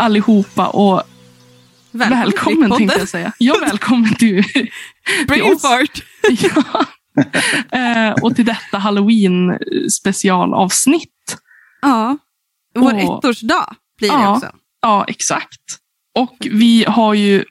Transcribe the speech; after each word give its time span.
allihopa 0.00 0.66
och 0.68 1.02
välkommen, 1.92 2.70
tänkte 2.70 2.98
jag 2.98 3.08
säga. 3.08 3.32
Ja, 3.38 3.54
välkommen 3.60 4.14
till, 4.14 4.44
till 4.52 4.62
oss. 4.62 5.62
Brainfart. 5.62 6.02
Ja. 6.40 6.84
Eh, 7.78 8.12
och 8.22 8.36
till 8.36 8.44
detta 8.44 8.78
halloween 8.78 9.58
specialavsnitt. 9.90 11.36
Ja. 11.82 12.18
Vår 12.74 12.92
Och- 12.94 13.24
ettårsdag 13.24 13.74
blir 13.98 14.08
det 14.08 14.14
Ja. 14.14 14.34
också. 14.36 14.50
Ja, 14.82 15.04
exakt. 15.08 15.60
Och 16.18 16.36
vi 16.50 16.84
har 16.88 17.14
ju 17.14 17.44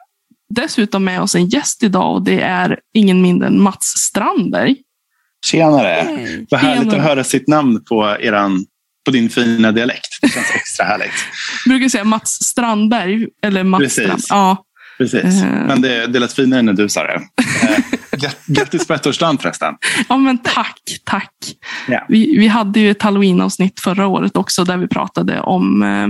dessutom 0.50 1.04
med 1.04 1.22
oss 1.22 1.36
en 1.36 1.48
gäst 1.50 1.84
idag 1.84 2.14
och 2.16 2.22
det 2.24 2.42
är 2.42 2.80
ingen 2.94 3.22
mindre 3.22 3.48
än 3.48 3.62
Mats 3.62 3.86
Strandberg. 3.98 4.76
Tjenare! 5.46 6.04
Hej. 6.08 6.46
Vad 6.50 6.60
härligt 6.60 6.84
Tjenare. 6.84 7.00
att 7.00 7.06
höra 7.08 7.24
sitt 7.24 7.48
namn 7.48 7.84
på, 7.90 8.18
eran, 8.20 8.66
på 9.10 9.14
din 9.14 9.30
fina 9.30 9.72
dialekt. 9.72 10.08
Det 10.22 10.30
känns 10.30 10.52
extra 10.56 10.86
härligt. 10.86 11.12
Jag 11.66 11.70
brukar 11.72 11.90
säga 11.90 12.04
Mats 12.04 12.30
Strandberg. 12.44 13.28
Eller 13.44 13.64
Mats 13.64 13.82
Precis. 13.82 14.04
Strand. 14.04 14.22
Ja, 14.30 14.66
Precis. 14.98 15.24
Eh. 15.44 15.68
Men 15.68 15.82
det, 15.82 16.08
det 16.08 16.20
lät 16.20 16.34
finare 16.34 16.62
när 16.62 16.74
du 16.74 16.90
sa 16.90 17.04
det. 17.04 17.22
Eh, 18.12 18.18
grat- 18.20 18.46
Grattis 18.46 18.88
på 18.88 18.94
ettårsdagen 18.94 19.38
förresten. 19.38 19.76
ja, 20.10 20.18
men 20.18 20.38
tack, 20.38 20.82
tack. 21.04 21.34
Ja. 21.88 22.06
Vi, 22.10 22.38
vi 22.40 22.48
hade 22.48 22.80
ju 22.80 22.92
ett 22.92 23.02
halloween-avsnitt 23.02 23.80
förra 23.80 24.08
året 24.08 24.38
också 24.38 24.64
där 24.64 24.78
vi 24.78 24.88
pratade 24.88 25.40
om 25.42 25.84
eh. 25.84 26.08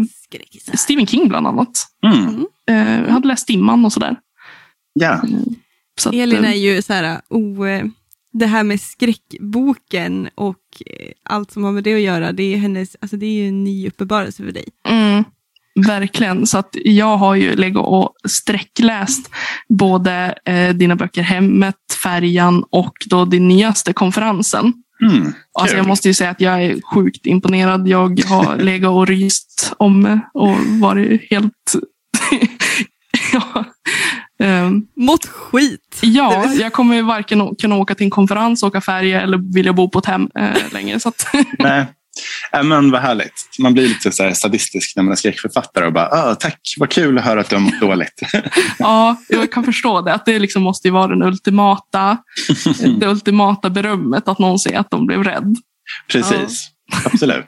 Stephen 0.78 1.08
King 1.08 1.30
bland 1.30 1.48
annat. 1.48 1.70
Mm. 2.06 2.46
Eh, 2.70 3.02
jag 3.06 3.14
hade 3.14 3.28
läst 3.28 3.48
Dimman 3.48 3.86
och 3.86 3.94
sådär. 3.94 4.16
Ja. 4.94 5.22
Så 6.00 6.10
att, 6.10 6.16
Elin 6.16 6.44
eh, 6.46 6.52
är 6.52 6.56
ju 6.56 6.82
så 6.82 6.94
här, 6.94 7.22
oh, 7.30 7.70
eh, 7.70 7.86
det 8.34 8.46
här 8.46 8.64
med 8.64 8.82
skräckboken 8.82 10.30
och 10.36 10.58
eh, 10.86 11.12
allt 11.24 11.52
som 11.52 11.64
har 11.64 11.72
med 11.72 11.84
det 11.84 11.94
att 11.94 12.02
göra, 12.02 12.32
det 12.32 12.54
är, 12.54 12.58
hennes, 12.58 12.96
alltså 13.02 13.18
det 13.18 13.26
är 13.26 13.34
ju 13.34 13.48
en 13.48 13.64
ny 13.64 13.88
uppenbarelse 13.88 14.44
för 14.44 14.52
dig. 14.52 14.66
Mm, 14.88 15.24
verkligen. 15.88 16.48
Så 16.48 16.58
att 16.58 16.76
jag 16.84 17.18
har 17.18 17.36
ju 17.36 17.56
legat 17.56 17.86
och 17.86 18.14
sträckläst 18.28 19.30
både 19.70 20.36
eh, 20.46 20.70
dina 20.70 20.96
böcker 20.96 21.22
Hemmet, 21.22 21.76
Färjan 22.04 22.64
och 22.70 22.94
då 23.06 23.26
din 23.26 23.48
nyaste 23.48 23.94
konferensen. 23.94 24.74
Mm. 25.02 25.34
Alltså 25.60 25.78
jag 25.78 25.88
måste 25.88 26.08
ju 26.08 26.14
säga 26.14 26.30
att 26.30 26.42
jag 26.42 26.64
är 26.64 26.82
sjukt 26.82 27.26
imponerad. 27.26 27.88
Jag 27.88 28.22
har 28.26 28.58
legat 28.64 28.92
och 28.92 29.08
ryst 29.08 29.74
om 29.78 30.20
och 30.34 30.56
varit 30.82 31.32
helt... 31.32 31.76
ja. 33.34 33.66
Ehm, 34.44 34.82
Mått 34.96 35.26
skit. 35.26 36.00
ja, 36.02 36.46
jag 36.54 36.74
kommer 36.74 36.96
ju 36.96 37.02
varken 37.02 37.56
kunna 37.56 37.76
åka 37.76 37.96
till 37.96 38.04
en 38.04 38.10
konferens, 38.10 38.64
åka 38.64 38.82
färja 38.82 39.22
eller 39.22 39.54
vilja 39.54 39.74
bo 39.74 39.90
på 39.90 40.00
ett 40.00 40.06
hem 40.06 40.30
eh, 40.40 40.74
längre. 40.74 41.00
Så 41.00 41.10
att, 41.10 41.28
Nej. 41.60 41.86
Äh, 42.54 42.64
men 42.64 42.92
vad 42.92 43.02
härligt. 43.02 43.50
Man 43.60 43.74
blir 43.74 43.88
lite 43.88 44.12
så 44.12 44.32
sadistisk 44.34 44.96
när 44.96 45.04
man 45.04 45.12
är 45.12 45.16
skräckförfattare 45.16 45.86
och 45.86 45.94
bara 45.94 46.08
ah, 46.08 46.36
tack, 46.36 46.60
vad 46.78 46.90
kul 46.90 47.18
att 47.18 47.24
höra 47.26 47.42
att 47.42 47.50
du 47.50 47.56
har 47.56 47.62
mått 47.62 47.80
dåligt. 47.82 48.22
Ja, 48.80 49.16
jag 49.30 49.52
kan 49.52 49.64
förstå 49.64 50.02
det. 50.02 50.14
Att 50.14 50.26
det 50.26 50.40
liksom 50.40 50.64
måste 50.64 50.92
vara 50.92 51.08
den 51.08 51.24
ultimata, 51.24 52.18
det 53.00 53.08
ultimata 53.08 53.70
berömmet 53.70 54.28
att 54.28 54.40
någon 54.40 54.60
säger 54.60 54.80
att 54.80 54.92
de 54.92 55.06
blev 55.06 55.24
rädd. 55.24 55.56
Precis. 56.08 56.70
Absolut. 57.06 57.46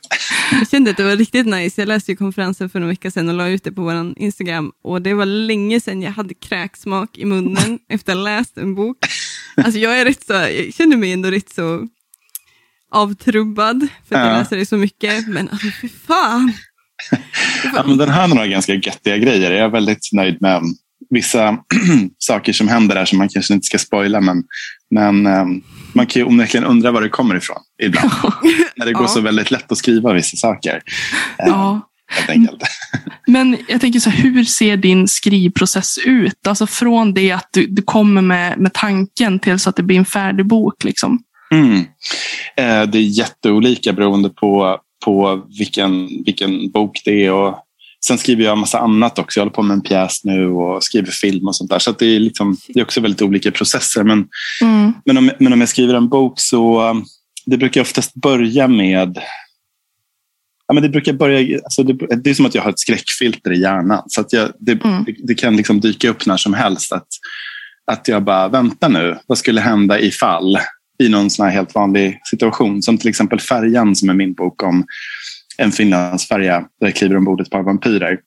Jag 0.52 0.70
kände 0.70 0.92
att 0.92 0.97
det 0.97 1.03
var 1.03 1.16
riktigt 1.16 1.45
nice. 1.45 1.81
Jag 1.81 1.88
läste 1.88 2.11
ju 2.11 2.16
konferensen 2.16 2.70
för 2.70 2.81
en 2.81 2.88
vecka 2.88 3.11
sedan 3.11 3.30
och 3.30 3.36
la 3.36 3.48
ut 3.48 3.64
det 3.64 3.72
på 3.72 3.81
vår 3.81 4.14
Instagram. 4.17 4.72
Och 4.83 5.02
det 5.02 5.14
var 5.14 5.25
länge 5.25 5.80
sedan 5.80 6.02
jag 6.02 6.11
hade 6.11 6.33
kräksmak 6.33 7.17
i 7.17 7.25
munnen 7.25 7.80
efter 7.89 8.11
att 8.11 8.17
ha 8.17 8.23
läst 8.25 8.58
en 8.58 8.76
bok. 8.76 8.98
Alltså 9.58 9.80
jag 9.80 9.99
är 9.99 10.05
rätt 10.05 10.23
så, 10.26 10.33
jag 10.33 10.73
känner 10.73 10.98
mig 10.98 11.11
ändå 11.14 11.32
rätt 11.32 11.54
så 11.54 11.88
avtrubbad 12.92 13.88
för 14.10 14.16
att 14.16 14.21
jag 14.26 14.33
Ja. 14.36 14.39
läser 14.39 14.58
det 14.58 14.66
så 14.66 14.77
mycket. 14.77 15.27
Men 15.27 15.49
alltså 15.49 15.67
fy 15.82 15.89
fan. 15.89 16.54
Ja, 17.76 17.83
men 17.87 17.98
den 17.98 18.10
har 18.10 18.27
några 18.27 18.48
ganska 18.48 18.73
göttiga 18.73 19.17
grejer. 19.17 19.52
Jag 19.52 19.66
är 19.66 19.70
väldigt 19.70 20.10
nöjd 20.14 20.37
med 20.42 20.61
vissa 21.10 21.58
saker 22.17 22.54
som 22.54 22.67
händer 22.67 22.95
där 22.95 23.05
som 23.05 23.17
man 23.17 23.30
kanske 23.30 23.54
inte 23.54 23.66
ska 23.66 23.77
spoila. 23.77 24.21
Men, 24.21 24.43
men 24.92 25.26
ehm, 25.28 25.62
man 25.94 26.06
kan 26.08 26.20
ju 26.20 26.26
onekligen 26.26 26.66
undra 26.66 26.92
var 26.92 27.02
det 27.02 27.10
kommer 27.10 27.36
ifrån 27.36 27.58
ibland. 27.84 28.12
När 28.76 28.86
det 28.86 28.94
går 28.94 29.04
Ja. 29.04 29.08
så 29.08 29.22
väldigt 29.22 29.52
lätt 29.52 29.72
att 29.72 29.78
skriva 29.78 30.14
vissa 30.14 30.38
saker. 30.38 30.82
Eh, 31.40 31.46
Ja. 31.48 31.88
Men 33.28 33.58
jag 33.68 33.82
tänker 33.82 34.00
så 34.00 34.10
här, 34.10 34.24
hur 34.24 34.44
ser 34.44 34.78
din 34.78 35.08
skrivprocess 35.08 35.98
ut? 36.06 36.48
Alltså 36.48 36.68
från 36.68 37.14
det 37.14 37.32
att 37.32 37.50
du, 37.54 37.68
du 37.68 37.82
kommer 37.82 38.22
med, 38.22 38.60
med 38.60 38.74
tanken 38.74 39.40
till 39.40 39.60
så 39.60 39.70
att 39.70 39.76
det 39.76 39.84
blir 39.84 39.98
en 39.98 40.06
färdig 40.06 40.46
bok. 40.48 40.84
Liksom. 40.84 41.20
Mm. 41.54 41.76
Eh, 42.58 42.90
det 42.90 42.98
är 42.98 43.18
jätteolika 43.20 43.94
beroende 43.94 44.30
på, 44.30 44.78
på 45.06 45.46
vilken, 45.58 46.08
vilken 46.26 46.72
bok 46.72 47.02
det 47.06 47.26
är. 47.26 47.32
Och 47.32 47.56
sen 48.06 48.17
skriver 48.17 48.44
jag 48.44 48.52
en 48.52 48.60
massa 48.60 48.80
annat 48.80 49.20
också. 49.20 49.39
Jag 49.39 49.45
håller 49.45 49.54
på 49.54 49.62
med 49.62 49.73
en 49.73 49.82
pjäs 49.82 50.23
nu 50.23 50.48
och 50.48 50.84
skriver 50.84 51.12
film 51.12 51.48
och 51.48 51.56
sånt 51.56 51.70
där. 51.70 51.80
Så 51.80 51.92
det, 51.92 52.06
är 52.06 52.20
liksom, 52.20 52.58
det 52.67 52.80
är 52.80 52.84
också 52.84 53.02
väldigt 53.02 53.22
olika 53.22 53.52
processer. 53.52 54.04
Men 54.04 54.28
Mm. 54.62 54.94
Men 55.06 55.17
om, 55.17 55.32
men 55.39 55.54
om 55.54 55.60
jag 55.60 55.70
skriver 55.70 55.94
en 55.94 56.10
bok 56.10 56.40
så 56.40 56.90
um, 56.90 57.06
det 57.45 57.58
brukar 57.58 57.82
oftast 57.82 58.14
börja 58.14 58.67
med 58.67 59.20
Ja, 60.67 60.73
men 60.73 60.84
det, 60.84 60.90
brukar 60.90 61.14
börja, 61.14 61.60
alltså 61.64 61.84
det, 61.84 62.16
det 62.23 62.30
är 62.30 62.34
som 62.34 62.45
att 62.45 62.56
jag 62.56 62.61
har 62.61 62.70
ett 62.70 62.80
skräckfilter 62.80 63.52
i 63.52 63.61
hjärnan. 63.61 64.04
Så 64.08 64.22
att 64.22 64.34
jag, 64.34 64.52
det, 64.60 64.84
Mm. 64.86 65.04
det, 65.04 65.16
det 65.23 65.36
kan 65.36 65.58
liksom 65.58 65.80
dyka 65.80 66.10
upp 66.10 66.26
när 66.26 66.38
som 66.38 66.54
helst. 66.54 66.92
Att, 66.92 67.08
att 67.92 68.08
jag 68.08 68.23
bara, 68.23 68.48
vänta 68.48 68.88
nu, 68.88 69.17
vad 69.28 69.38
skulle 69.38 69.61
hända 69.61 70.00
ifall? 70.00 70.58
I 71.04 71.10
någon 71.10 71.30
sån 71.30 71.45
här 71.45 71.54
helt 71.54 71.76
vanlig 71.76 72.20
situation. 72.23 72.82
Som 72.82 72.98
till 72.98 73.10
exempel 73.10 73.40
Färjan 73.40 73.95
som 73.95 74.10
är 74.10 74.14
min 74.14 74.34
bok 74.34 74.64
om 74.64 74.86
en 75.58 75.72
Finlandsfärja 75.72 76.60
där 76.80 76.88
jag 76.88 76.95
kliver 76.95 77.17
ombord 77.17 77.42
ett 77.42 77.50
par 77.50 77.64
vampyrer. 77.64 78.20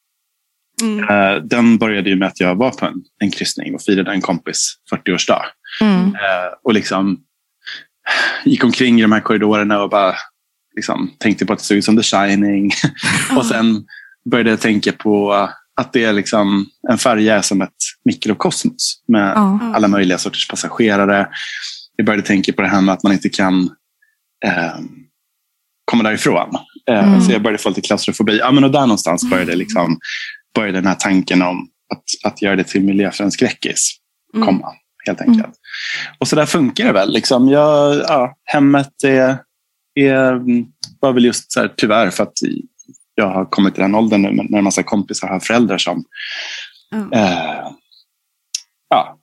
Mm. 0.83 1.09
Eh, 1.09 1.43
den 1.43 1.79
började 1.79 2.11
ju 2.11 2.17
med 2.17 2.29
att 2.29 2.41
jag 2.41 2.55
var 2.55 2.71
på 2.71 2.87
en, 2.87 2.95
en 3.19 3.31
kryssning 3.31 3.75
och 3.75 3.83
firade 3.83 4.13
en 4.13 4.21
kompis 4.21 4.75
40-årsdag. 4.93 5.43
Mm. 5.81 6.07
Eh, 6.07 6.53
och 6.63 6.75
liksom 6.75 7.21
gick 8.45 8.65
omkring 8.65 8.99
i 8.99 9.03
de 9.03 9.13
här 9.13 9.21
korridorerna 9.21 9.83
och 9.83 9.91
bara 9.91 10.15
liksom, 10.77 11.11
tänkte 11.19 11.47
på 11.47 11.53
att 11.53 11.59
det 11.59 11.65
såg 11.65 11.77
ut 11.77 11.85
som 11.85 11.97
The 11.97 12.03
Shining. 12.03 12.71
och 13.37 13.47
sen 13.47 13.85
började 14.31 14.51
jag 14.51 14.61
tänka 14.61 14.93
på 14.93 15.33
att 15.77 15.93
det 15.93 16.05
är 16.05 16.13
liksom, 16.13 16.67
en 16.91 16.99
färja 16.99 17.37
är 17.37 17.43
som 17.43 17.63
ett 17.63 17.71
mikrokosmos 18.05 19.03
med 19.09 19.37
alla 19.75 19.89
möjliga 19.89 20.19
sorters 20.19 20.49
passagerare. 20.49 21.29
Jag 21.97 22.07
började 22.07 22.23
tänka 22.23 22.53
på 22.53 22.63
det 22.63 22.69
här 22.69 22.81
med 22.81 22.93
att 22.93 23.03
man 23.03 23.13
inte 23.13 23.29
kan 23.29 23.71
eh, 24.45 24.79
komma 25.85 26.03
därifrån. 26.03 26.57
Eh, 26.91 27.09
Mm. 27.09 27.21
Så 27.21 27.33
jag 27.33 27.43
började 27.43 27.63
få 27.63 27.69
lite 27.69 27.81
klaustrofobi. 27.81 28.39
Ja, 28.39 28.51
men 28.51 28.65
och 28.65 28.71
där 28.71 28.81
någonstans 28.81 29.31
började, 29.31 29.55
liksom, 29.57 29.99
började 30.55 30.79
den 30.79 30.87
här 30.87 30.95
tanken 30.95 31.43
om 31.43 31.69
att, 31.95 32.33
att 32.33 32.43
göra 32.43 32.57
det 32.57 32.65
till 32.65 32.85
miljö 32.85 33.11
för 33.11 33.25
en 33.25 33.31
skräckis 33.31 33.97
Mm. 34.35 34.47
komma. 34.47 34.73
Helt 35.07 35.21
enkelt. 35.21 35.55
Och 36.19 36.29
så 36.29 36.37
där 36.37 36.47
funkar 36.47 36.85
det 36.85 36.93
väl. 36.93 37.13
Liksom. 37.13 37.49
Jag, 37.49 37.97
ja, 37.97 38.37
hemmet 38.45 39.05
är, 39.05 39.37
är, 39.95 40.41
var 41.01 41.13
väl 41.13 41.25
just 41.25 41.53
så 41.53 41.61
här, 41.61 41.73
tyvärr 41.77 42.11
för 42.11 42.23
att 42.23 42.33
jag 43.15 43.29
har 43.31 43.45
kommit 43.45 43.75
till 43.75 43.83
den 43.83 43.95
åldern 43.95 44.23
nu 44.23 44.31
när 44.49 44.59
en 44.59 44.65
massa 44.65 44.83
kompisar 44.83 45.29
har 45.29 45.41
föräldrar 45.41 45.79
som 45.79 46.05
Ja. 46.91 47.19
eh, 47.19 47.69
ja, 48.89 49.19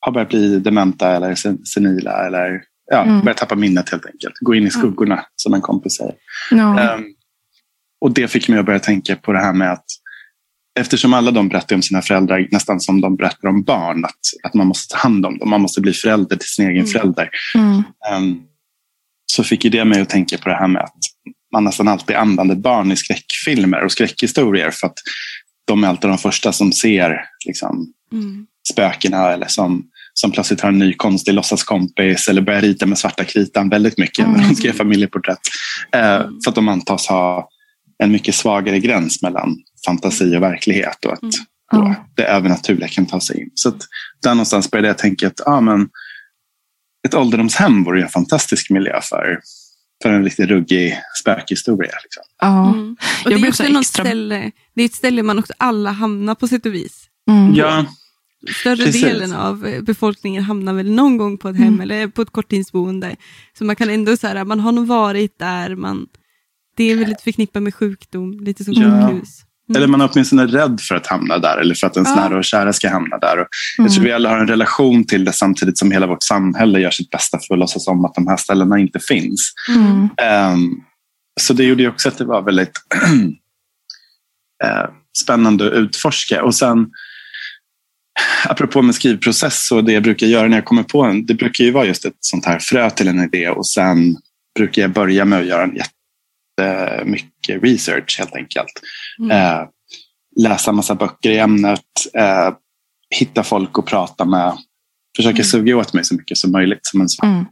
har 0.00 0.12
börjat 0.12 0.28
bli 0.28 0.58
dementa 0.58 1.16
eller 1.16 1.34
sen- 1.34 1.64
senila 1.66 2.26
eller 2.26 2.62
ja, 2.90 3.02
Mm. 3.02 3.20
börjat 3.20 3.36
tappa 3.36 3.54
minnet 3.54 3.88
helt 3.88 4.06
enkelt. 4.06 4.34
Gå 4.40 4.54
in 4.54 4.66
i 4.66 4.70
skuggorna 4.70 5.24
som 5.36 5.54
en 5.54 5.60
kompis 5.60 5.96
säger. 5.96 6.14
Ja. 6.50 6.80
Ehm, 6.80 7.04
och 8.00 8.10
det 8.12 8.28
fick 8.28 8.48
mig 8.48 8.58
att 8.58 8.66
börja 8.66 8.78
tänka 8.78 9.16
på 9.16 9.32
det 9.32 9.38
här 9.40 9.52
med 9.52 9.72
att 9.72 9.84
eftersom 10.80 11.14
alla 11.14 11.30
de 11.30 11.48
berättar 11.48 11.76
om 11.76 11.82
sina 11.82 12.02
föräldrar 12.02 12.48
nästan 12.50 12.80
som 12.80 13.00
de 13.00 13.16
berättar 13.16 13.48
om 13.48 13.62
barn, 13.62 14.04
att, 14.04 14.20
att 14.42 14.54
man 14.54 14.66
måste 14.66 14.94
ta 14.94 14.98
hand 15.00 15.26
om 15.26 15.38
dem, 15.38 15.50
man 15.50 15.60
måste 15.60 15.80
bli 15.80 15.92
förälder 15.92 16.36
till 16.36 16.48
sin 16.48 16.64
egen 16.66 16.76
Mm. 16.78 16.86
förälder. 16.92 17.30
Mm. 17.54 17.82
Ehm, 18.12 18.40
så 19.32 19.44
fick 19.44 19.64
ju 19.64 19.70
det 19.70 19.84
mig 19.84 20.00
att 20.00 20.08
tänka 20.08 20.38
på 20.38 20.48
det 20.48 20.54
här 20.54 20.68
med 20.68 20.82
att 20.82 20.96
man 21.52 21.64
nästan 21.64 21.88
alltid 21.88 22.16
använder 22.16 22.54
barn 22.54 22.92
i 22.92 22.96
skräckfilmer 22.96 23.80
och 23.84 23.92
skräckhistorier 23.92 24.70
för 24.70 24.86
att 24.86 24.96
de 25.64 25.84
är 25.84 25.88
alltid 25.88 26.10
de 26.10 26.18
första 26.18 26.52
som 26.52 26.72
ser 26.72 27.24
liksom, 27.46 27.92
Mm. 28.12 28.46
spökena 28.72 29.32
eller 29.32 29.46
som, 29.46 29.84
som 30.14 30.32
plötsligt 30.32 30.60
har 30.60 30.68
en 30.68 30.78
ny 30.78 30.92
konstig 30.94 31.34
låtsaskompis 31.34 32.28
eller 32.28 32.42
börjar 32.42 32.60
rita 32.60 32.86
med 32.86 32.98
svarta 32.98 33.24
kritan 33.24 33.68
väldigt 33.68 33.98
mycket 33.98 34.28
när 34.28 34.48
de 34.48 34.54
ska 34.54 34.66
göra 34.66 34.76
familjeporträtt. 34.76 35.38
Eh, 35.94 36.18
för 36.44 36.48
att 36.48 36.54
de 36.54 36.68
antas 36.68 37.06
ha 37.06 37.48
en 38.02 38.12
mycket 38.12 38.34
svagare 38.34 38.78
gräns 38.78 39.22
mellan 39.22 39.56
fantasi 39.86 40.36
och 40.36 40.42
verklighet 40.42 41.04
och 41.04 41.12
att 41.12 41.22
Mm. 41.22 41.32
då 41.32 41.78
Ja. 41.78 41.94
det 42.16 42.24
övernaturliga 42.24 42.88
kan 42.88 43.06
ta 43.06 43.20
sig 43.20 43.40
in. 43.40 43.50
Så 43.54 43.68
att 43.68 43.82
där 44.22 44.30
någonstans 44.34 44.70
började 44.70 44.88
jag 44.88 44.98
tänka 44.98 45.26
att 45.26 45.46
ah, 45.46 45.60
men, 45.60 45.88
ett 47.08 47.14
ålderdomshem 47.14 47.84
vore 47.84 47.98
ju 47.98 48.04
en 48.04 48.10
fantastisk 48.10 48.70
miljö 48.70 49.00
för, 49.02 49.40
för 50.02 50.10
en 50.12 50.24
riktigt 50.24 50.48
ruggig 50.48 50.98
spökhistoria. 51.20 51.92
Liksom. 52.02 52.22
Ja. 52.40 52.68
Mm. 52.74 52.96
Och 53.24 53.30
det 53.30 53.36
är 53.36 53.48
också 53.48 53.62
extra- 53.64 53.82
ställe, 54.04 54.50
det 54.74 54.82
är 54.82 54.86
ett 54.86 54.94
ställe 54.94 55.22
man 55.22 55.38
också 55.38 55.52
alla 55.56 55.90
hamnar 55.90 56.34
på 56.34 56.48
sätt 56.48 56.66
och 56.66 56.74
vis. 56.74 57.06
Mm. 57.30 57.54
Ja, 57.54 57.84
Större 58.60 58.76
Precis. 58.76 59.02
delen 59.02 59.32
av 59.32 59.66
eh, 59.66 59.82
befolkningen 59.82 60.42
hamnar 60.42 60.72
väl 60.74 60.90
någon 60.90 61.16
gång 61.16 61.38
på 61.38 61.48
ett 61.48 61.56
hem 61.56 61.66
Mm. 61.68 61.80
eller 61.80 62.06
på 62.08 62.22
ett 62.22 62.30
korttidsboende. 62.30 63.16
Så 63.58 63.64
man 63.64 63.76
kan 63.76 63.90
ändå 63.90 64.16
säga 64.16 64.44
man 64.44 64.60
har 64.60 64.72
nog 64.72 64.86
varit 64.86 65.38
där, 65.38 65.76
man, 65.76 66.06
det 66.76 66.84
är 66.84 66.96
väldigt 66.96 67.20
förknippat 67.20 67.62
med 67.62 67.74
sjukdom, 67.74 68.40
lite 68.40 68.64
som 68.64 68.74
Ja. 68.74 69.08
sjukhus. 69.10 69.28
Eller 69.76 69.86
man 69.86 70.00
är 70.00 70.10
åtminstone 70.12 70.46
rädd 70.46 70.80
för 70.80 70.94
att 70.94 71.06
hamna 71.06 71.38
där 71.38 71.56
eller 71.58 71.74
för 71.74 71.86
att 71.86 71.96
ens 71.96 72.08
Ja. 72.08 72.14
nära 72.14 72.38
och 72.38 72.44
kära 72.44 72.72
ska 72.72 72.88
hamna 72.90 73.18
där. 73.18 73.38
Och 73.40 73.46
Jag 73.78 73.92
tror 73.92 74.04
vi 74.04 74.12
alla 74.12 74.28
har 74.28 74.38
en 74.38 74.48
relation 74.48 75.04
till 75.04 75.24
det 75.24 75.32
samtidigt 75.32 75.78
som 75.78 75.90
hela 75.90 76.06
vårt 76.06 76.22
samhälle 76.22 76.80
gör 76.80 76.90
sitt 76.90 77.10
bästa 77.10 77.38
för 77.48 77.54
att 77.54 77.58
låtsas 77.60 77.88
om 77.88 78.04
att 78.04 78.14
de 78.14 78.26
här 78.26 78.36
ställena 78.36 78.78
inte 78.78 78.98
finns. 79.00 79.52
Mm. 79.68 80.08
Ehm, 80.22 80.70
så 81.40 81.52
det 81.52 81.64
gjorde 81.64 81.82
ju 81.82 81.88
också 81.88 82.08
att 82.08 82.18
det 82.18 82.24
var 82.24 82.42
väldigt 82.42 82.72
eh, 84.64 84.90
spännande 85.18 85.66
att 85.66 85.72
utforska. 85.72 86.42
Och 86.44 86.54
sen, 86.54 86.90
apropå 88.44 88.82
med 88.82 88.94
skrivprocess 88.94 89.70
och 89.72 89.84
det 89.84 89.92
jag 89.92 90.02
brukar 90.02 90.26
göra 90.26 90.48
när 90.48 90.56
jag 90.56 90.64
kommer 90.64 90.82
på 90.82 91.02
en, 91.02 91.26
det 91.26 91.34
brukar 91.34 91.64
ju 91.64 91.70
vara 91.70 91.86
just 91.86 92.04
ett 92.04 92.16
sånt 92.20 92.44
här 92.44 92.58
frö 92.58 92.90
till 92.90 93.08
en 93.08 93.24
idé 93.24 93.48
och 93.48 93.66
sen 93.66 94.16
brukar 94.54 94.82
jag 94.82 94.92
börja 94.92 95.24
med 95.24 95.38
att 95.38 95.46
göra 95.46 95.62
en 95.62 95.76
jättemycket 95.76 97.62
research 97.62 98.18
helt 98.18 98.34
enkelt. 98.34 98.72
Mm. 99.18 99.30
Eh, 99.30 99.66
läsa 100.40 100.72
massa 100.72 100.94
böcker 100.94 101.30
i 101.30 101.38
ämnet, 101.38 101.80
eh, 102.14 102.54
hitta 103.10 103.42
folk 103.42 103.78
att 103.78 103.86
prata 103.86 104.24
med, 104.24 104.56
försöka 105.16 105.34
Mm. 105.34 105.44
suga 105.44 105.76
åt 105.76 105.92
mig 105.92 106.04
så 106.04 106.14
mycket 106.14 106.38
som 106.38 106.52
möjligt 106.52 106.86
som 106.86 107.00
en 107.00 107.08
svamp. 107.08 107.34
Mm. 107.34 107.46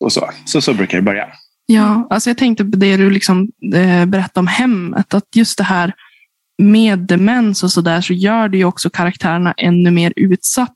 Och 0.00 0.12
så. 0.12 0.30
så. 0.44 0.60
Så 0.60 0.74
brukar 0.74 0.98
det 0.98 1.02
börja. 1.02 1.28
Ja, 1.66 2.06
alltså 2.10 2.30
jag 2.30 2.38
tänkte 2.38 2.64
på 2.64 2.76
det 2.76 2.96
du 2.96 3.10
liksom, 3.10 3.48
eh, 3.74 4.06
berättade 4.06 4.40
om 4.40 4.46
hemmet. 4.46 5.14
Att 5.14 5.36
just 5.36 5.58
det 5.58 5.64
här 5.64 5.92
med 6.58 6.98
demens 6.98 7.62
och 7.62 7.72
sådär 7.72 8.00
så 8.00 8.12
gör 8.12 8.48
det 8.48 8.56
ju 8.58 8.64
också 8.64 8.90
karaktärerna 8.90 9.54
ännu 9.56 9.90
mer 9.90 10.12
utsatt. 10.16 10.72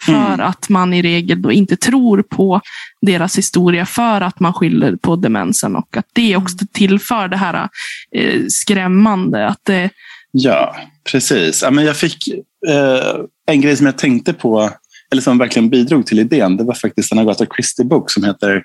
För 0.00 0.12
Mm. 0.12 0.40
att 0.40 0.68
man 0.68 0.94
i 0.94 1.02
regel 1.02 1.42
då 1.42 1.52
inte 1.52 1.76
tror 1.76 2.22
på 2.22 2.60
deras 3.00 3.38
historia 3.38 3.86
för 3.86 4.20
att 4.20 4.40
man 4.40 4.52
skyller 4.52 4.96
på 4.96 5.16
demensen. 5.16 5.76
Och 5.76 5.96
att 5.96 6.06
det 6.12 6.36
också 6.36 6.56
tillför 6.72 7.28
det 7.28 7.36
här 7.36 7.68
eh, 8.16 8.40
skrämmande. 8.48 9.46
Att 9.46 9.60
det, 9.62 9.90
Ja, 10.32 10.76
precis. 11.12 11.62
Ja, 11.62 11.70
men 11.70 11.84
jag 11.84 11.96
fick 11.96 12.28
eh, 12.68 13.16
en 13.46 13.60
grej 13.60 13.76
som 13.76 13.86
jag 13.86 13.98
tänkte 13.98 14.32
på, 14.32 14.70
eller 15.12 15.22
som 15.22 15.38
verkligen 15.38 15.70
bidrog 15.70 16.06
till 16.06 16.18
idén. 16.18 16.56
Det 16.56 16.64
var 16.64 16.74
faktiskt 16.74 17.12
en 17.12 17.18
Agatha 17.18 17.46
Christie-bok 17.56 18.10
som 18.10 18.24
heter 18.24 18.62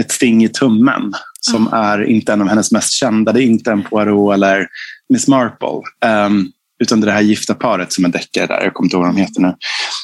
Ett 0.00 0.10
sting 0.10 0.44
i 0.44 0.48
tummen. 0.48 1.12
Som 1.40 1.68
är 1.72 2.04
inte 2.04 2.32
en 2.32 2.42
av 2.42 2.48
hennes 2.48 2.72
mest 2.72 2.92
kända. 2.92 3.32
Det 3.32 3.42
är 3.42 3.46
inte 3.46 3.70
en 3.72 3.82
Poirot 3.82 4.34
eller 4.34 4.66
Miss 5.08 5.28
Marple. 5.28 5.80
ehm, 6.04 6.46
utan 6.78 7.00
det 7.00 7.04
är 7.04 7.06
det 7.06 7.12
här 7.12 7.20
gifta 7.22 7.54
paret 7.54 7.92
som 7.92 8.04
är 8.04 8.08
deckare 8.08 8.46
där. 8.46 8.62
Jag 8.64 8.74
kommer 8.74 8.86
inte 8.86 8.96
ihåg 8.96 9.04
vad 9.04 9.14
de 9.14 9.20
heter 9.20 9.40
nu. 9.40 9.54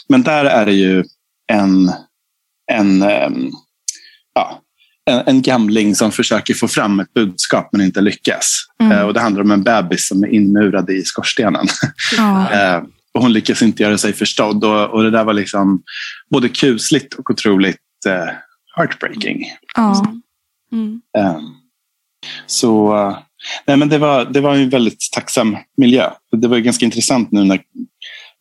Men 0.09 0.23
där 0.23 0.45
är 0.45 0.67
det 0.67 0.73
ju 0.73 1.05
en, 1.53 1.93
en, 2.73 3.03
ehm, 3.03 3.51
ja, 4.35 4.61
en, 5.05 5.23
en 5.27 5.43
gamling 5.43 5.95
som 5.95 6.13
försöker 6.13 6.55
få 6.55 6.69
fram 6.69 7.01
ett 7.01 7.15
budskap 7.15 7.69
men 7.73 7.81
inte 7.81 8.01
lyckas. 8.01 8.67
Mm. 8.81 8.93
Eh, 8.93 9.03
och 9.03 9.15
det 9.15 9.21
handlar 9.21 9.43
om 9.43 9.51
en 9.51 9.63
bebis 9.63 10.09
som 10.09 10.23
är 10.23 10.29
inmurad 10.29 10.91
i 10.91 11.03
skorstenen. 11.05 11.67
ja, 12.17 12.51
Eh, 12.53 12.83
och 13.15 13.23
hon 13.23 13.33
lyckas 13.33 13.63
inte 13.63 13.83
göra 13.83 13.99
sig 13.99 14.13
förstådd. 14.13 14.65
Och, 14.65 14.91
och 14.91 15.03
det 15.03 15.11
där 15.11 15.25
var 15.25 15.33
liksom 15.33 15.83
både 16.31 16.49
kusligt 16.49 17.15
och 17.15 17.31
otroligt 17.31 17.77
eh, 18.07 18.35
heartbreaking. 18.77 19.45
ja, 19.77 20.15
Mm. 20.73 21.01
Eh, 21.19 21.39
så 22.47 22.97
eh, 22.97 23.19
nej, 23.67 23.77
men 23.77 23.89
det, 23.89 23.99
var, 23.99 24.25
det 24.25 24.41
var 24.41 24.55
en 24.57 24.71
väldigt 24.71 25.09
tacksam 25.13 25.57
miljö. 25.77 26.11
Det 26.33 26.49
var 26.49 26.57
ju 26.57 26.63
ganska 26.63 26.85
intressant 26.85 27.33
nu 27.33 27.45
när, 27.45 27.61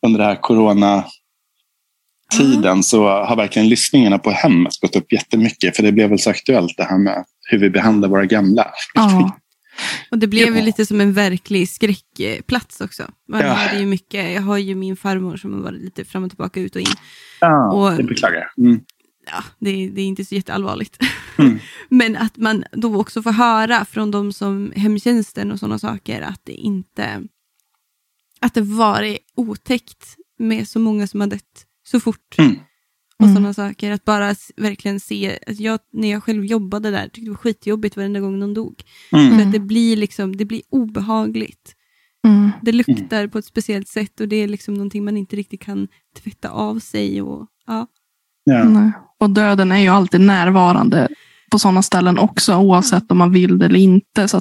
under 0.06 0.18
det 0.18 0.24
här 0.24 0.36
corona 0.40 1.04
tiden 2.38 2.82
så 2.82 3.08
har 3.08 3.36
verkligen 3.36 3.68
lyssningarna 3.68 4.18
på 4.18 4.30
hemmet 4.30 4.72
gått 4.80 4.96
upp 4.96 5.12
jättemycket. 5.12 5.76
För 5.76 5.82
det 5.82 5.92
blev 5.92 6.08
väl 6.10 6.18
så 6.18 6.30
aktuellt 6.30 6.76
det 6.76 6.84
här 6.84 6.98
med 6.98 7.24
hur 7.50 7.58
vi 7.58 7.70
behandlar 7.70 8.08
våra 8.08 8.26
gamla. 8.26 8.66
ja. 8.94 9.36
Och 10.10 10.18
det 10.18 10.26
blev 10.26 10.48
ju 10.48 10.58
Ja. 10.58 10.64
lite 10.64 10.86
som 10.86 11.00
en 11.00 11.12
verklig 11.12 11.68
skräckplats 11.68 12.80
också. 12.80 13.02
Man 13.28 13.40
Ja. 13.40 13.52
hörde 13.52 13.80
ju 13.80 13.86
mycket, 13.86 14.32
jag 14.34 14.42
har 14.42 14.58
ju 14.58 14.74
min 14.74 14.96
farmor 14.96 15.36
som 15.36 15.52
har 15.54 15.60
varit 15.60 15.80
lite 15.80 16.04
fram 16.04 16.24
och 16.24 16.30
tillbaka, 16.30 16.60
ut 16.60 16.74
och 16.74 16.80
in. 16.80 16.86
Ja, 17.40 17.72
Och- 17.72 17.96
det 17.96 18.02
beklagar 18.04 18.46
jag. 18.56 18.66
Mm. 18.66 18.80
Ja, 19.30 19.44
det, 19.58 19.88
det 19.88 20.00
är 20.00 20.06
inte 20.06 20.24
så 20.24 20.34
jätteallvarligt. 20.34 21.02
Mm. 21.38 21.58
Men 21.88 22.16
att 22.16 22.36
man 22.36 22.64
då 22.72 23.00
också 23.00 23.22
får 23.22 23.32
höra 23.32 23.84
från 23.84 24.10
de 24.10 24.32
som 24.32 24.72
hemtjänsten 24.76 25.52
och 25.52 25.58
sådana 25.58 25.78
saker 25.78 26.20
att 26.20 26.40
det 26.44 26.52
inte 26.52 27.22
att 28.40 28.54
det 28.54 28.60
varit 28.62 29.18
otäckt 29.34 30.16
med 30.38 30.68
så 30.68 30.78
många 30.78 31.06
som 31.06 31.20
har 31.20 31.26
dött 31.28 31.66
så 31.86 32.00
fort. 32.00 32.38
Mm. 32.38 32.56
Och 33.18 33.24
Mm. 33.24 33.34
sådana 33.34 33.54
saker. 33.54 33.90
Att 33.90 34.04
bara 34.04 34.34
verkligen 34.56 35.00
se, 35.00 35.38
att 35.46 35.60
jag, 35.60 35.80
när 35.92 36.10
jag 36.10 36.24
själv 36.24 36.44
jobbade 36.44 36.90
där, 36.90 37.04
tyckte 37.04 37.20
det 37.20 37.30
var 37.30 37.36
skitjobbigt 37.36 37.96
varenda 37.96 38.20
gång 38.20 38.38
någon 38.38 38.54
dog. 38.54 38.82
Mm. 39.12 39.38
För 39.38 39.46
att 39.46 39.52
det 39.52 39.58
blir, 39.58 39.96
liksom, 39.96 40.36
det 40.36 40.44
blir 40.44 40.62
obehagligt. 40.70 41.74
Mm. 42.26 42.50
Det 42.62 42.72
luktar 42.72 43.26
på 43.26 43.38
ett 43.38 43.44
speciellt 43.44 43.88
sätt 43.88 44.20
och 44.20 44.28
det 44.28 44.36
är 44.36 44.48
liksom 44.48 44.74
någonting 44.74 45.04
man 45.04 45.16
inte 45.16 45.36
riktigt 45.36 45.60
kan 45.60 45.88
tvätta 46.16 46.50
av 46.50 46.78
sig. 46.78 47.22
Och, 47.22 47.46
ja. 47.66 47.86
Ja. 48.44 48.92
Och 49.20 49.30
döden 49.30 49.72
är 49.72 49.78
ju 49.78 49.88
alltid 49.88 50.20
närvarande 50.20 51.08
på 51.50 51.58
sådana 51.58 51.82
ställen 51.82 52.18
också, 52.18 52.56
oavsett 52.56 53.10
om 53.10 53.18
man 53.18 53.32
vill 53.32 53.58
det 53.58 53.66
eller 53.66 53.78
inte. 53.78 54.28
Så 54.28 54.40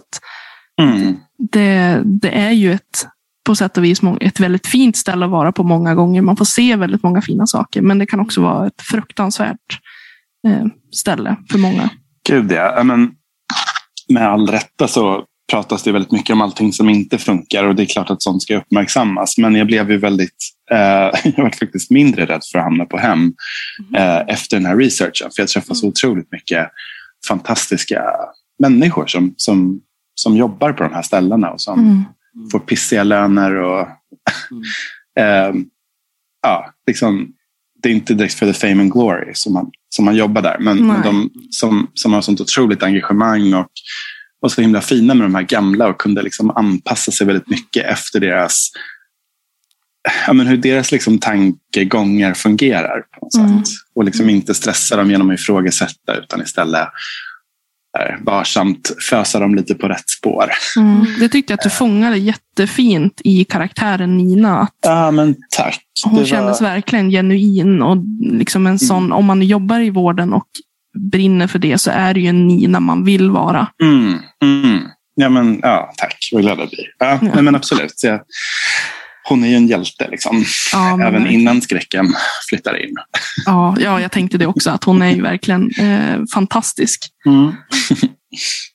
Mm. 0.81 1.17
det, 1.51 2.01
det 2.05 2.39
är 2.39 2.51
ju 2.51 2.73
ett, 2.73 3.07
på 3.45 3.55
sätt 3.55 3.77
och 3.77 3.83
vis 3.83 4.01
ett 4.21 4.39
väldigt 4.39 4.67
fint 4.67 4.97
ställe 4.97 5.25
att 5.25 5.31
vara 5.31 5.51
på 5.51 5.63
många 5.63 5.95
gånger. 5.95 6.21
Man 6.21 6.37
får 6.37 6.45
se 6.45 6.75
väldigt 6.75 7.03
många 7.03 7.21
fina 7.21 7.47
saker, 7.47 7.81
men 7.81 7.99
det 7.99 8.05
kan 8.05 8.19
också 8.19 8.41
vara 8.41 8.67
ett 8.67 8.81
fruktansvärt 8.81 9.79
eh, 10.47 10.65
ställe 10.91 11.35
för 11.51 11.57
många. 11.57 11.89
Gud 12.29 12.51
ja 12.51 12.83
men, 12.83 13.11
med 14.09 14.27
all 14.27 14.47
rätta 14.47 14.87
så 14.87 15.23
pratas 15.49 15.83
det 15.83 15.91
väldigt 15.91 16.11
mycket 16.11 16.33
om 16.33 16.41
allting 16.41 16.73
som 16.73 16.89
inte 16.89 17.17
funkar 17.17 17.63
och 17.63 17.75
det 17.75 17.83
är 17.83 17.85
klart 17.85 18.09
att 18.09 18.21
sånt 18.21 18.43
ska 18.43 18.57
uppmärksammas. 18.57 19.37
Men 19.37 19.55
jag 19.55 19.67
blev 19.67 19.91
ju 19.91 19.97
väldigt, 19.97 20.49
eh, 20.71 20.77
jag 21.35 21.43
var 21.43 21.59
faktiskt 21.59 21.91
mindre 21.91 22.25
rädd 22.25 22.41
för 22.51 22.59
att 22.59 22.65
hamna 22.65 22.85
på 22.85 22.97
hem 22.97 23.33
eh, 23.95 24.19
efter 24.27 24.57
den 24.57 24.65
här 24.65 24.77
researchen. 24.77 25.29
För 25.35 25.41
jag 25.41 25.49
träffade 25.49 25.75
så 25.79 25.87
otroligt 25.87 26.31
mycket 26.31 26.69
fantastiska 27.27 28.03
människor 28.59 29.07
som, 29.07 29.33
som, 29.37 29.81
som 30.15 30.37
jobbar 30.37 30.73
på 30.73 30.83
de 30.83 30.93
här 30.93 31.01
ställena 31.01 31.49
och 31.49 31.61
som 31.61 32.05
Mm. 32.35 32.49
får 32.49 32.59
pissiga 32.59 33.03
löner. 33.03 33.55
Och, 33.55 33.79
eh, 35.19 35.53
ja, 36.41 36.73
liksom, 36.87 37.33
det 37.83 37.89
är 37.89 37.93
inte 37.93 38.13
direkt 38.13 38.33
för 38.33 38.53
the 38.53 38.59
fame 38.59 38.81
and 38.81 38.91
glory 38.91 39.31
som 39.33 39.53
man, 39.53 39.71
som 39.89 40.05
man 40.05 40.15
jobbar 40.15 40.41
där. 40.41 40.57
Men, 40.59 40.87
men 40.87 41.01
de 41.01 41.29
som, 41.49 41.87
som 41.93 42.13
har 42.13 42.21
sånt 42.21 42.41
otroligt 42.41 42.83
engagemang 42.83 43.53
och, 43.53 43.67
och 44.41 44.51
så 44.51 44.61
himla 44.61 44.81
fina 44.81 45.13
med 45.13 45.25
de 45.25 45.35
här 45.35 45.41
gamla 45.43 45.87
och 45.87 45.97
kunde 46.01 46.21
liksom 46.21 46.49
anpassa 46.51 47.11
sig 47.11 47.27
väldigt 47.27 47.49
mycket 47.49 47.85
efter 47.85 48.19
deras 48.19 48.69
ja, 50.27 50.33
men 50.33 50.47
hur 50.47 50.57
deras 50.57 50.91
liksom 50.91 51.19
tankegångar 51.19 52.33
fungerar. 52.33 53.01
på 53.01 53.25
något 53.25 53.35
Mm. 53.49 53.57
sätt. 53.65 53.73
Och 53.95 54.03
liksom 54.03 54.29
inte 54.29 54.53
stressa 54.53 54.95
dem 54.95 55.11
genom 55.11 55.29
att 55.29 55.39
ifrågasätta 55.39 56.15
utan 56.23 56.41
istället 56.41 56.87
eh, 57.99 58.23
varsamt 58.25 58.91
fösa 59.09 59.39
dem 59.39 59.55
lite 59.55 59.75
på 59.75 59.87
rätt 59.87 60.09
spår. 60.09 60.49
Mm. 60.77 61.05
Jag 61.21 61.31
tyckte 61.31 61.53
att 61.53 61.61
du 61.61 61.69
fångade 61.69 62.17
jättefint 62.17 63.21
i 63.23 63.43
karaktären 63.45 64.17
Nina. 64.17 64.59
Att 64.59 64.75
Ja, 64.81 65.11
men 65.11 65.35
tack. 65.49 65.79
hon 66.05 66.13
Det 66.15 66.19
var- 66.19 66.27
kändes 66.27 66.61
verkligen 66.61 67.09
genuin. 67.09 67.81
Och 67.81 67.97
liksom 68.31 68.67
en 68.67 68.79
sån, 68.79 69.11
Om 69.11 69.25
man 69.25 69.41
jobbar 69.41 69.79
i 69.79 69.89
vården 69.89 70.33
och 70.33 70.47
brinner 71.11 71.47
för 71.47 71.59
det 71.59 71.77
så 71.77 71.91
är 71.91 72.13
det 72.13 72.19
ju 72.19 72.27
en 72.27 72.47
Nina 72.47 72.79
man 72.79 73.03
vill 73.05 73.31
vara. 73.31 73.67
Mm, 73.83 74.17
mm. 74.43 74.79
Ja, 75.15 75.29
men, 75.29 75.59
ja, 75.63 75.93
tack. 75.97 76.29
Vad 76.31 76.41
glad 76.41 76.59
jag 76.59 76.69
blir. 76.69 76.85
Ja, 76.99 77.19
Ja. 77.35 77.41
Men 77.41 77.55
absolut. 77.55 78.03
Jag, 78.03 78.21
hon 79.29 79.43
är 79.43 79.47
ju 79.47 79.55
en 79.55 79.67
hjälte, 79.67 80.07
liksom. 80.11 80.45
Ja, 80.73 80.93
även 80.93 81.13
verkligen. 81.13 81.41
innan 81.41 81.61
skräcken 81.61 82.05
flyttar 82.49 82.83
in. 82.85 82.95
Ja, 83.45 83.75
ja, 83.79 84.01
jag 84.01 84.11
tänkte 84.11 84.37
det 84.37 84.45
också. 84.45 84.69
Att 84.71 84.83
hon 84.83 85.01
är 85.01 85.15
ju 85.15 85.21
verkligen 85.21 85.71
eh, 85.79 86.19
fantastisk. 86.33 87.05
Mm. 87.25 87.51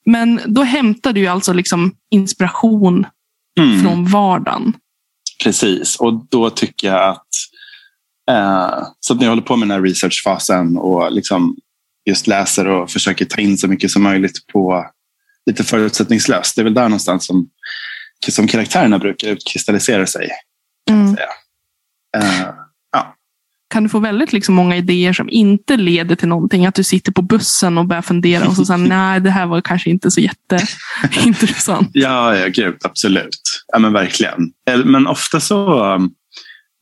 Men 0.06 0.40
då 0.46 0.62
hämtar 0.62 1.12
du 1.12 1.20
ju 1.20 1.26
alltså 1.26 1.52
liksom 1.52 1.92
inspiration 2.10 3.06
Mm. 3.60 3.82
från 3.82 4.06
vardagen. 4.06 4.72
Precis, 5.44 5.96
och 5.96 6.26
då 6.30 6.50
tycker 6.50 6.86
jag 6.88 7.08
att 7.10 7.26
eh, 8.30 8.86
så 9.00 9.12
att 9.12 9.18
när 9.18 9.26
jag 9.26 9.30
håller 9.30 9.42
på 9.42 9.56
med 9.56 9.68
den 9.68 9.74
här 9.76 9.82
researchfasen 9.82 10.76
och 10.76 11.12
liksom 11.12 11.56
just 12.06 12.26
läser 12.26 12.66
och 12.68 12.90
försöker 12.90 13.24
ta 13.24 13.40
in 13.40 13.58
så 13.58 13.68
mycket 13.68 13.90
som 13.90 14.02
möjligt 14.02 14.46
på 14.52 14.86
lite 15.46 15.64
förutsättningslöst. 15.64 16.56
Det 16.56 16.62
är 16.62 16.64
väl 16.64 16.74
där 16.74 16.82
någonstans 16.88 17.26
som, 17.26 17.48
som 18.30 18.48
karaktärerna 18.48 18.98
brukar 18.98 19.28
utkristallisera 19.28 20.06
sig. 20.06 20.30
Mm. 20.90 21.16
Eh, 22.16 22.48
Kan 23.68 23.82
du 23.82 23.88
få 23.88 23.98
väldigt 23.98 24.32
liksom 24.32 24.54
många 24.54 24.76
idéer 24.76 25.12
som 25.12 25.28
inte 25.30 25.76
leder 25.76 26.16
till 26.16 26.28
någonting? 26.28 26.66
Att 26.66 26.74
du 26.74 26.84
sitter 26.84 27.12
på 27.12 27.22
bussen 27.22 27.78
och 27.78 27.86
börjar 27.86 28.02
fundera 28.02 28.46
och 28.48 28.56
så 28.56 28.64
säger 28.64 28.78
nej, 28.88 29.20
det 29.20 29.30
här 29.30 29.46
var 29.46 29.60
kanske 29.60 29.90
inte 29.90 30.10
så 30.10 30.20
jätteintressant. 30.20 31.90
Ja, 31.92 32.36
ja 32.36 32.48
gud, 32.48 32.76
absolut. 32.84 33.40
Ja, 33.72 33.78
men 33.78 33.92
verkligen. 33.92 34.52
Eller- 34.70 34.84
Men 34.84 35.06
ofta 35.06 35.40
så, 35.40 35.84
um, 35.94 36.10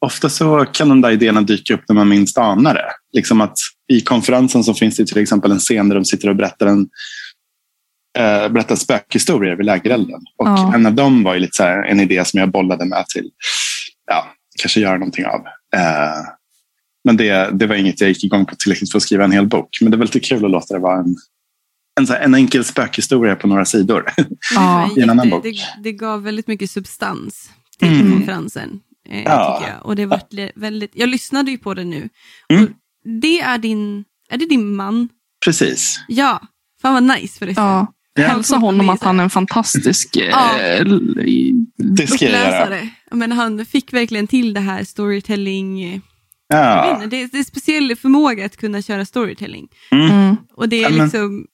ofta 0.01 0.29
så 0.29 0.65
kan 0.73 0.89
de 0.89 1.01
där 1.01 1.11
idéerna 1.11 1.41
dyka 1.41 1.75
upp 1.75 1.85
när 1.89 1.95
man 1.95 2.09
minst 2.09 2.39
anar 2.39 2.75
det. 2.75 2.91
Liksom 3.13 3.41
att 3.41 3.57
I 3.93 4.01
konferensen 4.01 4.65
så 4.65 4.75
finns 4.75 4.97
det 4.97 5.07
till 5.07 5.19
exempel 5.19 5.53
en 5.53 5.59
scen 5.59 5.89
där 5.89 5.97
de 5.97 6.05
sitter 6.05 6.29
och 6.29 6.37
berättar 6.37 6.67
en, 6.67 6.89
eh, 8.19 8.49
berätta 8.53 8.77
spökhistorier 8.77 9.57
vid 9.57 9.67
lägerelden. 9.67 10.21
Och 10.39 10.47
Ja. 10.49 10.75
en 10.75 10.87
av 10.87 10.95
dem 10.95 11.23
var 11.23 11.35
ju 11.35 11.41
lite 11.41 11.57
så 11.57 11.63
här, 11.63 11.83
en 11.85 12.01
idé 12.01 12.25
som 12.25 12.41
jag 12.41 12.51
bollade 12.51 12.85
med 12.85 13.07
till, 13.07 13.31
ja, 14.07 14.27
kanske 14.61 14.81
göra 14.81 14.99
någonting 14.99 15.27
av. 15.27 15.41
Eh, 15.77 16.25
men 17.05 17.17
det, 17.17 17.51
det 17.59 17.67
var 17.67 17.75
inget 17.75 18.01
jag 18.01 18.09
gick 18.11 18.25
igång 18.25 18.47
på 18.47 18.55
tillräckligt 18.57 18.91
för 18.91 18.97
att 18.99 19.03
skriva 19.03 19.25
en 19.25 19.33
hel 19.33 19.47
bok. 19.47 19.69
Men 19.81 19.91
det 19.91 19.97
var 19.97 20.05
lite 20.05 20.21
kul 20.21 20.45
att 20.45 20.51
låta 20.51 20.75
det 20.75 20.81
vara 20.81 20.99
en, 21.01 21.17
en, 22.01 22.07
så 22.07 22.13
här, 22.13 22.21
en 22.21 22.35
enkel 22.35 22.65
spökhistoria 22.65 23.37
på 23.37 23.47
några 23.47 23.65
sidor. 23.65 24.05
Ja, 24.55 24.91
det, 24.95 25.01
i 25.01 25.03
en 25.03 25.11
annan 25.11 25.31
bok. 25.31 25.43
det, 25.43 25.55
det 25.83 25.93
gav 25.93 26.23
väldigt 26.23 26.47
mycket 26.47 26.71
substans 26.71 27.51
till 27.79 27.89
Mm. 28.01 28.13
konferensen. 28.13 28.81
Eh, 29.09 29.23
Ja. 29.23 29.59
tycker 29.61 29.73
jag. 29.73 29.87
Och 29.87 29.97
det 29.97 30.07
var 30.07 30.21
väldigt, 30.61 30.91
jag 30.95 31.09
lyssnade 31.09 31.51
ju 31.51 31.59
på 31.59 31.75
det 31.75 31.85
nu. 31.85 32.09
Mm. 32.49 32.75
Det 33.23 33.41
är 33.41 33.59
din, 33.59 34.05
är 34.29 34.37
det 34.39 34.47
din 34.47 34.77
man? 34.77 35.09
Precis. 35.45 36.01
Ja, 36.09 36.41
fan 36.83 36.93
vad 36.95 37.03
nice 37.17 37.39
förresten. 37.39 37.65
ja. 37.65 37.93
Ja. 38.15 38.27
Hälsa 38.27 38.57
honom 38.57 38.89
att 38.89 39.03
han 39.03 39.21
är 39.21 39.25
en 39.25 39.31
fantastisk 39.31 40.09
Ja. 40.17 40.59
eh, 40.61 40.85
Det 41.77 42.07
ska 42.07 42.25
jag 42.25 42.33
göra. 42.35 42.65
Uppläsare. 42.65 42.89
Men 43.11 43.33
han 43.33 43.67
fick 43.67 43.93
verkligen 43.93 44.27
till 44.27 44.55
det 44.55 44.61
här 44.61 44.85
storytelling. 44.85 45.83
eh, 45.83 46.01
Jag 46.49 46.59
Ja. 46.59 46.95
inte, 46.95 47.07
det, 47.07 47.23
är, 47.23 47.29
det 47.33 47.39
är 47.39 47.45
speciell 47.45 47.97
förmåga 47.97 48.47
att 48.47 48.57
kunna 48.57 48.83
köra 48.83 49.05
storytelling. 49.05 49.69
mm. 49.91 50.37
Och 50.55 50.69
det 50.69 50.77
är 50.77 50.83
Ja, 50.83 50.91
men- 50.91 50.99
liksom, 51.05 51.47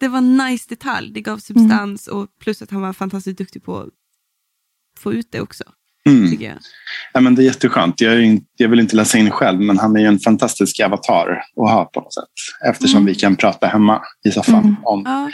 det 0.00 0.08
var 0.08 0.18
en 0.18 0.36
nice 0.36 0.66
detalj. 0.68 1.10
Det 1.12 1.20
gav 1.20 1.38
substans 1.38 2.06
och 2.08 2.28
plus 2.40 2.62
att 2.62 2.70
han 2.70 2.80
var 2.80 2.92
fantastiskt 2.92 3.38
duktig 3.38 3.64
på 3.64 3.76
att 3.78 3.88
få 4.98 5.12
ut 5.12 5.28
det 5.32 5.40
också. 5.40 5.64
Mm. 6.06 6.38
Ja, 7.12 7.20
men 7.20 7.34
det 7.34 7.42
är 7.42 7.44
jätteskönt. 7.44 8.00
Jag, 8.00 8.14
är 8.14 8.18
inte, 8.20 8.46
jag 8.56 8.68
vill 8.68 8.80
inte 8.80 8.96
läsa 8.96 9.18
in 9.18 9.30
själv, 9.30 9.60
men 9.60 9.78
han 9.78 9.96
är 9.96 10.00
ju 10.00 10.06
en 10.06 10.18
fantastisk 10.18 10.80
avatar 10.80 11.30
att 11.62 11.70
ha 11.70 11.84
på 11.84 12.00
något 12.00 12.14
sätt. 12.14 12.24
Eftersom 12.70 12.96
Mm. 13.00 13.06
vi 13.06 13.14
kan 13.14 13.36
prata 13.36 13.66
hemma 13.66 14.02
i 14.28 14.30
soffan 14.30 14.54
Mm. 14.64 14.76
om 14.84 15.02
Ja, 15.06 15.30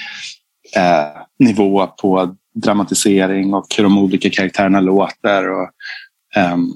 eh, 0.81 1.23
nivå 1.39 1.87
på 1.87 2.37
dramatisering 2.55 3.55
och 3.55 3.67
hur 3.77 3.85
de 3.85 3.99
olika 3.99 4.31
karaktärerna 4.31 4.81
låter. 4.81 5.51
Och, 5.51 5.71
ehm, 6.37 6.67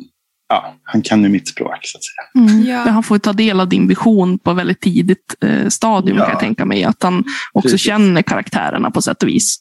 ja, 0.49 0.75
han 0.85 1.03
kan 1.03 1.23
ju 1.23 1.29
mitt 1.29 1.49
språk 1.49 1.79
så 1.83 1.99
att 1.99 2.05
säga. 2.05 2.49
Mm. 2.49 2.67
Ja. 2.67 2.85
Men 2.85 2.95
Han 2.95 3.03
får 3.03 3.19
ta 3.19 3.33
del 3.33 3.61
av 3.61 3.69
din 3.69 3.89
vision 3.89 4.39
på 4.39 4.53
väldigt 4.53 4.81
tidigt 4.81 5.35
eh, 5.45 5.69
stadium 5.69 6.17
Ja. 6.17 6.23
kan 6.25 6.33
jag 6.33 6.41
tänka 6.41 6.65
mig. 6.65 6.85
Att 6.85 7.03
han 7.03 7.25
också 7.53 7.69
Precis. 7.69 7.87
känner 7.87 8.23
karaktärerna 8.23 8.91
på 8.91 9.03
sätt 9.03 9.23
och 9.23 9.29
vis. 9.29 9.57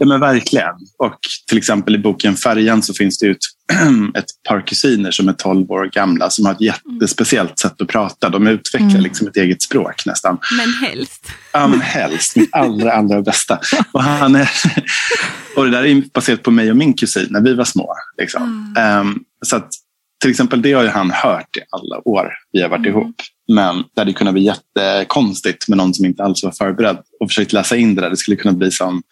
Ja, 0.00 0.06
men 0.06 0.20
verkligen. 0.20 0.74
Och 0.98 1.18
till 1.48 1.58
exempel 1.58 1.94
i 1.94 1.98
boken 1.98 2.34
Färjan 2.36 2.82
så 2.82 2.94
finns 2.94 3.18
det 3.18 3.26
ju 3.26 3.32
ett, 3.32 4.24
par 4.48 4.66
kusiner 4.66 5.10
som 5.10 5.28
är 5.28 5.32
12 5.32 5.70
år 5.70 5.90
gamla 5.92 6.30
som 6.30 6.46
har 6.46 6.52
ett 6.52 6.60
jättespeciellt 6.60 7.58
sätt 7.58 7.80
att 7.80 7.88
prata. 7.88 8.28
De 8.28 8.46
utvecklar 8.46 8.88
Mm. 8.90 9.02
liksom 9.02 9.26
ett 9.28 9.36
eget 9.36 9.62
språk 9.62 10.06
nästan. 10.06 10.38
men 10.58 10.88
helst. 10.88 11.30
Ja, 11.52 11.66
men 11.66 11.80
helst. 11.80 12.36
Mitt 12.36 12.54
allra, 12.54 12.92
allra 12.92 13.22
bästa. 13.22 13.58
Och, 13.92 14.02
han 14.02 14.34
är, 14.34 14.50
och 15.56 15.64
det 15.64 15.70
där 15.70 15.84
är 15.84 16.02
baserat 16.14 16.42
på 16.42 16.50
mig 16.50 16.70
och 16.70 16.76
min 16.76 16.94
kusin 16.94 17.26
när 17.30 17.40
vi 17.40 17.54
var 17.54 17.64
små. 17.64 17.94
Liksom. 18.18 18.74
Ehm, 18.78 19.18
så 19.46 19.56
att, 19.56 19.68
till 20.20 20.30
exempel 20.30 20.62
det 20.62 20.72
har 20.72 20.82
ju 20.82 20.88
han 20.88 21.10
hört 21.10 21.56
i 21.56 21.60
alla 21.70 22.08
år 22.08 22.32
vi 22.52 22.62
har 22.62 22.68
varit 22.68 22.86
Mm. 22.86 22.90
ihop. 22.90 23.14
Men 23.52 23.76
det 23.94 24.00
hade 24.00 24.12
kunnat 24.12 24.34
bli 24.34 24.42
jättekonstigt 24.42 25.68
med 25.68 25.78
någon 25.78 25.94
som 25.94 26.04
inte 26.04 26.22
alls 26.24 26.44
var 26.44 26.50
förberedd 26.50 26.98
och 27.20 27.30
försökt 27.30 27.52
läsa 27.52 27.76
in 27.76 27.94
det 27.94 28.00
där. 28.02 28.10
Det 28.10 28.16
skulle 28.16 28.36
kunna 28.36 28.54
bli 28.54 28.70
som 28.70 29.02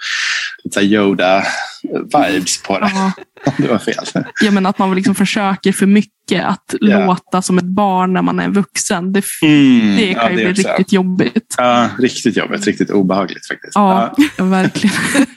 Yoda-vibes 0.80 2.64
på 2.66 2.78
det. 2.78 2.90
Ja. 2.94 3.12
Det 3.58 3.68
var 3.68 3.78
fel. 3.78 4.04
Ja, 4.42 4.50
men 4.50 4.66
att 4.66 4.78
man 4.78 4.94
liksom 4.94 5.14
försöker 5.14 5.72
för 5.72 5.86
mycket 5.86 6.44
att 6.44 6.74
Ja. 6.80 7.06
låta 7.06 7.42
som 7.42 7.58
ett 7.58 7.64
barn 7.64 8.12
när 8.12 8.22
man 8.22 8.40
är 8.40 8.48
vuxen. 8.48 9.12
Det, 9.12 9.24
Mm, 9.42 9.96
det 9.96 10.14
kan 10.14 10.22
ja, 10.22 10.30
ju 10.30 10.36
det 10.36 10.42
bli 10.52 10.62
också. 10.62 10.68
riktigt 10.68 10.92
jobbigt. 10.92 11.54
Ja, 11.58 11.88
riktigt 11.98 12.36
jobbigt. 12.36 12.66
Riktigt 12.66 12.90
obehagligt 12.90 13.46
faktiskt. 13.48 13.72
Ja, 13.74 14.14
verkligen. 14.38 14.96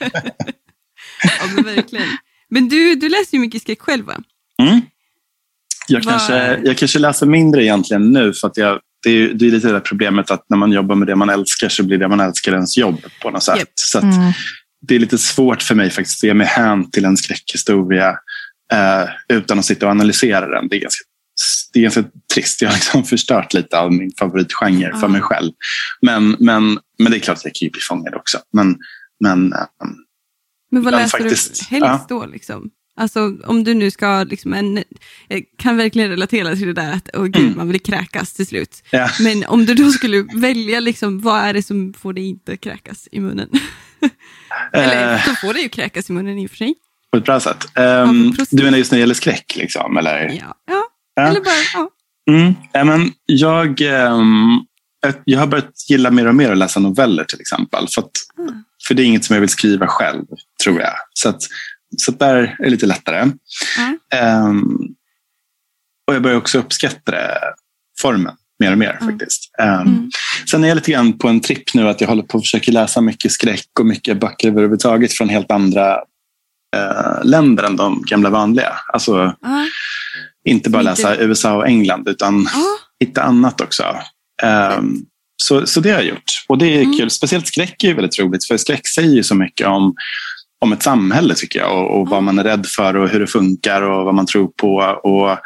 Ja, 1.22 1.46
men 1.54 1.64
verkligen. 1.64 2.06
Men 2.50 2.68
du, 2.68 2.94
du 2.94 3.08
läser 3.08 3.34
ju 3.34 3.40
mycket 3.40 3.62
skräck 3.62 3.80
själv 3.80 4.04
va? 4.06 4.14
Mm. 4.62 4.80
Jag, 5.88 6.02
kanske, 6.02 6.60
jag 6.64 6.76
kanske 6.76 6.98
läser 6.98 7.26
mindre 7.26 7.64
egentligen 7.64 8.12
nu 8.12 8.32
för 8.32 8.48
att 8.48 8.56
jag, 8.56 8.80
det, 9.04 9.10
är, 9.10 9.28
det 9.34 9.46
är 9.46 9.50
lite 9.50 9.72
det 9.72 9.80
problemet 9.80 10.30
att 10.30 10.44
när 10.48 10.56
man 10.56 10.72
jobbar 10.72 10.94
med 10.94 11.08
det 11.08 11.16
man 11.16 11.28
älskar 11.30 11.68
så 11.68 11.82
blir 11.82 11.98
det 11.98 12.08
man 12.08 12.20
älskar 12.20 12.52
ens 12.52 12.76
jobb 12.78 13.00
på 13.22 13.30
något 13.30 13.42
sätt. 13.42 13.58
Japp. 13.58 13.68
Så 13.74 13.98
Mm. 13.98 14.32
det 14.88 14.94
är 14.94 14.98
lite 14.98 15.18
svårt 15.18 15.62
för 15.62 15.74
mig 15.74 15.90
faktiskt 15.90 16.18
att 16.24 16.26
ge 16.28 16.34
mig 16.34 16.46
hän 16.46 16.90
till 16.90 17.04
en 17.04 17.16
skräckhistoria 17.16 18.08
eh, 18.72 19.08
utan 19.28 19.58
att 19.58 19.64
sitta 19.64 19.86
och 19.86 19.90
analysera 19.92 20.48
den. 20.60 20.68
Det 20.68 20.76
är 20.76 20.80
ganska, 20.80 21.02
det 21.72 21.78
är 21.78 21.82
ganska 21.82 22.04
trist. 22.34 22.62
Jag 22.62 22.68
har 22.68 22.74
liksom 22.74 23.04
förstört 23.14 23.54
lite 23.54 23.78
av 23.78 23.92
min 23.92 24.10
favoritgenre 24.18 24.90
för 24.92 25.00
Ja. 25.02 25.08
mig 25.08 25.20
själv. 25.20 25.52
Men, 26.02 26.36
men, 26.40 26.78
men 26.98 27.12
det 27.12 27.18
är 27.18 27.20
klart 27.20 27.36
att 27.38 27.44
jag 27.44 27.54
kan 27.54 27.66
ju 27.66 27.70
bli 27.70 27.80
fångad 27.80 28.14
också. 28.14 28.38
Men, 28.52 28.76
men 29.24 29.52
eh, 29.52 29.58
Men 30.70 30.82
vad 30.82 30.92
läser 30.92 31.18
faktiskt. 31.18 31.68
du 31.70 31.76
helst 31.76 31.86
Ja. 31.90 32.06
då? 32.08 32.26
Liksom? 32.26 32.70
Alltså 32.98 33.36
om 33.44 33.64
du 33.64 33.74
nu 33.74 33.90
ska, 33.90 34.24
liksom 34.24 34.52
en, 34.54 34.84
kan 35.58 35.76
verkligen 35.76 36.08
relatera 36.10 36.56
till 36.56 36.66
det 36.66 36.72
där 36.72 36.92
att 36.92 37.08
åh 37.14 37.24
gud, 37.24 37.36
Mm. 37.36 37.56
man 37.56 37.68
vill 37.68 37.80
kräkas 37.80 38.32
till 38.32 38.46
slut. 38.46 38.82
ja. 38.90 39.08
Men 39.20 39.44
om 39.44 39.66
du 39.66 39.74
då 39.74 39.90
skulle 39.92 40.22
välja, 40.34 40.80
liksom, 40.80 41.20
vad 41.20 41.40
är 41.40 41.54
det 41.54 41.62
som 41.62 41.92
får 41.94 42.12
dig 42.12 42.28
inte 42.28 42.56
kräkas 42.56 43.08
i 43.12 43.20
munnen? 43.20 43.48
Eller 44.72 45.14
Eh, 45.14 45.20
då 45.26 45.34
får 45.34 45.54
dig 45.54 45.62
ju 45.62 45.68
kräkas 45.68 46.10
i 46.10 46.12
munnen 46.12 46.38
i 46.38 46.46
och 46.46 46.50
för 46.50 46.56
sig. 46.56 46.74
på 47.12 47.18
ett 47.18 47.24
bra 47.24 47.40
sätt. 47.40 47.64
Um, 47.74 47.82
men 47.82 48.36
precis. 48.36 48.58
du 48.58 48.64
menar 48.64 48.78
just 48.78 48.90
när 48.92 48.96
det 48.98 49.00
gäller 49.00 49.14
skräck? 49.14 49.56
Liksom, 49.56 49.96
eller? 49.96 50.28
Ja, 50.28 50.56
ja. 50.66 50.82
Ja. 51.14 51.22
eller 51.22 51.40
bara, 51.40 51.54
ja. 51.74 51.90
Mm. 52.30 52.54
Ja, 52.72 52.84
men 52.84 53.12
jag, 53.26 53.80
ehm, 53.80 54.58
ett- 55.06 55.22
jag 55.24 55.38
har 55.40 55.46
börjat 55.46 55.90
gilla 55.90 56.10
mer 56.10 56.26
och 56.26 56.34
mer 56.34 56.52
att 56.52 56.58
läsa 56.58 56.80
noveller 56.80 57.24
till 57.24 57.40
exempel. 57.40 57.86
För, 57.94 58.02
att, 58.02 58.10
Mm. 58.38 58.64
för 58.88 58.94
det 58.94 59.02
är 59.02 59.04
inget 59.04 59.24
som 59.24 59.34
jag 59.34 59.40
vill 59.40 59.48
skriva 59.50 59.86
själv, 59.86 60.24
tror 60.64 60.80
jag. 60.80 60.92
Så, 61.14 61.28
att, 61.28 61.42
så 61.96 62.12
där 62.12 62.36
är 62.36 62.64
det 62.64 62.70
lite 62.70 62.86
lättare. 62.86 63.30
Ja. 63.76 64.18
Ehm, 64.18 64.78
och 66.08 66.14
jag 66.14 66.22
börjar 66.22 66.36
också 66.36 66.58
uppskatta 66.58 67.10
det, 67.12 67.38
formen 68.00 68.36
mer 68.58 68.72
och 68.72 68.78
mer 68.78 68.98
Mm. 69.00 69.10
faktiskt. 69.18 69.50
Ehm, 69.58 69.80
Mm. 69.80 70.10
Sen 70.50 70.64
är 70.64 70.68
jag 70.68 70.74
lite 70.74 70.90
grann 70.92 71.18
på 71.18 71.28
en 71.28 71.40
tripp 71.40 71.74
nu 71.74 71.88
att 71.88 72.00
jag 72.00 72.08
håller 72.08 72.22
på 72.22 72.38
att 72.38 72.44
försöka 72.44 72.72
läsa 72.72 73.00
mycket 73.00 73.32
skräck 73.32 73.68
och 73.80 73.86
mycket 73.86 74.20
böcker 74.20 74.48
överhuvudtaget 74.48 75.12
från 75.12 75.28
helt 75.28 75.50
andra 75.50 75.94
eh, 76.76 77.24
länder 77.24 77.64
än 77.64 77.76
de 77.76 78.02
gamla 78.02 78.30
vanliga. 78.30 78.72
Alltså 78.92 79.34
inte 80.48 80.70
bara 80.70 80.82
läsa 80.82 81.16
USA 81.16 81.56
och 81.56 81.66
England 81.66 82.08
utan 82.08 82.48
hitta 83.00 83.22
annat 83.22 83.60
också. 83.60 83.84
Ehm, 84.42 84.96
så, 85.42 85.66
så 85.66 85.80
det 85.80 85.90
har 85.90 85.98
jag 85.98 86.08
gjort. 86.08 86.44
Och 86.48 86.58
det 86.58 86.66
är 86.66 86.82
Mm. 86.82 86.98
kul. 86.98 87.10
Speciellt 87.10 87.46
skräck 87.46 87.84
är 87.84 87.88
ju 87.88 87.94
väldigt 87.94 88.18
roligt 88.18 88.44
för 88.44 88.56
skräck 88.56 88.88
säger 88.88 89.14
ju 89.14 89.22
så 89.22 89.34
mycket 89.34 89.66
om, 89.66 89.94
om 90.66 90.72
ett 90.72 90.82
samhälle 90.82 91.34
tycker 91.34 91.58
jag 91.58 91.72
och, 91.72 92.00
och 92.00 92.08
vad 92.08 92.22
man 92.22 92.38
är 92.38 92.44
rädd 92.44 92.66
för 92.66 92.96
och 92.96 93.08
hur 93.08 93.20
det 93.20 93.26
funkar 93.26 93.82
och 93.82 94.04
vad 94.04 94.14
man 94.14 94.26
tror 94.26 94.48
på. 94.48 94.76
Och, 95.04 95.38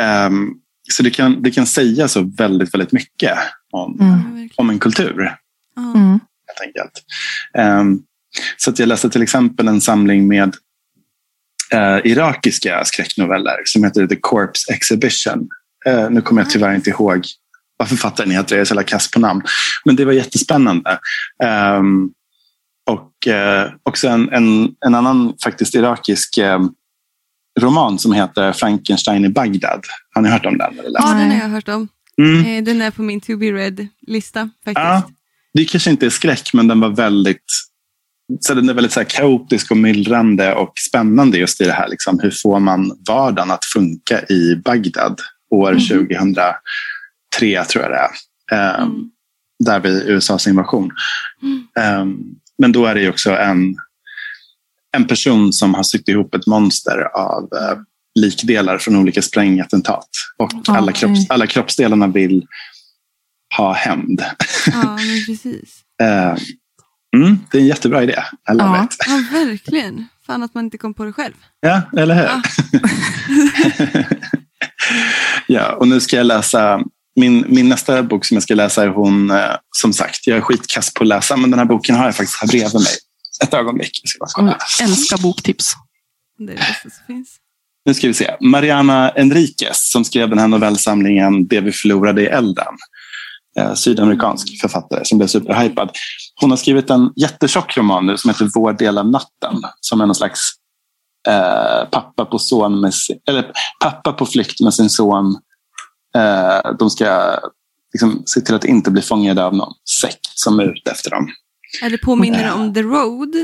ehm, 0.00 0.50
så 0.92 1.02
det 1.02 1.10
kan, 1.10 1.42
det 1.42 1.50
kan 1.50 1.66
säga 1.66 2.08
så 2.08 2.32
väldigt, 2.38 2.74
väldigt 2.74 2.92
mycket 2.92 3.38
om, 3.72 4.00
Mm. 4.00 4.48
Om 4.56 4.70
en 4.70 4.78
kultur. 4.78 5.36
Mm. 5.76 6.10
Helt 6.46 6.60
enkelt. 6.66 7.04
Ehm, 7.58 8.00
så 8.56 8.70
att 8.70 8.78
jag 8.78 8.88
läste 8.88 9.10
till 9.10 9.22
exempel 9.22 9.68
en 9.68 9.80
samling 9.80 10.28
med 10.28 10.54
eh, 11.72 11.98
irakiska 12.04 12.84
skräcknoveller 12.84 13.62
som 13.64 13.84
heter 13.84 14.06
The 14.06 14.16
Corpse 14.16 14.72
Exhibition. 14.72 15.48
Eh, 15.86 16.10
nu 16.10 16.20
kommer 16.20 16.42
jag 16.42 16.50
tyvärr 16.50 16.74
inte 16.74 16.90
ihåg 16.90 17.26
vad 17.76 17.88
författaren 17.88 18.30
heter, 18.30 18.56
jag 18.56 18.60
är 18.60 18.64
så 18.64 18.72
jävla 18.72 18.82
kass 18.82 19.10
på 19.10 19.20
namn. 19.20 19.42
Men 19.84 19.96
det 19.96 20.04
var 20.04 20.12
jättespännande. 20.12 20.98
Ehm, 21.44 22.10
och 22.90 23.26
eh, 23.28 23.70
också 23.82 24.08
en, 24.08 24.28
en, 24.32 24.74
en 24.86 24.94
annan 24.94 25.34
faktiskt 25.44 25.74
irakisk 25.74 26.38
eh, 26.38 26.58
roman 27.60 27.98
som 27.98 28.12
heter 28.12 28.52
Frankenstein 28.52 29.24
i 29.24 29.28
Bagdad. 29.28 29.80
Har 30.14 30.22
ni 30.22 30.28
hört 30.28 30.46
om 30.46 30.58
den? 30.58 30.78
Eller 30.78 31.00
ja, 31.00 31.14
den 31.14 31.30
har 31.30 31.38
jag 31.38 31.48
hört 31.48 31.68
om. 31.68 31.88
Mm. 32.18 32.44
Eh, 32.58 32.64
Den 32.64 32.82
är 32.82 32.90
på 32.90 33.02
min 33.02 33.20
to 33.20 33.36
be 33.36 33.46
read-lista 33.52 34.40
faktiskt. 34.64 34.84
Ja, 34.84 35.02
det 35.54 35.64
kanske 35.64 35.90
inte 35.90 36.06
är 36.06 36.10
skräck, 36.10 36.50
men 36.54 36.68
den 36.68 36.80
var 36.80 36.88
väldigt 36.88 37.44
så 38.40 38.54
den 38.54 38.68
är 38.68 38.74
väldigt 38.74 38.92
så 38.92 39.00
här 39.00 39.04
kaotisk 39.04 39.70
och 39.70 39.76
myllrande 39.76 40.54
och 40.54 40.72
spännande 40.88 41.38
just 41.38 41.60
i 41.60 41.64
det 41.64 41.72
här. 41.72 41.88
Liksom, 41.88 42.18
hur 42.22 42.30
får 42.42 42.60
man 42.60 42.92
vardagen 43.08 43.50
att 43.50 43.64
funka 43.64 44.20
i 44.28 44.56
Bagdad 44.64 45.20
år 45.50 45.72
Mhm. 45.72 45.80
2003, 45.80 47.64
tror 47.64 47.84
jag 47.84 47.90
det 47.92 47.98
är. 47.98 48.10
Ehm, 48.52 48.82
Mm. 48.90 49.10
Där 49.64 49.80
vid 49.80 50.02
USAs 50.08 50.46
invasion. 50.46 50.90
Mm. 51.42 51.62
Ehm, 51.78 52.16
men 52.58 52.72
då 52.72 52.86
är 52.86 52.94
det 52.94 53.00
ju 53.00 53.08
också 53.08 53.30
en, 53.36 53.74
en 54.96 55.06
person 55.06 55.52
som 55.52 55.74
har 55.74 55.82
sytt 55.82 56.08
ihop 56.08 56.34
ett 56.34 56.46
monster 56.46 56.98
av 57.16 57.42
eh, 57.42 57.78
likdelar 58.20 58.78
från 58.78 58.96
olika 58.96 59.22
sprängattentat. 59.22 60.08
Och 60.38 60.50
Ja, 60.66 60.76
alla, 60.76 60.92
kropps, 60.92 61.30
alla 61.30 61.46
kroppsdelarna 61.46 62.06
vill 62.06 62.46
ha 63.56 63.72
hämnd. 63.72 64.24
Ja, 64.66 64.98
precis. 65.26 65.80
Eh, 66.02 66.36
mm, 67.16 67.38
det 67.50 67.58
är 67.58 67.62
en 67.62 67.66
jättebra 67.66 68.02
idé. 68.02 68.22
I 68.50 68.54
love 68.54 68.64
Ja. 68.76 68.84
it. 68.84 68.96
Ja, 69.06 69.38
verkligen. 69.38 70.06
Fan 70.26 70.42
att 70.42 70.54
man 70.54 70.64
inte 70.64 70.78
kom 70.78 70.94
på 70.94 71.04
det 71.04 71.12
själv. 71.12 71.34
Ja, 71.60 71.82
eller 71.96 72.14
hur? 72.14 72.22
Ja. 72.24 72.42
ja, 75.46 75.72
och 75.72 75.88
nu 75.88 76.00
ska 76.00 76.16
jag 76.16 76.26
läsa 76.26 76.80
min, 77.16 77.44
min 77.48 77.68
nästa 77.68 78.02
bok 78.02 78.24
som 78.24 78.34
jag 78.34 78.42
ska 78.42 78.54
läsa 78.54 78.82
är 78.82 78.88
hon, 78.88 79.30
eh, 79.30 79.56
som 79.70 79.92
sagt, 79.92 80.26
jag 80.26 80.36
är 80.36 80.40
skitkass 80.40 80.94
på 80.94 81.04
att 81.04 81.08
läsa, 81.08 81.36
men 81.36 81.50
den 81.50 81.58
här 81.58 81.66
boken 81.66 81.94
har 81.94 82.04
jag 82.04 82.16
faktiskt 82.16 82.40
här 82.40 82.48
bredvid 82.48 82.74
mig. 82.74 82.92
Ett 83.42 83.54
ögonblick. 83.54 84.00
Jag 84.02 84.10
ska 84.10 84.18
bara 84.18 84.30
kolla. 84.32 84.58
Mm, 84.80 84.90
älskar 84.90 85.18
boktips. 85.18 85.72
Det 86.38 86.44
är 86.44 86.46
det 86.46 86.54
bästa 86.54 86.90
som 86.90 87.06
finns. 87.06 87.36
Nu 87.86 87.94
ska 87.94 88.06
vi 88.06 88.14
se. 88.14 88.36
Mariana 88.40 89.10
Enriquez 89.10 89.90
som 89.90 90.04
skrev 90.04 90.30
den 90.30 90.38
här 90.38 90.48
novellsamlingen 90.48 91.46
Det 91.46 91.60
vi 91.60 91.72
förlorade 91.72 92.22
i 92.22 92.26
elden. 92.26 92.74
Eh, 93.58 93.74
sydamerikansk 93.74 94.60
författare 94.60 95.04
som 95.04 95.18
blev 95.18 95.28
superhypad. 95.28 95.90
Hon 96.40 96.50
har 96.50 96.56
skrivit 96.56 96.90
en 96.90 97.12
jättetjock 97.16 97.76
roman 97.76 98.06
nu 98.06 98.16
som 98.16 98.30
heter 98.30 98.50
Vår 98.54 98.72
del 98.72 98.98
av 98.98 99.10
natten. 99.10 99.62
Som 99.80 100.00
är 100.00 100.06
någon 100.06 100.14
slags 100.14 100.40
eh, 101.28 101.88
pappa, 101.90 102.24
på 102.24 102.38
son 102.38 102.80
med 102.80 102.94
sin, 102.94 103.18
eller 103.28 103.52
pappa 103.82 104.12
på 104.12 104.26
flykt 104.26 104.60
med 104.60 104.74
sin 104.74 104.90
son. 104.90 105.40
Eh, 106.16 106.72
de 106.78 106.90
ska 106.90 107.38
liksom, 107.92 108.22
se 108.26 108.40
till 108.40 108.54
att 108.54 108.64
inte 108.64 108.90
bli 108.90 109.02
fångade 109.02 109.44
av 109.44 109.54
någon 109.54 109.72
sekt 110.02 110.38
som 110.38 110.58
är 110.60 110.64
ute 110.64 110.90
efter 110.90 111.10
dem. 111.10 111.28
Är 111.82 111.90
det 111.90 111.98
påminner 111.98 112.52
om 112.52 112.74
The 112.74 112.82
Road? 112.82 113.34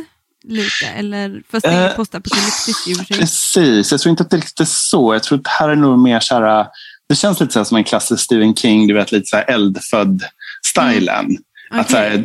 Lite, 0.44 0.86
eller 0.86 1.42
fast 1.50 1.66
det 1.66 1.72
är 1.72 1.88
Eh, 1.90 1.96
postapokalyptiskt 1.96 2.88
i 2.88 2.92
och 2.92 2.96
för 2.96 3.04
sig. 3.04 3.18
Precis, 3.18 3.90
jag 3.90 4.00
tror 4.00 4.10
inte 4.10 4.22
att 4.22 4.30
det 4.30 4.36
är 4.36 4.40
riktigt 4.40 4.68
så. 4.68 5.14
Jag 5.14 5.22
tror 5.22 5.38
att 5.38 5.46
här 5.46 5.68
är 5.68 5.76
nog 5.76 5.98
mer 5.98 6.20
så 6.20 6.34
här, 6.34 6.66
det 7.08 7.14
känns 7.14 7.40
lite 7.40 7.52
så 7.52 7.64
som 7.64 7.76
en 7.76 7.84
klassisk 7.84 8.24
Stephen 8.24 8.54
King, 8.54 8.86
du 8.86 8.94
vet 8.94 9.12
lite 9.12 9.26
så 9.26 9.36
här 9.36 9.50
eldfödd-stilen. 9.50 11.36
Att 11.70 11.90
så 11.90 11.96
här, 11.96 12.24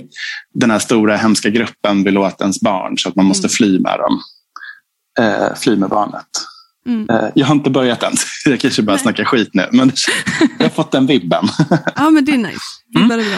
den 0.53 0.71
här 0.71 0.79
stora 0.79 1.17
hemska 1.17 1.49
gruppen 1.49 2.03
vill 2.03 2.17
åt 2.17 2.41
ens 2.41 2.61
barn 2.61 2.97
så 2.97 3.09
att 3.09 3.15
man 3.15 3.25
måste 3.25 3.47
Mm. 3.47 3.49
fly 3.49 3.79
med 3.79 3.99
dem. 3.99 4.21
Eh, 5.19 5.55
fly 5.55 5.75
med 5.75 5.89
barnet. 5.89 6.27
Mm. 6.88 7.10
Eh, 7.10 7.30
jag 7.36 7.46
har 7.46 7.56
inte 7.56 7.70
börjat 7.70 8.04
än, 8.04 8.13
jag 8.46 8.60
kanske 8.60 8.82
bara 8.82 8.92
Nej. 8.94 9.01
snackar 9.01 9.24
skit 9.25 9.50
nu. 9.54 9.70
Men 9.72 9.92
jag 10.58 10.65
har 10.65 10.70
fått 10.70 10.92
den 10.92 11.08
vibben. 11.08 11.46
Ja, 11.96 12.10
men 12.10 12.25
det 12.25 12.32
är 12.32 12.38
nice. 12.38 12.60
Det 12.94 13.00
Mm. 13.00 13.12
är 13.12 13.18
bra. 13.18 13.38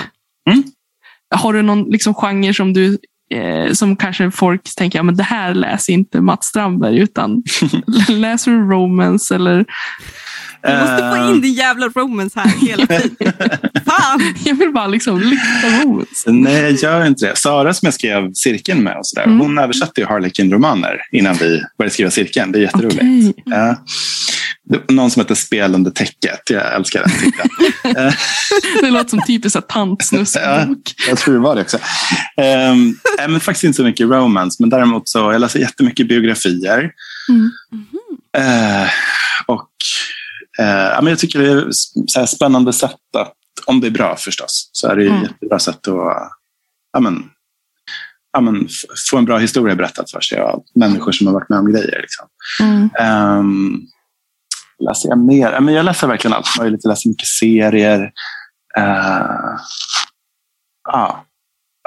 Har 1.35 1.53
du 1.53 1.61
någon 1.61 1.83
liksom, 1.83 2.13
genre 2.13 2.53
som 2.53 2.73
du 2.73 2.97
eh, 3.33 3.73
som 3.73 3.95
kanske 3.95 4.31
folk 4.31 4.75
tänker, 4.77 4.99
ja, 4.99 5.03
men 5.03 5.15
det 5.17 5.23
här 5.23 5.53
läser 5.53 5.93
inte 5.93 6.21
Mats 6.21 6.45
Strandberg, 6.45 6.97
utan 6.97 7.43
läser 8.09 8.51
du 8.51 8.57
romance 8.71 9.35
eller 9.35 9.65
Du 10.63 10.69
måste 10.77 10.97
få 10.97 11.15
Eh, 11.15 11.29
in 11.29 11.41
din 11.41 11.53
jävla 11.53 11.87
romance 11.87 12.39
här 12.39 12.67
hela 12.67 12.85
tiden. 12.87 13.33
Fan! 13.85 14.33
jag 14.45 14.55
vill 14.55 14.71
bara 14.73 14.87
liksom 14.87 15.19
lyfta 15.19 15.67
romance. 15.83 16.31
Nej, 16.31 16.61
jag 16.61 16.71
gör 16.99 17.05
inte 17.07 17.25
det. 17.25 17.35
Sara 17.37 17.73
som 17.73 17.85
jag 17.85 17.93
skrev 17.93 18.33
cirkeln 18.33 18.83
med, 18.83 18.97
och 18.97 19.07
så 19.07 19.15
där, 19.15 19.23
Mm. 19.25 19.39
hon 19.39 19.57
översatte 19.57 20.01
ju 20.01 20.07
Harlequin-romaner 20.07 20.97
innan 21.11 21.35
vi 21.35 21.61
började 21.77 21.93
skriva 21.93 22.11
cirkeln. 22.11 22.51
Det 22.51 22.59
är 22.59 22.61
jätteroligt. 22.61 22.95
Okej. 22.97 23.33
Ja. 23.45 23.75
Det 24.69 24.77
var 24.87 24.95
någon 24.95 25.11
som 25.11 25.21
heter 25.21 25.35
Spel 25.35 25.75
under 25.75 25.91
täcket. 25.91 26.39
Jag 26.49 26.75
älskar 26.75 26.99
den 26.99 27.09
titeln. 27.11 27.49
Eh, 28.07 28.13
Det 28.81 28.89
låter 28.91 29.09
som 29.09 29.21
typiskt 29.27 29.67
tantsnuskbok. 29.69 30.93
jag 31.09 31.17
tror 31.17 31.33
det 31.33 31.39
var 31.39 31.55
det 31.55 31.61
också. 31.61 31.77
Um, 32.71 32.99
men 33.29 33.39
faktiskt 33.39 33.63
inte 33.63 33.75
så 33.77 33.83
mycket 33.83 34.07
romance, 34.09 34.57
men 34.59 34.69
däremot 34.69 35.09
så 35.09 35.19
jag 35.19 35.41
läser 35.41 35.59
jättemycket 35.59 36.07
biografier. 36.07 36.91
Mm. 37.29 37.51
Eh, 38.37 38.89
och 39.45 39.59
eh, 39.61 39.67
ja, 40.57 40.99
men 41.01 41.07
Jag 41.07 41.19
tycker 41.19 41.39
det 41.39 41.51
är 41.51 41.67
så 42.07 42.27
spännande 42.27 42.73
sätt 42.73 42.91
att, 43.17 43.33
om 43.65 43.79
det 43.81 43.87
är 43.87 43.91
bra 43.91 44.15
förstås, 44.15 44.69
så 44.73 44.87
är 44.87 44.95
det 44.95 45.05
Mm. 45.07 45.17
ett 45.23 45.29
jättebra 45.31 45.59
sätt 45.59 45.87
att 45.87 46.31
ja, 46.93 46.99
men, 46.99 47.29
ja, 48.33 48.41
men, 48.41 48.67
få 49.11 49.17
en 49.17 49.25
bra 49.25 49.37
historia 49.37 49.75
berättad 49.75 50.05
för 50.11 50.21
sig 50.21 50.39
av 50.39 50.63
människor 50.75 51.11
som 51.11 51.27
har 51.27 51.33
varit 51.33 51.49
med 51.49 51.59
om 51.59 51.71
grejer. 51.71 52.01
Liksom. 52.01 52.27
Mm. 52.59 52.89
Um, 53.39 53.81
läser 54.89 55.09
jag 55.09 55.17
mer? 55.19 55.51
Ja, 55.51 55.59
men 55.59 55.73
jag 55.73 55.85
läser 55.85 56.07
verkligen 56.07 56.33
allt 56.33 56.57
möjligt. 56.59 56.79
Jag 56.83 56.89
läser 56.89 57.09
mycket 57.09 57.27
serier. 57.27 57.99
Uh, 58.77 59.57
ja. 60.91 61.25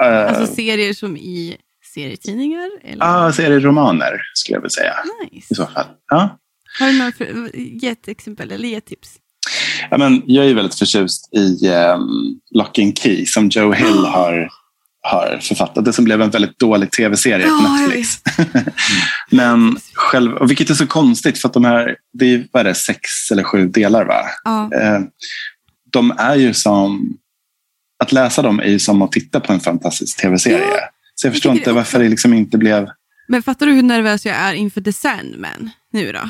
Eh, 0.03 0.27
Alltså 0.27 0.55
serier 0.55 0.93
som 0.93 1.17
i 1.17 1.57
serietidningar? 1.93 2.69
Eller? 2.83 3.05
ja, 3.05 3.31
serieromaner 3.31 4.21
skulle 4.33 4.55
jag 4.55 4.61
vilja 4.61 4.69
säga. 4.69 4.93
i 5.31 5.35
Nice. 5.35 5.55
så 5.55 5.65
fall. 5.67 5.85
Ja. 6.07 6.37
Har 6.79 6.87
du 6.87 6.97
några 6.97 7.11
för, 7.11 7.55
ge 7.55 7.89
ett 7.89 8.07
exempel 8.07 8.51
eller 8.51 8.69
ge 8.69 8.75
ett 8.75 8.85
tips? 8.85 9.17
Ja, 9.89 9.97
men 9.97 10.23
jag 10.25 10.45
är 10.45 10.53
väldigt 10.53 10.75
förtjust 10.75 11.33
i 11.33 11.69
um, 11.69 12.39
Lock 12.51 12.79
and 12.79 12.97
Key 12.97 13.25
som 13.25 13.49
Joe 13.49 13.73
Hill 13.73 14.05
har, 14.05 14.49
har 15.01 15.39
författat. 15.41 15.85
Det 15.85 15.93
som 15.93 16.05
blev 16.05 16.21
en 16.21 16.29
väldigt 16.29 16.59
dålig 16.59 16.91
tv-serie 16.91 17.45
på 17.45 17.51
Ja, 17.51 17.79
jag 17.79 17.89
Netflix. 17.89 18.19
men 19.31 19.77
själv, 19.93 20.33
och 20.33 20.49
vilket 20.49 20.69
är 20.69 20.73
så 20.73 20.87
konstigt 20.87 21.37
för 21.37 21.47
att 21.47 21.53
de 21.53 21.65
här, 21.65 21.95
det 22.13 22.33
är, 22.33 22.47
vad 22.51 22.59
är 22.59 22.63
det, 22.63 22.75
sex 22.75 23.31
eller 23.31 23.43
sju 23.43 23.67
delar 23.67 24.05
va? 24.05 24.21
Ja. 24.43 24.69
Eh, 24.73 25.01
de 25.91 26.11
är 26.17 26.35
ju 26.35 26.53
som... 26.53 27.17
Att 28.03 28.11
läsa 28.11 28.41
dem 28.41 28.59
är 28.59 28.69
ju 28.69 28.79
som 28.79 29.01
att 29.01 29.11
titta 29.11 29.39
på 29.39 29.53
en 29.53 29.59
fantastisk 29.59 30.21
tv-serie. 30.21 30.59
Ja, 30.59 30.79
så 31.15 31.27
jag 31.27 31.33
förstår 31.33 31.51
inte 31.51 31.71
varför 31.71 31.99
det 31.99 32.09
liksom 32.09 32.33
inte 32.33 32.57
blev... 32.57 32.87
Men 33.27 33.43
fattar 33.43 33.65
du 33.65 33.73
hur 33.73 33.83
nervös 33.83 34.25
jag 34.25 34.35
är 34.35 34.53
inför 34.53 34.81
The 34.81 34.93
Sandman 34.93 35.69
nu 35.91 36.11
då? 36.11 36.29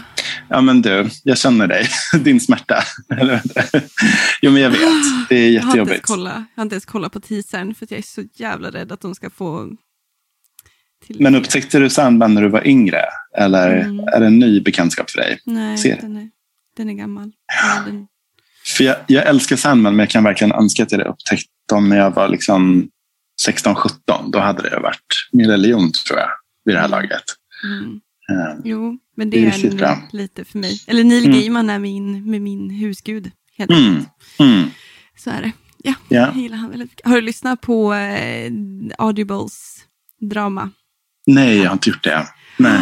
Ja 0.49 0.61
men 0.61 0.81
du, 0.81 1.09
jag 1.23 1.37
känner 1.37 1.67
dig. 1.67 1.87
Din 2.23 2.39
smärta. 2.39 2.83
Jo 4.41 4.51
men 4.51 4.61
jag 4.61 4.69
vet. 4.69 4.79
Det 5.29 5.35
är 5.35 5.49
Jag 5.49 5.61
har, 5.63 5.67
inte 5.69 5.77
ens 5.77 5.89
jättejobbigt. 5.89 6.05
kolla, 6.05 6.29
jag 6.29 6.61
har 6.61 6.63
inte 6.63 6.75
ens 6.75 6.85
kollat 6.85 7.11
på 7.11 7.19
teasern 7.19 7.75
för 7.75 7.87
jag 7.89 7.97
är 7.97 8.03
så 8.03 8.23
jävla 8.33 8.69
rädd 8.71 8.91
att 8.91 9.01
de 9.01 9.15
ska 9.15 9.29
få... 9.29 9.69
Men 11.09 11.35
upptäckte 11.35 11.79
du 11.79 11.89
Sandman 11.89 12.33
när 12.33 12.41
du 12.41 12.49
var 12.49 12.67
yngre? 12.67 13.01
Eller 13.37 13.77
Mm. 13.77 13.99
är 14.07 14.19
det 14.19 14.25
en 14.25 14.39
ny 14.39 14.61
bekantskap 14.61 15.09
för 15.11 15.17
dig? 15.17 15.39
Nej, 15.45 15.97
den 16.01 16.17
är, 16.17 16.29
den 16.77 16.89
är 16.89 16.93
gammal. 16.93 17.31
Ja, 17.63 17.83
den, 17.85 18.07
För 18.77 18.83
jag, 18.83 18.95
jag 19.07 19.27
älskar 19.27 19.55
Sandman 19.55 19.95
men 19.95 20.03
jag 20.03 20.09
kan 20.09 20.23
verkligen 20.23 20.51
önska 20.51 20.83
att 20.83 20.91
jag 20.91 20.99
hade 20.99 21.09
upptäckt 21.09 21.45
dem 21.69 21.89
när 21.89 21.97
jag 21.97 22.11
var 22.11 22.27
liksom 22.29 22.89
16-17. 23.47 23.89
Då 24.31 24.39
hade 24.39 24.69
det 24.69 24.79
varit 24.79 25.27
min 25.31 25.47
religion 25.49 25.91
tror 26.07 26.19
jag. 26.19 26.29
Vid 26.65 26.75
det 26.75 26.79
här 26.79 26.87
laget. 26.87 27.23
mm. 27.63 27.99
Eh, 28.31 28.55
Jo, 28.63 28.97
men 29.17 29.29
Det 29.29 29.45
är 29.45 29.63
nog 29.81 29.97
lite 30.11 30.45
för 30.45 30.59
mig. 30.59 30.81
Eller 30.87 31.03
Neil 31.03 31.25
Mm. 31.25 31.37
Gaiman 31.39 31.69
är 31.69 31.79
min, 31.79 32.31
med 32.31 32.41
min 32.41 32.69
husgud. 32.69 33.31
Helt 33.57 33.71
Mm. 33.71 34.05
Mm. 34.39 34.69
Så 35.17 35.29
är 35.29 35.41
det. 35.41 35.51
Ja, 35.83 35.93
Ja. 36.09 36.19
jag 36.19 36.35
gillar 36.37 36.57
han 36.57 36.69
väldigt 36.69 36.91
mycket. 36.91 37.07
Har 37.07 37.15
du 37.15 37.21
lyssnat 37.21 37.61
på 37.61 37.93
eh, 37.93 38.51
Audibles 38.97 39.77
drama? 40.29 40.69
Nej, 41.27 41.57
jag 41.57 41.65
har 41.65 41.73
inte 41.73 41.89
gjort 41.89 42.03
det. 42.03 42.27
Nej. 42.57 42.79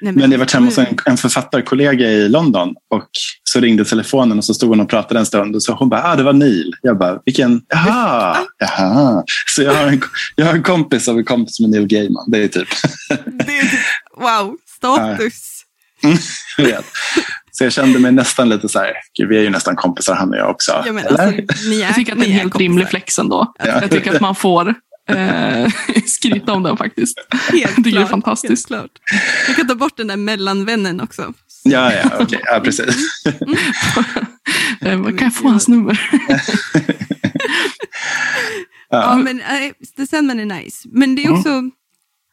Nej, 0.00 0.12
Men 0.12 0.30
jag 0.32 0.38
var 0.38 0.54
hemma 0.54 0.66
hos 0.66 0.78
en, 0.78 0.86
en 1.06 1.16
författarkollega 1.16 2.10
i 2.10 2.28
London 2.28 2.68
och 2.90 3.08
så 3.44 3.60
ringde 3.60 3.84
telefonen 3.84 4.38
och 4.38 4.44
så 4.44 4.54
stod 4.54 4.68
hon 4.68 4.80
och 4.80 4.88
pratade 4.88 5.20
en 5.20 5.26
stund 5.26 5.54
och 5.56 5.62
så 5.62 5.72
hon 5.72 5.88
bara, 5.88 6.02
ah, 6.02 6.16
det 6.16 6.22
var 6.22 6.32
Neil. 6.32 6.72
Jag 6.82 6.98
bara, 6.98 7.20
vilken, 7.26 7.62
jaha, 7.68 8.36
jaha. 8.58 9.24
Så 9.46 9.62
jag 9.62 9.74
har 9.74 9.86
en, 9.86 10.02
jag 10.36 10.46
har 10.46 10.54
en 10.54 10.62
kompis 10.62 11.08
av 11.08 11.18
en 11.18 11.24
kompis 11.24 11.60
med 11.60 11.70
Neil 11.70 11.86
Gaiman. 11.86 12.30
Det 12.30 12.44
är 12.44 12.48
typ, 12.48 12.68
Det 13.24 13.58
är 13.58 13.62
typ, 13.62 13.80
wow, 14.16 14.56
status. 14.88 15.64
jag 16.56 16.64
vet. 16.64 16.84
Så 17.50 17.64
jag 17.64 17.72
kände 17.72 17.98
mig 17.98 18.12
nästan 18.12 18.48
lite 18.48 18.68
så 18.68 18.78
här, 18.78 18.92
gud, 19.18 19.28
vi 19.28 19.36
är 19.38 19.42
ju 19.42 19.50
nästan 19.50 19.76
kompisar 19.76 20.14
han 20.14 20.30
och 20.30 20.36
jag 20.36 20.50
också. 20.50 20.82
Ja, 20.86 20.92
men 20.92 21.06
Eller? 21.06 21.18
alltså, 21.38 21.68
ni 21.68 21.80
är, 21.80 21.86
Jag 21.86 21.94
tycker 21.94 22.12
att 22.12 22.18
det 22.18 22.24
är 22.24 22.28
en 22.28 22.32
helt 22.32 22.42
kompisar. 22.52 22.58
rimlig 22.58 22.88
flex 22.88 23.18
ändå. 23.18 23.54
Ja. 23.58 23.66
Jag 23.66 23.90
tycker 23.90 24.14
att 24.14 24.20
man 24.20 24.34
får 24.34 24.74
eh, 25.10 25.68
skryta 26.06 26.52
om 26.52 26.62
den 26.62 26.76
faktiskt. 26.76 27.18
Helt 27.52 27.84
Det 27.84 27.90
är 27.90 27.92
klart, 27.92 28.10
fantastiskt. 28.10 28.50
Helt 28.50 28.80
klart. 28.80 28.90
Jag 29.46 29.56
kan 29.56 29.66
ta 29.68 29.74
bort 29.74 29.96
den 29.96 30.06
där 30.06 30.16
mellanvännen 30.16 31.00
också. 31.00 31.32
Ja, 31.64 31.92
ja, 31.92 32.10
okej. 32.20 32.40
Ja, 32.44 32.60
precis. 32.64 32.96
Eh, 34.80 34.96
vad 35.00 35.18
kan 35.18 35.26
jag 35.26 35.34
få 35.34 35.48
hans 35.48 35.68
nummer? 35.68 36.10
Ja, 38.90 39.00
Ja. 39.00 39.16
men 39.16 39.40
äh, 39.40 39.72
The 39.96 40.06
Sandman 40.06 40.40
är 40.40 40.44
nice. 40.44 40.88
Men 40.92 41.14
det 41.14 41.22
är 41.22 41.26
Mm. 41.26 41.38
också, 41.38 41.62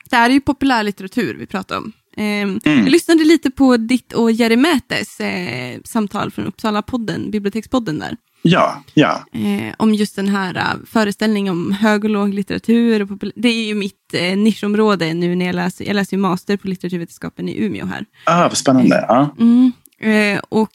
det 0.10 0.16
här 0.16 0.30
är 0.30 0.34
ju 0.34 0.42
populärlitteratur 0.42 1.36
vi 1.40 1.46
pratar 1.48 1.78
om. 1.78 1.92
Ehm, 2.18 2.60
Mm. 2.66 2.80
Jag 2.80 2.90
lyssnade 2.90 3.24
lite 3.24 3.52
på 3.52 3.78
ditt 3.78 4.14
och 4.14 4.32
Jerry 4.32 4.56
Mätes 4.56 5.20
eh, 5.20 5.80
samtal 5.84 6.32
från 6.32 6.46
Uppsala-podden, 6.48 7.32
bibliotekspodden 7.32 8.00
där. 8.00 8.18
ja, 8.42 8.84
ja. 8.94 9.26
Eh, 9.34 9.74
om 9.78 9.94
just 9.94 10.16
den 10.16 10.28
här 10.28 10.58
uh, 10.58 10.86
föreställningen 10.86 11.52
om 11.52 11.72
hög 11.72 12.04
och 12.04 12.10
låg 12.10 12.34
litteratur. 12.34 13.02
Och 13.02 13.18
det 13.36 13.50
är 13.50 13.66
ju 13.68 13.76
mitt 13.76 14.14
eh, 14.14 14.38
nischområde 14.38 15.14
nu 15.14 15.36
när 15.36 15.46
jag 15.46 15.56
läser, 15.56 15.86
jag 15.86 15.96
läser 15.96 16.18
master 16.18 16.58
på 16.58 16.68
litteraturvetenskapen 16.68 17.50
i 17.50 17.64
Umeå 17.66 17.86
här. 17.86 18.06
Ah, 18.26 18.42
vad 18.42 18.58
spännande. 18.58 19.06
Ja. 19.08 19.36
Mm. 19.40 19.72
Eh, 20.00 20.42
och 20.50 20.72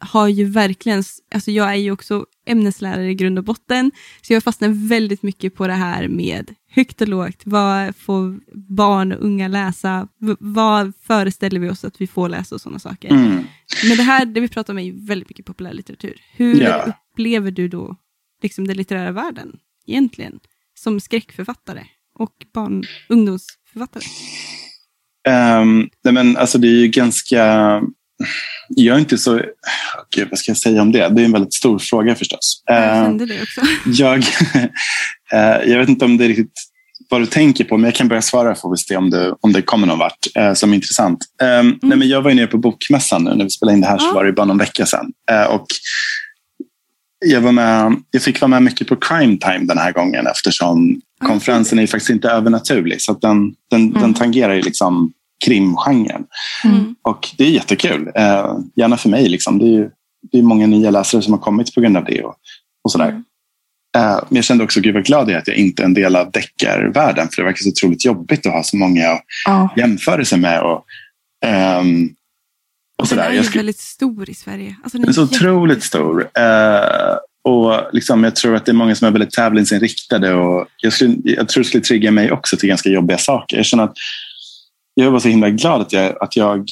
har 0.00 0.28
ju 0.28 0.44
verkligen, 0.44 1.02
alltså 1.34 1.50
jag 1.50 1.70
är 1.70 1.74
ju 1.74 1.92
också 1.92 2.24
ämneslärare 2.46 3.10
i 3.10 3.14
grund 3.14 3.38
och 3.38 3.44
botten, 3.44 3.90
så 4.22 4.32
jag 4.32 4.42
fastnar 4.42 4.88
väldigt 4.88 5.22
mycket 5.22 5.54
på 5.54 5.66
det 5.66 5.72
här 5.72 6.08
med 6.08 6.54
högt 6.70 7.00
och 7.00 7.08
lågt. 7.08 7.42
Vad 7.44 7.96
får 7.96 8.40
barn 8.74 9.12
och 9.12 9.24
unga 9.24 9.48
läsa? 9.48 10.08
Vad 10.40 10.92
föreställer 11.02 11.60
vi 11.60 11.70
oss 11.70 11.84
att 11.84 12.00
vi 12.00 12.06
får 12.06 12.28
läsa 12.28 12.54
och 12.54 12.60
sådana 12.60 12.78
saker? 12.78 13.08
Mm. 13.10 13.44
Men 13.88 13.96
det 13.96 14.02
här, 14.02 14.24
det 14.24 14.40
vi 14.40 14.48
pratar 14.48 14.72
om 14.72 14.78
är 14.78 14.82
ju 14.82 15.06
väldigt 15.06 15.28
mycket 15.28 15.46
populärlitteratur. 15.46 16.20
Hur 16.36 16.60
Ja. 16.60 16.84
upplever 17.12 17.50
du 17.50 17.68
då 17.68 17.96
liksom 18.42 18.66
den 18.66 18.76
litterära 18.76 19.12
världen 19.12 19.58
egentligen? 19.86 20.40
Som 20.74 21.00
skräckförfattare 21.00 21.86
och 22.14 22.46
barn 22.54 22.84
ungdomsförfattare? 23.08 24.02
Um, 25.60 25.90
nej 26.04 26.14
men 26.14 26.36
alltså 26.36 26.58
det 26.58 26.68
är 26.68 26.80
ju 26.80 26.88
ganska... 26.88 27.82
jag 28.68 28.96
är 28.96 29.00
inte 29.00 29.18
så... 29.18 29.40
Gud, 30.16 30.28
vad 30.30 30.38
ska 30.38 30.50
jag 30.50 30.58
säga 30.58 30.82
om 30.82 30.92
det? 30.92 31.08
Det 31.08 31.20
är 31.22 31.24
en 31.24 31.32
väldigt 31.32 31.54
stor 31.54 31.78
fråga 31.78 32.14
förstås. 32.14 32.62
Jag 32.66 32.84
Eh, 32.98 33.04
kände 33.04 33.26
det 33.26 33.42
också. 33.42 33.60
jag, 34.02 34.18
eh, 35.32 35.70
jag 35.70 35.78
vet 35.78 35.88
inte 35.88 36.04
om 36.04 36.16
det 36.16 36.24
är 36.24 36.28
riktigt 36.28 36.52
vad 37.10 37.20
du 37.20 37.26
tänker 37.26 37.64
på, 37.64 37.76
men 37.76 37.84
jag 37.84 37.94
kan 37.94 38.08
börja 38.08 38.22
svara 38.22 38.54
får 38.54 38.70
vi 38.70 38.76
se 38.76 38.96
om 38.96 39.10
det, 39.10 39.34
om 39.40 39.52
det 39.52 39.62
kommer 39.62 39.86
någon 39.86 39.98
vart 39.98 40.26
eh, 40.34 40.52
som 40.54 40.70
är 40.70 40.74
intressant. 40.74 41.18
Eh, 41.42 41.62
nej, 41.82 41.98
men 41.98 42.08
jag 42.08 42.22
var 42.22 42.30
ju 42.30 42.36
nere 42.36 42.46
på 42.46 42.58
Bokmässan 42.58 43.24
nu 43.24 43.34
när 43.34 43.44
vi 43.44 43.50
spelade 43.50 43.74
in 43.76 43.80
det 43.80 43.86
här, 43.86 43.98
så 43.98 44.06
Ja. 44.06 44.12
var 44.12 44.24
det 44.24 44.32
bara 44.32 44.46
någon 44.46 44.58
vecka 44.58 44.86
sedan. 44.86 45.12
Eh, 45.30 45.44
och 45.44 45.66
jag, 47.26 47.40
var 47.40 47.52
med, 47.52 47.96
jag 48.10 48.22
fick 48.22 48.40
vara 48.40 48.48
med 48.48 48.62
mycket 48.62 48.88
på 48.88 48.96
Crime 48.96 49.38
Time 49.38 49.58
den 49.66 49.78
här 49.78 49.92
gången 49.92 50.26
eftersom 50.26 51.00
Ja, 51.20 51.26
konferensen 51.26 51.78
är 51.78 51.86
faktiskt 51.86 52.10
inte 52.10 52.28
övernaturlig. 52.28 53.00
Så 53.02 53.12
den, 53.12 53.54
den, 53.70 53.92
den 53.92 54.02
Mm. 54.02 54.14
tangerar 54.14 54.54
ju 54.54 54.62
liksom 54.62 55.12
krimgenren. 55.44 56.24
Mm. 56.64 56.94
Och 57.02 57.28
det 57.38 57.44
är 57.44 57.50
jättekul. 57.50 58.10
Eh, 58.14 58.58
gärna 58.76 58.96
för 58.96 59.08
mig. 59.08 59.28
Liksom. 59.28 59.58
Det 59.58 59.64
är 59.64 59.72
ju 59.78 59.90
det 60.32 60.38
är 60.38 60.42
många 60.42 60.66
nya 60.66 60.90
läsare 60.90 61.22
som 61.22 61.32
har 61.32 61.40
kommit 61.40 61.74
på 61.74 61.80
grund 61.80 61.96
av 61.96 62.04
det. 62.04 62.22
Och, 62.22 62.34
och 62.84 62.92
sådär. 62.92 63.08
Mm. 63.08 63.24
Eh, 63.96 64.20
men 64.28 64.36
jag 64.36 64.44
kände 64.44 64.64
också, 64.64 64.80
gud 64.80 64.94
vad 64.94 65.04
glad 65.04 65.28
jag 65.28 65.34
är 65.34 65.38
att 65.38 65.48
jag 65.48 65.56
inte 65.56 65.82
är 65.82 65.84
en 65.84 65.94
del 65.94 66.16
av 66.16 66.30
deckarvärlden. 66.30 67.28
För 67.28 67.42
det 67.42 67.46
verkar 67.46 67.58
så 67.62 67.68
otroligt 67.68 68.04
jobbigt 68.04 68.46
att 68.46 68.52
ha 68.52 68.62
så 68.62 68.76
många 68.76 69.08
att 69.10 69.22
Ja. 69.46 69.68
jämföra 69.76 70.24
sig 70.24 70.38
med. 70.38 70.60
Och, 70.62 70.84
ehm, 71.46 72.04
och 72.98 73.06
Den 73.06 73.06
sådär. 73.06 73.28
är 73.30 73.32
ju 73.32 73.42
skulle, 73.42 73.58
väldigt 73.58 73.78
stor 73.78 74.30
i 74.30 74.34
Sverige. 74.34 74.76
Alltså, 74.82 74.98
den 74.98 75.02
den 75.02 75.08
är 75.10 75.12
så 75.12 75.22
otroligt 75.22 75.82
stor. 75.82 76.28
Eh, 76.38 77.16
och 77.44 77.82
liksom, 77.92 78.24
jag 78.24 78.36
tror 78.36 78.56
att 78.56 78.64
det 78.66 78.72
är 78.72 78.74
många 78.74 78.94
som 78.94 79.06
är 79.08 79.12
väldigt 79.12 79.30
tävlingsinriktade. 79.30 80.34
Och 80.34 80.66
jag, 80.82 80.92
skulle, 80.92 81.16
jag 81.24 81.48
tror 81.48 81.62
det 81.62 81.68
skulle 81.68 81.84
trigga 81.84 82.10
mig 82.10 82.32
också 82.32 82.56
till 82.56 82.68
ganska 82.68 82.88
jobbiga 82.88 83.18
saker. 83.18 83.56
Jag 83.56 83.66
känner 83.66 83.84
att 83.84 83.94
jag 85.04 85.10
var 85.10 85.20
så 85.20 85.28
himla 85.28 85.50
glad 85.50 85.80
att 85.80 85.92
jag, 85.92 86.22
att 86.22 86.36
jag 86.36 86.70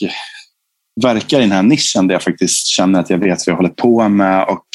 verkar 1.03 1.39
i 1.39 1.43
den 1.43 1.53
här 1.53 1.63
nischen 1.63 2.07
där 2.07 2.15
jag 2.15 2.23
faktiskt 2.23 2.67
känner 2.67 3.01
att 3.01 3.11
jag 3.11 3.19
vet 3.19 3.47
vad 3.47 3.53
jag 3.53 3.57
håller 3.57 3.69
på 3.69 4.09
med. 4.09 4.45
Och, 4.49 4.67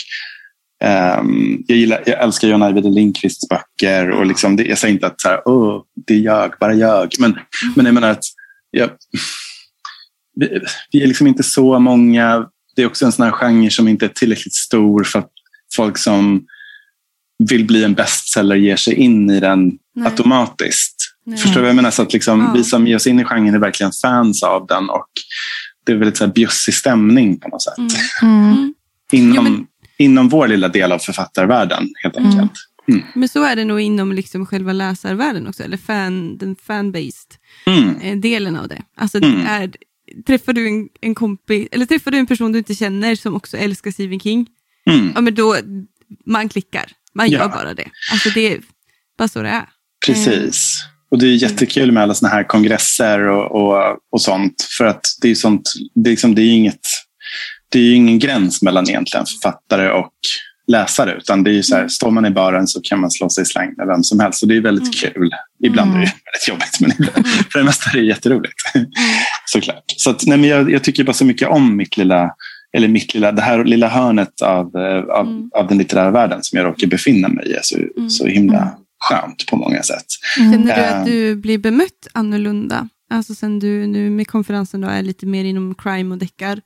ehm, 0.84 1.64
jag, 1.68 1.78
gillar, 1.78 2.04
jag 2.06 2.24
älskar 2.24 2.48
John 2.48 2.64
Ajvide 2.64 2.90
Lindqvists 2.90 3.50
böcker. 3.50 4.10
Och 4.10 4.26
liksom 4.26 4.56
det, 4.56 4.64
jag 4.64 4.78
säger 4.78 4.94
inte 4.94 5.08
att 5.08 5.22
så 5.22 5.30
här, 5.30 5.42
Åh, 5.46 5.82
det 6.08 6.14
är 6.14 6.20
jag, 6.20 6.54
bara 6.60 6.74
jag. 6.74 7.14
Men, 7.20 7.40
men 7.76 7.86
jag 7.86 7.96
menar 7.96 8.10
att 8.10 8.24
jag, 8.72 8.90
vi, 10.36 10.60
vi 10.92 11.04
är 11.04 11.08
liksom 11.08 11.28
inte 11.28 11.44
så 11.44 11.80
många. 11.80 12.48
Det 12.76 12.82
är 12.82 12.86
också 12.86 13.06
en 13.06 13.12
sån 13.12 13.26
här 13.26 13.32
genre 13.32 13.70
som 13.70 13.88
inte 13.88 14.06
är 14.06 14.10
tillräckligt 14.10 14.54
stor 14.54 15.04
för 15.04 15.20
att 15.20 15.32
folk 15.76 15.98
som 15.98 16.46
vill 17.50 17.66
bli 17.66 17.84
en 17.84 17.94
bestseller 17.94 18.56
ger 18.56 18.76
sig 18.76 18.94
in 18.94 19.30
i 19.30 19.40
den 19.40 19.72
Nej. 19.96 20.06
automatiskt. 20.06 20.93
Nej. 21.26 21.38
Förstår 21.38 21.56
du 21.56 21.62
vad 21.62 21.70
jag 21.70 21.76
menar? 21.76 21.92
Så 21.92 22.02
att 22.02 22.14
liksom, 22.14 22.40
Ja. 22.40 22.54
Vi 22.56 22.64
som 22.64 22.88
ger 22.88 22.96
oss 22.96 23.08
in 23.08 23.20
i 23.20 23.24
genren 23.24 23.56
är 23.56 23.60
verkligen 23.60 23.92
fans 24.02 24.44
av 24.44 24.68
den 24.68 24.90
och 24.90 25.08
det 25.86 25.92
är 25.92 25.96
väldigt 25.96 26.18
så 26.18 26.26
här 26.26 26.34
bjussig 26.34 26.74
stämning 26.74 27.40
på 27.40 27.48
något 27.48 27.62
sätt. 27.64 27.78
Mm. 27.78 27.90
Mm. 28.22 28.52
Mm. 28.54 28.74
Inom, 29.12 29.36
Jo, 29.36 29.42
men- 29.44 29.66
inom 29.98 30.30
vår 30.30 30.48
lilla 30.48 30.68
del 30.68 30.92
av 30.92 31.00
författarvärlden 31.00 31.90
helt 32.04 32.18
Mm. 32.18 32.30
enkelt. 32.30 32.52
Men 33.16 33.30
så 33.30 33.44
är 33.44 33.56
det 33.56 33.66
nog 33.66 33.82
inom 33.82 34.12
liksom 34.12 34.46
själva 34.46 34.74
läsarvärlden 34.74 35.48
också, 35.48 35.64
eller 35.64 35.78
fan, 35.78 36.38
den 36.38 36.56
fan-based 36.56 37.32
Mm. 37.66 37.96
eh, 38.02 38.18
delen 38.18 38.56
av 38.56 38.68
det. 38.68 38.82
Alltså, 38.98 39.18
Mm. 39.18 39.32
det 39.40 39.46
är, 39.50 39.72
träffar 40.28 40.54
du 40.54 40.68
en, 40.68 40.88
en 41.02 41.16
kompis, 41.16 41.68
eller 41.72 41.86
träffar 41.86 42.12
du 42.12 42.18
en 42.18 42.28
person 42.28 42.52
du 42.52 42.58
inte 42.58 42.76
känner 42.76 43.16
som 43.16 43.36
också 43.36 43.58
älskar 43.58 43.92
Stephen 43.92 44.20
King, 44.20 44.48
Mm. 44.90 45.12
ja 45.16 45.22
men 45.22 45.36
då, 45.36 45.56
man 46.26 46.50
klickar. 46.50 46.86
Man 47.16 47.30
Ja. 47.30 47.40
gör 47.40 47.48
bara 47.50 47.74
det. 47.74 47.88
Alltså 48.12 48.30
det 48.30 48.54
är 48.54 48.62
bara 49.18 49.28
så 49.28 49.42
det 49.42 49.50
är. 49.50 49.66
Precis. 50.06 50.86
Och 51.14 51.20
det 51.20 51.28
är 51.28 51.36
jättekul 51.36 51.92
med 51.92 52.04
alla 52.04 52.14
såna 52.14 52.32
här 52.32 52.44
kongresser 52.44 53.28
och, 53.28 53.52
och, 53.52 53.98
och 54.12 54.22
sånt. 54.22 54.68
För 54.78 54.86
att 54.86 55.06
det 55.22 55.30
är 55.32 55.36
sånt, 55.36 55.74
det 55.96 56.10
är, 56.10 56.12
liksom, 56.12 56.36
det 56.36 56.42
är 56.42 56.52
inget, 56.52 56.80
det 57.70 57.80
är 57.80 57.94
ingen 57.96 58.20
gräns 58.20 58.62
mellan 58.62 58.90
egentligen 58.90 59.26
författare 59.26 59.90
och 59.90 60.14
läsare. 60.68 61.14
Utan 61.18 61.44
det 61.44 61.50
är 61.52 61.54
ju 61.54 61.64
så 61.64 61.76
här, 61.76 61.88
står 61.88 62.12
man 62.12 62.26
i 62.26 62.30
baren 62.30 62.68
så 62.68 62.82
kan 62.82 63.00
man 63.00 63.12
slå 63.12 63.30
sig 63.30 63.42
i 63.42 63.46
släng 63.46 63.74
med 63.78 63.88
vem 63.88 64.04
som 64.04 64.20
helst. 64.20 64.44
Och 64.44 64.50
det 64.50 64.58
är 64.58 64.62
väldigt 64.62 65.00
kul. 65.02 65.32
Ibland 65.64 65.92
är 65.92 66.00
det 66.00 66.00
väldigt 66.06 66.48
jobbigt, 66.48 66.80
men 66.80 66.92
ibland, 66.92 67.28
för 67.52 67.60
det 67.60 67.66
mesta 67.66 67.90
är 67.90 67.94
det 67.94 68.06
jätteroligt. 68.06 68.56
Såklart. 69.46 69.84
Så 69.88 70.10
att, 70.10 70.26
nej, 70.26 70.38
men 70.38 70.50
jag, 70.50 70.72
jag 70.72 70.84
tycker 70.84 71.04
bara 71.04 71.14
så 71.14 71.26
mycket 71.26 71.48
om 71.48 71.78
mitt 71.78 71.98
lilla, 71.98 72.32
eller 72.78 72.88
mitt 72.88 73.14
lilla, 73.14 73.32
det 73.32 73.42
här 73.42 73.64
lilla 73.64 73.88
hörnet 73.88 74.42
av, 74.42 74.76
eh, 74.76 75.16
av, 75.16 75.28
Mm. 75.28 75.50
av 75.56 75.68
den 75.68 75.78
litterära 75.78 76.12
världen 76.12 76.44
som 76.44 76.58
jag 76.58 76.66
råkar 76.66 76.88
befinna 76.88 77.28
mig 77.28 77.52
i. 77.52 77.56
Så, 77.62 77.78
Mm. 77.78 78.10
så 78.10 78.28
himla 78.28 78.72
skönt 79.10 79.46
på 79.50 79.56
många 79.56 79.84
sätt. 79.84 80.06
Känner 80.38 80.76
du 80.76 80.82
Eh. 80.82 81.00
att 81.00 81.06
du 81.06 81.36
blir 81.36 81.58
bemött 81.58 82.08
annorlunda? 82.14 82.90
Alltså 83.10 83.36
sen 83.36 83.60
du 83.60 83.88
nu 83.88 84.10
med 84.10 84.28
konferensen 84.28 84.82
då 84.82 84.88
är 84.88 85.02
lite 85.02 85.26
mer 85.26 85.44
inom 85.46 85.76
crime 85.76 86.12
och 86.16 86.18
deckar? 86.20 86.62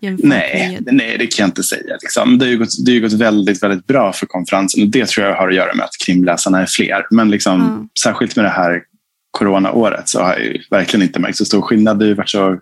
Nej, 0.00 0.78
med- 0.80 0.94
nej, 0.94 1.16
det 1.18 1.26
kan 1.26 1.42
jag 1.42 1.48
inte 1.48 1.62
säga. 1.62 1.96
Liksom. 2.02 2.38
Det 2.38 2.44
har 2.44 2.50
ju 2.50 2.58
gått, 2.58 2.84
det 2.86 2.90
har 2.90 2.94
ju 2.94 3.00
gått 3.00 3.12
väldigt, 3.12 3.62
väldigt 3.62 3.86
bra 3.86 4.12
för 4.12 4.26
konferensen 4.26 4.82
och 4.82 4.88
det 4.88 5.06
tror 5.08 5.26
jag 5.26 5.36
har 5.36 5.48
att 5.48 5.54
göra 5.54 5.74
med 5.74 5.84
att 5.84 5.96
krimläsarna 6.06 6.60
är 6.62 6.66
fler. 6.66 7.06
Men 7.10 7.30
liksom, 7.30 7.60
Ja. 7.60 8.10
särskilt 8.10 8.36
med 8.36 8.44
det 8.44 8.48
här 8.48 8.82
coronaåret 9.30 10.08
så 10.08 10.20
har 10.22 10.32
jag 10.32 10.44
ju 10.44 10.58
verkligen 10.70 11.06
inte 11.06 11.20
märkt 11.20 11.36
så 11.38 11.44
stor 11.44 11.62
skillnad. 11.62 11.98
Det 11.98 12.04
har 12.04 12.08
ju 12.08 12.14
varit 12.14 12.30
så 12.30 12.58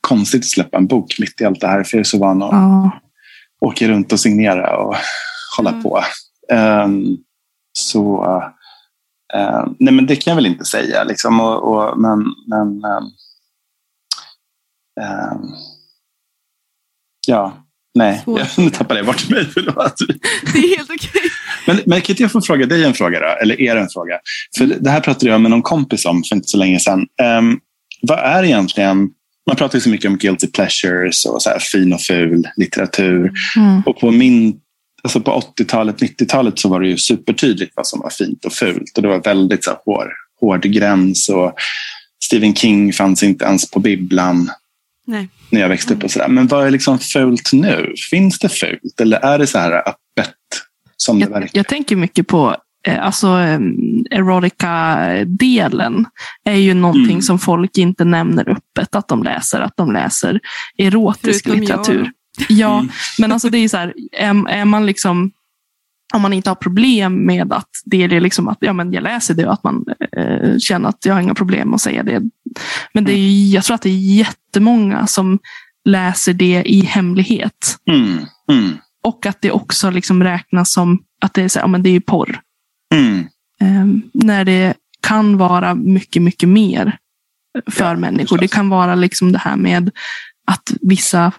konstigt 0.00 0.40
att 0.40 0.44
släppa 0.48 0.76
en 0.78 0.86
bok 0.86 1.18
mitt 1.18 1.40
i 1.40 1.44
allt 1.44 1.60
det 1.60 1.66
här 1.68 1.84
för 1.84 1.96
jag 1.96 2.00
är 2.00 2.04
så 2.04 2.18
van 2.18 2.42
att 2.42 2.48
Ja. 2.52 3.00
åka 3.60 3.88
runt 3.88 4.12
och 4.12 4.20
signera 4.20 4.76
och 4.76 4.96
hålla 5.56 5.70
Mm. 5.70 5.82
på. 5.82 6.02
Ehm, 6.52 7.04
så 7.76 8.24
ehm, 9.34 9.74
nej, 9.78 9.94
men 9.94 10.06
det 10.06 10.16
kan 10.16 10.30
jag 10.30 10.36
väl 10.36 10.46
inte 10.46 10.64
säga. 10.64 11.04
Liksom, 11.04 11.40
och, 11.40 11.74
och, 11.74 12.00
men 12.00 12.24
men 12.46 12.84
ehm, 12.84 13.04
ehm, 15.00 15.48
ja, 17.26 17.66
nej, 17.94 18.20
Svår 18.24 18.40
jag, 18.56 18.72
tappade 18.74 19.00
jag 19.00 19.06
bort 19.06 19.30
mig. 19.30 19.44
Förlåt. 19.54 19.96
Det 20.52 20.58
är 20.58 20.76
helt 20.76 20.90
okej. 20.90 21.30
Men, 21.66 21.80
men 21.86 22.00
kan 22.00 22.12
inte 22.12 22.22
jag 22.22 22.32
få 22.32 22.40
fråga 22.40 22.66
dig 22.66 22.84
en 22.84 22.94
fråga 22.94 23.20
då? 23.20 23.26
Eller 23.42 23.60
er 23.60 23.76
en 23.76 23.88
fråga? 23.88 24.18
För 24.58 24.66
det 24.66 24.90
här 24.90 25.00
pratade 25.00 25.30
jag 25.30 25.40
med 25.40 25.50
någon 25.50 25.62
kompis 25.62 26.06
om 26.06 26.22
för 26.24 26.36
inte 26.36 26.48
så 26.48 26.56
länge 26.56 26.80
sedan. 26.80 27.06
Ehm, 27.22 27.58
vad 28.02 28.18
är 28.18 28.44
egentligen, 28.44 29.08
man 29.46 29.56
pratar 29.56 29.78
ju 29.78 29.82
så 29.82 29.90
mycket 29.90 30.10
om 30.10 30.18
guilty 30.18 30.46
pleasures 30.46 31.24
och 31.24 31.42
så 31.42 31.50
här 31.50 31.58
fin 31.58 31.92
och 31.92 32.00
ful 32.00 32.48
litteratur. 32.56 33.32
Mm. 33.56 33.82
Och 33.86 34.00
på 34.00 34.10
min 34.10 34.60
alltså 35.06 35.20
på 35.20 35.42
80-talet, 35.58 36.00
90-talet 36.00 36.58
så 36.58 36.68
var 36.68 36.80
det 36.80 36.88
ju 36.88 36.96
supertydligt 36.96 37.72
vad 37.76 37.86
som 37.86 38.00
var 38.00 38.10
fint 38.10 38.44
och 38.44 38.52
fult. 38.52 38.96
Och 38.96 39.02
det 39.02 39.08
var 39.08 39.22
väldigt 39.22 39.64
så 39.64 39.70
här, 39.70 39.78
hår, 39.84 40.08
hård 40.40 40.62
gräns. 40.62 41.28
Och 41.28 41.52
Stephen 42.24 42.54
King 42.54 42.92
fanns 42.92 43.22
inte 43.22 43.44
ens 43.44 43.70
på 43.70 43.80
bibblan 43.80 44.50
Nej. 45.06 45.28
när 45.50 45.60
jag 45.60 45.68
växte 45.68 45.94
upp. 45.94 46.04
och 46.04 46.10
så 46.10 46.18
där. 46.18 46.28
Men 46.28 46.46
vad 46.46 46.66
är 46.66 46.70
liksom 46.70 46.98
fult 46.98 47.52
nu? 47.52 47.94
Finns 48.10 48.38
det 48.38 48.48
fult? 48.48 49.00
Eller 49.00 49.16
är 49.18 49.38
det 49.38 49.46
så 49.46 49.58
här 49.58 49.72
öppet 49.88 50.34
som 50.96 51.18
det 51.18 51.24
Jag, 51.24 51.30
verkar? 51.30 51.50
jag 51.52 51.66
tänker 51.68 51.96
mycket 51.96 52.26
på 52.26 52.56
eh, 52.86 53.06
alltså, 53.06 53.28
erotica-delen. 54.10 56.06
är 56.44 56.54
ju 56.54 56.74
någonting 56.74 57.10
Mm. 57.10 57.22
som 57.22 57.38
folk 57.38 57.78
inte 57.78 58.04
nämner 58.04 58.48
öppet 58.48 58.94
att 58.94 59.08
de 59.08 59.22
läser. 59.22 59.60
Att 59.60 59.76
de 59.76 59.92
läser 59.92 60.40
erotisk 60.78 61.44
Förutom 61.44 61.60
litteratur. 61.60 62.10
Ja, 62.48 62.78
Mm. 62.78 62.92
men 63.18 63.32
alltså 63.32 63.50
det 63.50 63.58
är 63.58 63.68
så 63.68 63.76
här, 63.76 63.94
är, 64.12 64.48
är 64.48 64.64
man 64.64 64.86
liksom 64.86 65.30
om 66.14 66.22
man 66.22 66.32
inte 66.32 66.50
har 66.50 66.54
problem 66.54 67.26
med 67.26 67.52
att 67.52 67.68
det 67.84 68.02
är 68.02 68.20
liksom 68.20 68.48
att 68.48 68.58
ja, 68.60 68.72
men 68.72 68.92
jag 68.92 69.02
läser 69.02 69.34
det 69.34 69.46
och 69.46 69.52
att 69.52 69.64
man 69.64 69.84
eh, 70.16 70.58
känner 70.58 70.88
att 70.88 71.04
jag 71.04 71.14
har 71.14 71.20
inga 71.20 71.34
problem 71.34 71.74
att 71.74 71.80
säga 71.80 72.02
det. 72.02 72.22
Men 72.94 73.04
det 73.04 73.12
är, 73.12 73.16
ju- 73.18 73.48
jag 73.54 73.64
tror 73.64 73.74
att 73.74 73.82
det 73.82 73.88
är 73.88 74.14
jättemånga 74.16 75.06
som 75.06 75.38
läser 75.84 76.32
det 76.32 76.62
i 76.66 76.80
hemlighet. 76.80 77.76
Mm, 77.90 78.18
mm, 78.52 78.76
Och 79.02 79.26
att 79.26 79.40
det 79.40 79.50
också 79.50 79.90
liksom 79.90 80.22
räknas 80.24 80.72
som 80.72 81.02
att 81.20 81.34
det 81.34 81.42
är, 81.42 81.48
så, 81.48 81.58
här, 81.58 81.64
ja, 81.64 81.68
men 81.68 81.82
det 81.82 81.90
är 81.90 82.00
porr. 82.00 82.40
mm. 82.94 83.18
Eh, 83.60 83.86
när 84.14 84.44
det 84.44 84.74
kan 85.06 85.36
vara 85.38 85.74
mycket, 85.74 86.22
mycket 86.22 86.48
mer 86.48 86.98
för 87.70 87.84
Ja, 87.84 87.96
människor. 87.96 88.38
Det 88.38 88.48
kan 88.48 88.68
vara 88.68 88.94
liksom 88.94 89.32
det 89.32 89.38
här 89.38 89.56
med 89.56 89.90
att 90.46 90.72
vissa 90.80 91.32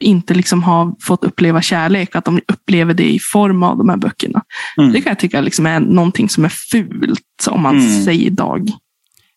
inte 0.00 0.34
liksom 0.34 0.62
har 0.62 0.96
fått 1.00 1.24
uppleva 1.24 1.62
kärlek, 1.62 2.16
att 2.16 2.24
de 2.24 2.40
upplever 2.48 2.94
det 2.94 3.10
i 3.12 3.18
form 3.18 3.62
av 3.62 3.78
de 3.78 3.88
här 3.88 3.96
böckerna. 3.96 4.42
Mm. 4.78 4.92
Det 4.92 5.00
kan 5.00 5.10
jag 5.10 5.18
tycka 5.18 5.40
liksom 5.40 5.66
är 5.66 5.80
någonting 5.80 6.28
som 6.28 6.44
är 6.44 6.48
fult, 6.48 7.46
om 7.50 7.62
man 7.62 7.78
Mm. 7.78 8.04
säger 8.04 8.26
idag. 8.26 8.70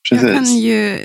Jag 0.10 0.19
kan 0.19 0.30
Precis. 0.30 0.63
ju 0.63 0.97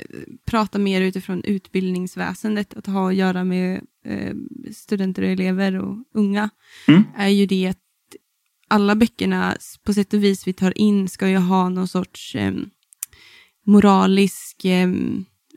prata 0.45 0.79
mer 0.79 1.01
utifrån 1.01 1.43
utbildningsväsendet, 1.43 2.73
att 2.77 2.85
ha 2.85 3.09
att 3.09 3.15
göra 3.15 3.43
med 3.43 3.81
eh, 4.05 4.33
studenter 4.73 5.21
och 5.23 5.29
elever 5.29 5.75
och 5.79 5.97
unga, 6.13 6.49
Mm. 6.87 7.03
är 7.17 7.27
ju 7.27 7.45
det 7.45 7.67
att 7.67 7.77
alla 8.67 8.95
böckerna 8.95 9.57
på 9.85 9.93
sätt 9.93 10.13
och 10.13 10.23
vis 10.23 10.47
vi 10.47 10.53
tar 10.53 10.77
in 10.77 11.07
ska 11.09 11.29
ju 11.29 11.37
ha 11.37 11.69
någon 11.69 11.87
sorts 11.87 12.35
eh, 12.35 12.53
moralisk, 13.65 14.65
eh, 14.65 14.89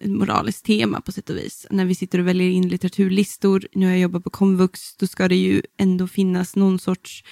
ett 0.00 0.10
moraliskt 0.10 0.64
tema 0.64 1.00
på 1.00 1.12
sätt 1.12 1.30
och 1.30 1.36
vis. 1.36 1.66
När 1.70 1.84
vi 1.84 1.94
sitter 1.94 2.18
och 2.18 2.26
väljer 2.26 2.50
in 2.50 2.68
litteraturlistor, 2.68 3.66
nu 3.72 3.86
har 3.86 3.92
jag 3.92 4.00
jobbat 4.00 4.24
på 4.24 4.30
komvux, 4.30 4.96
då 4.96 5.06
ska 5.06 5.28
det 5.28 5.36
ju 5.36 5.62
ändå 5.78 6.06
finnas 6.06 6.56
någon 6.56 6.78
sorts 6.78 7.24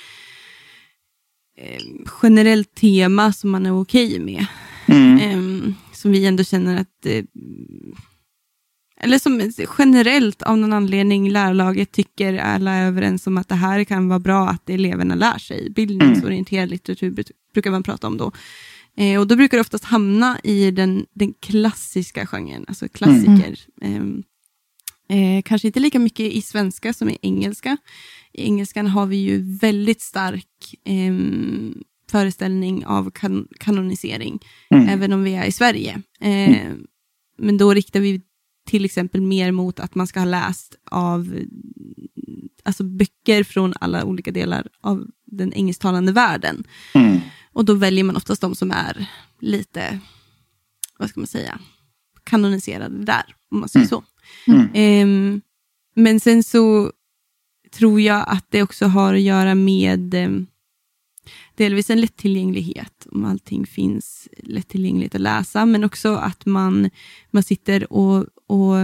eh, 1.59 1.83
generellt 2.22 2.74
tema 2.74 3.33
som 3.33 3.50
man 3.50 3.66
är 3.66 3.81
okej 3.81 4.18
med. 4.18 4.46
Mm. 4.87 5.18
Ehm, 5.18 5.74
som 5.92 6.11
vi 6.11 6.26
ändå 6.26 6.44
känner 6.44 6.81
att 6.81 7.07
eh, 7.07 7.24
eller 9.00 9.18
som 9.18 9.52
generellt 9.78 10.42
av 10.42 10.59
någon 10.59 10.72
anledning 10.72 11.31
lärarlaget 11.31 11.92
tycker 11.92 12.35
alla 12.35 12.72
är 12.72 12.87
överens 12.87 13.26
om 13.26 13.38
att 13.38 13.48
det 13.48 13.54
här 13.54 13.85
kan 13.85 14.09
vara 14.09 14.18
bra 14.18 14.48
att 14.48 14.70
eleverna 14.70 15.14
lär 15.14 15.38
sig. 15.38 15.70
Bildningsorienterad 15.70 16.70
litteratur 16.70 17.24
brukar 17.54 17.70
man 17.70 17.83
prata 17.83 18.07
om 18.07 18.16
då. 18.16 18.33
Eh, 18.99 19.21
och 19.21 19.27
då 19.27 19.37
brukar 19.37 19.57
det 19.57 19.61
oftast 19.61 19.85
hamna 19.85 20.41
i 20.45 20.71
den, 20.71 21.07
den 21.15 21.35
klassiska 21.41 22.27
genren, 22.27 22.65
alltså 22.69 22.89
klassiker. 22.89 23.59
Mm. 23.83 24.23
Eh, 25.11 25.43
kanske 25.43 25.69
inte 25.69 25.81
lika 25.81 25.99
mycket 25.99 26.33
i 26.33 26.43
svenska 26.43 26.93
som 26.93 27.09
i 27.09 27.19
engelska. 27.23 27.77
I 28.33 28.43
engelskan 28.43 28.87
har 28.87 29.07
vi 29.07 29.17
ju 29.17 29.59
väldigt 29.59 30.01
stark 30.01 30.75
eh, 30.85 31.15
föreställning 32.11 32.87
av 32.87 33.11
kan 33.11 33.49
kanonisering, 33.61 34.39
mm. 34.71 34.89
även 34.89 35.13
om 35.13 35.23
vi 35.23 35.35
är 35.35 35.45
i 35.45 35.53
Sverige. 35.53 36.03
Eh, 36.21 36.61
mm. 36.61 36.87
Men 37.39 37.59
då 37.59 37.75
riktar 37.75 38.01
vi 38.01 38.21
till 38.67 38.85
exempel 38.85 39.21
mer 39.21 39.53
mot 39.53 39.81
att 39.81 39.95
man 39.95 40.07
ska 40.07 40.21
ha 40.21 40.27
läst 40.27 40.75
av 40.91 41.39
alltså 42.63 42.85
böcker 42.85 43.45
från 43.45 43.75
alla 43.81 44.05
olika 44.05 44.31
delar 44.31 44.69
av 44.81 45.07
den 45.27 45.53
engelsktalande 45.53 46.13
världen. 46.13 46.65
Mm. 46.95 47.21
Och 47.59 47.64
då 47.64 47.75
väljer 47.75 48.05
man 48.05 48.16
oftast 48.16 48.40
de 48.40 48.55
som 48.55 48.71
är 48.71 49.11
lite, 49.40 50.01
vad 50.99 51.09
ska 51.09 51.21
man 51.21 51.27
säga, 51.27 51.61
kanoniserade 52.25 53.05
där, 53.05 53.37
om 53.51 53.61
man 53.61 53.68
säger 53.68 53.87
mm. 53.87 53.88
så. 53.88 54.05
Um, 54.79 55.40
men 55.94 56.21
sen 56.21 56.42
så 56.42 56.92
tror 57.73 58.01
jag 58.01 58.25
att 58.29 58.47
det 58.51 58.62
också 58.62 58.87
har 58.87 59.14
att 59.14 59.21
göra 59.21 59.55
med 59.55 60.14
um, 60.14 60.47
delvis 61.55 61.90
en 61.90 62.01
lättillgänglighet, 62.01 63.07
om 63.11 63.25
allting 63.25 63.66
finns 63.66 64.29
lättillgängligt 64.37 65.14
att 65.14 65.21
läsa, 65.21 65.66
men 65.66 65.85
också 65.85 66.14
att 66.14 66.47
man, 66.47 66.90
man 67.31 67.42
sitter 67.42 67.92
och, 67.92 68.27
och 68.47 68.77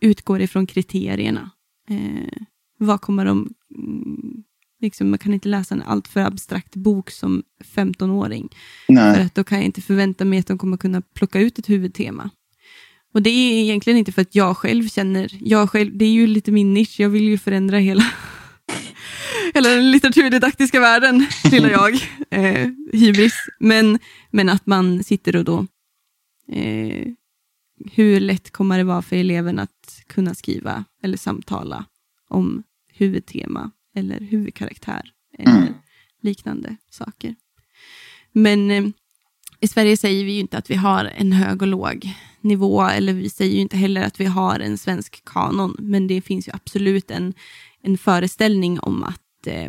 utgår 0.00 0.40
ifrån 0.40 0.66
kriterierna. 0.66 1.50
Eh, 1.88 2.42
vad 2.78 3.00
kommer 3.00 3.24
de... 3.24 3.54
Liksom, 4.82 5.10
man 5.10 5.18
kan 5.18 5.34
inte 5.34 5.48
läsa 5.48 5.74
en 5.74 5.82
alltför 5.82 6.20
abstrakt 6.20 6.76
bok 6.76 7.10
som 7.10 7.42
15-åring. 7.74 8.48
För 8.86 9.20
att 9.20 9.34
då 9.34 9.44
kan 9.44 9.58
jag 9.58 9.64
inte 9.64 9.80
förvänta 9.80 10.24
mig 10.24 10.38
att 10.38 10.46
de 10.46 10.58
kommer 10.58 10.76
kunna 10.76 11.00
plocka 11.00 11.40
ut 11.40 11.58
ett 11.58 11.68
huvudtema. 11.68 12.30
Och 13.14 13.22
det 13.22 13.30
är 13.30 13.62
egentligen 13.62 13.98
inte 13.98 14.12
för 14.12 14.22
att 14.22 14.34
jag 14.34 14.56
själv 14.56 14.88
känner, 14.88 15.32
jag 15.40 15.70
själv, 15.70 15.96
det 15.98 16.04
är 16.04 16.10
ju 16.10 16.26
lite 16.26 16.52
min 16.52 16.74
nisch, 16.74 17.00
jag 17.00 17.08
vill 17.08 17.22
ju 17.22 17.38
förändra 17.38 17.78
hela, 17.78 18.04
hela 19.54 19.68
den 19.68 19.90
litteraturdidaktiska 19.90 20.80
världen, 20.80 21.26
lilla 21.50 21.70
jag, 21.70 21.94
eh, 22.30 22.70
hybris. 22.92 23.34
Men, 23.60 23.98
men 24.30 24.48
att 24.48 24.66
man 24.66 25.04
sitter 25.04 25.36
och 25.36 25.44
då, 25.44 25.66
eh, 26.52 27.06
hur 27.92 28.20
lätt 28.20 28.50
kommer 28.50 28.78
det 28.78 28.84
vara 28.84 29.02
för 29.02 29.16
eleven 29.16 29.58
att 29.58 30.04
kunna 30.06 30.34
skriva 30.34 30.84
eller 31.02 31.16
samtala 31.16 31.84
om 32.28 32.62
huvudtema 32.94 33.70
eller 33.94 34.20
huvudkaraktär 34.20 35.12
eller 35.38 35.56
mm. 35.56 35.74
liknande 36.20 36.76
saker. 36.90 37.34
Men 38.32 38.70
eh, 38.70 38.84
i 39.60 39.68
Sverige 39.68 39.96
säger 39.96 40.24
vi 40.24 40.32
ju 40.32 40.40
inte 40.40 40.58
att 40.58 40.70
vi 40.70 40.74
har 40.74 41.04
en 41.04 41.32
hög 41.32 41.62
och 41.62 41.68
låg 41.68 42.10
nivå, 42.40 42.82
eller 42.82 43.12
vi 43.12 43.30
säger 43.30 43.54
ju 43.54 43.60
inte 43.60 43.76
heller 43.76 44.02
att 44.02 44.20
vi 44.20 44.24
har 44.24 44.60
en 44.60 44.78
svensk 44.78 45.24
kanon, 45.24 45.76
men 45.78 46.06
det 46.06 46.20
finns 46.20 46.48
ju 46.48 46.52
absolut 46.52 47.10
en, 47.10 47.34
en 47.82 47.98
föreställning 47.98 48.80
om 48.80 49.02
att 49.02 49.46
eh, 49.46 49.68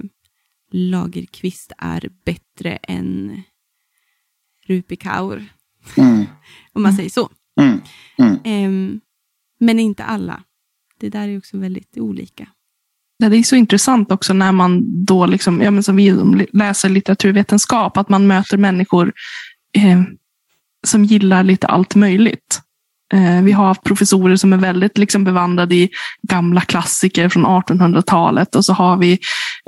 Lagerqvist 0.72 1.72
är 1.78 2.10
bättre 2.26 2.76
än 2.76 3.42
Rupi 4.66 4.96
Kaur. 4.96 5.46
Mm. 5.98 6.26
om 6.74 6.84
man 6.84 6.94
säger 6.94 7.10
så. 7.10 7.30
Mm. 7.62 7.82
Mm. 8.18 8.66
Um, 8.68 9.02
men 9.60 9.80
inte 9.80 10.04
alla. 10.04 10.44
Det 11.00 11.10
där 11.10 11.28
är 11.28 11.38
också 11.38 11.58
väldigt 11.58 11.98
olika. 11.98 12.48
Ja, 13.24 13.30
det 13.30 13.38
är 13.38 13.44
så 13.44 13.56
intressant 13.56 14.12
också 14.12 14.34
när 14.34 14.52
man 14.52 15.06
då, 15.06 15.26
liksom, 15.26 15.62
ja, 15.62 15.72
men 15.72 15.84
som 15.84 15.96
vi 15.96 16.12
läser 16.54 16.90
litteraturvetenskap, 16.90 17.98
att 17.98 18.10
man 18.10 18.28
möter 18.28 18.58
människor 18.58 19.14
eh, 19.78 20.02
som 20.88 21.06
gillar 21.06 21.44
lite 21.44 21.68
allt 21.68 21.96
möjligt. 21.96 22.62
Eh, 23.14 23.42
vi 23.42 23.52
har 23.52 23.66
haft 23.66 23.84
professorer 23.84 24.36
som 24.36 24.54
är 24.54 24.58
väldigt 24.58 24.98
liksom, 24.98 25.24
bevandrade 25.24 25.76
i 25.76 25.90
gamla 26.22 26.62
klassiker 26.62 27.30
från 27.30 27.46
1800-talet 27.46 28.56
och 28.56 28.66
så 28.66 28.74
har 28.74 28.98
vi 28.98 29.20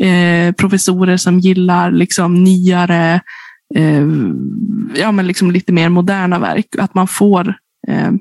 eh, 0.01 0.51
professorer 0.51 1.17
som 1.17 1.39
gillar 1.39 1.91
liksom, 1.91 2.43
nyare, 2.43 3.21
eh, 3.75 4.05
ja, 4.95 5.11
men 5.11 5.27
liksom 5.27 5.51
lite 5.51 5.73
mer 5.73 5.89
moderna 5.89 6.39
verk. 6.39 6.67
Att 6.77 6.95
man 6.95 7.07
får 7.07 7.55
eh, 7.87 8.11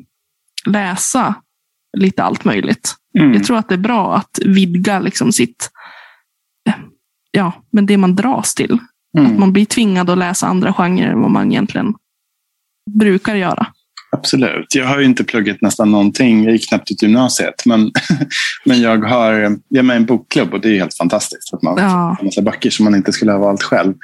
läsa 0.66 1.35
lite 1.97 2.23
allt 2.23 2.44
möjligt. 2.44 2.94
Mm. 3.18 3.33
Jag 3.33 3.44
tror 3.44 3.57
att 3.57 3.68
det 3.68 3.74
är 3.74 3.79
bra 3.79 4.16
att 4.16 4.38
vidga 4.44 5.00
liksom, 5.00 5.33
sitt, 5.33 5.70
ja, 7.31 7.53
men 7.72 7.87
det 7.87 7.96
man 7.96 8.16
dras 8.16 8.55
till. 8.55 8.79
Mm. 9.18 9.33
Att 9.33 9.38
man 9.38 9.53
blir 9.53 9.64
tvingad 9.64 10.11
att 10.11 10.18
läsa 10.18 10.46
andra 10.46 10.72
genrer 10.72 11.09
än 11.09 11.20
vad 11.20 11.31
man 11.31 11.53
egentligen 11.53 11.94
brukar 12.90 13.35
göra. 13.35 13.66
Absolut. 14.14 14.74
Jag 14.74 14.87
har 14.87 14.98
ju 14.98 15.05
inte 15.05 15.24
pluggat 15.24 15.61
nästan 15.61 15.90
någonting. 15.90 16.44
Jag 16.44 16.53
gick 16.53 16.68
knappt 16.68 16.90
ut 16.90 17.03
gymnasiet. 17.03 17.66
Men, 17.66 17.92
men 18.64 18.81
jag, 18.81 18.98
har, 18.98 19.33
jag 19.68 19.79
är 19.79 19.83
med 19.83 19.94
i 19.94 19.96
en 19.96 20.07
bokklubb 20.07 20.55
och 20.55 20.61
det 20.61 20.68
är 20.68 20.79
helt 20.79 20.96
fantastiskt. 20.96 21.55
Att 21.55 21.62
man 21.62 21.79
ja. 21.79 22.16
får 22.18 22.24
massa 22.24 22.42
böcker 22.42 22.70
som 22.70 22.85
man 22.85 22.94
inte 22.94 23.12
skulle 23.12 23.33
ha 23.33 23.38
valt 23.38 23.62
själv. 23.62 23.94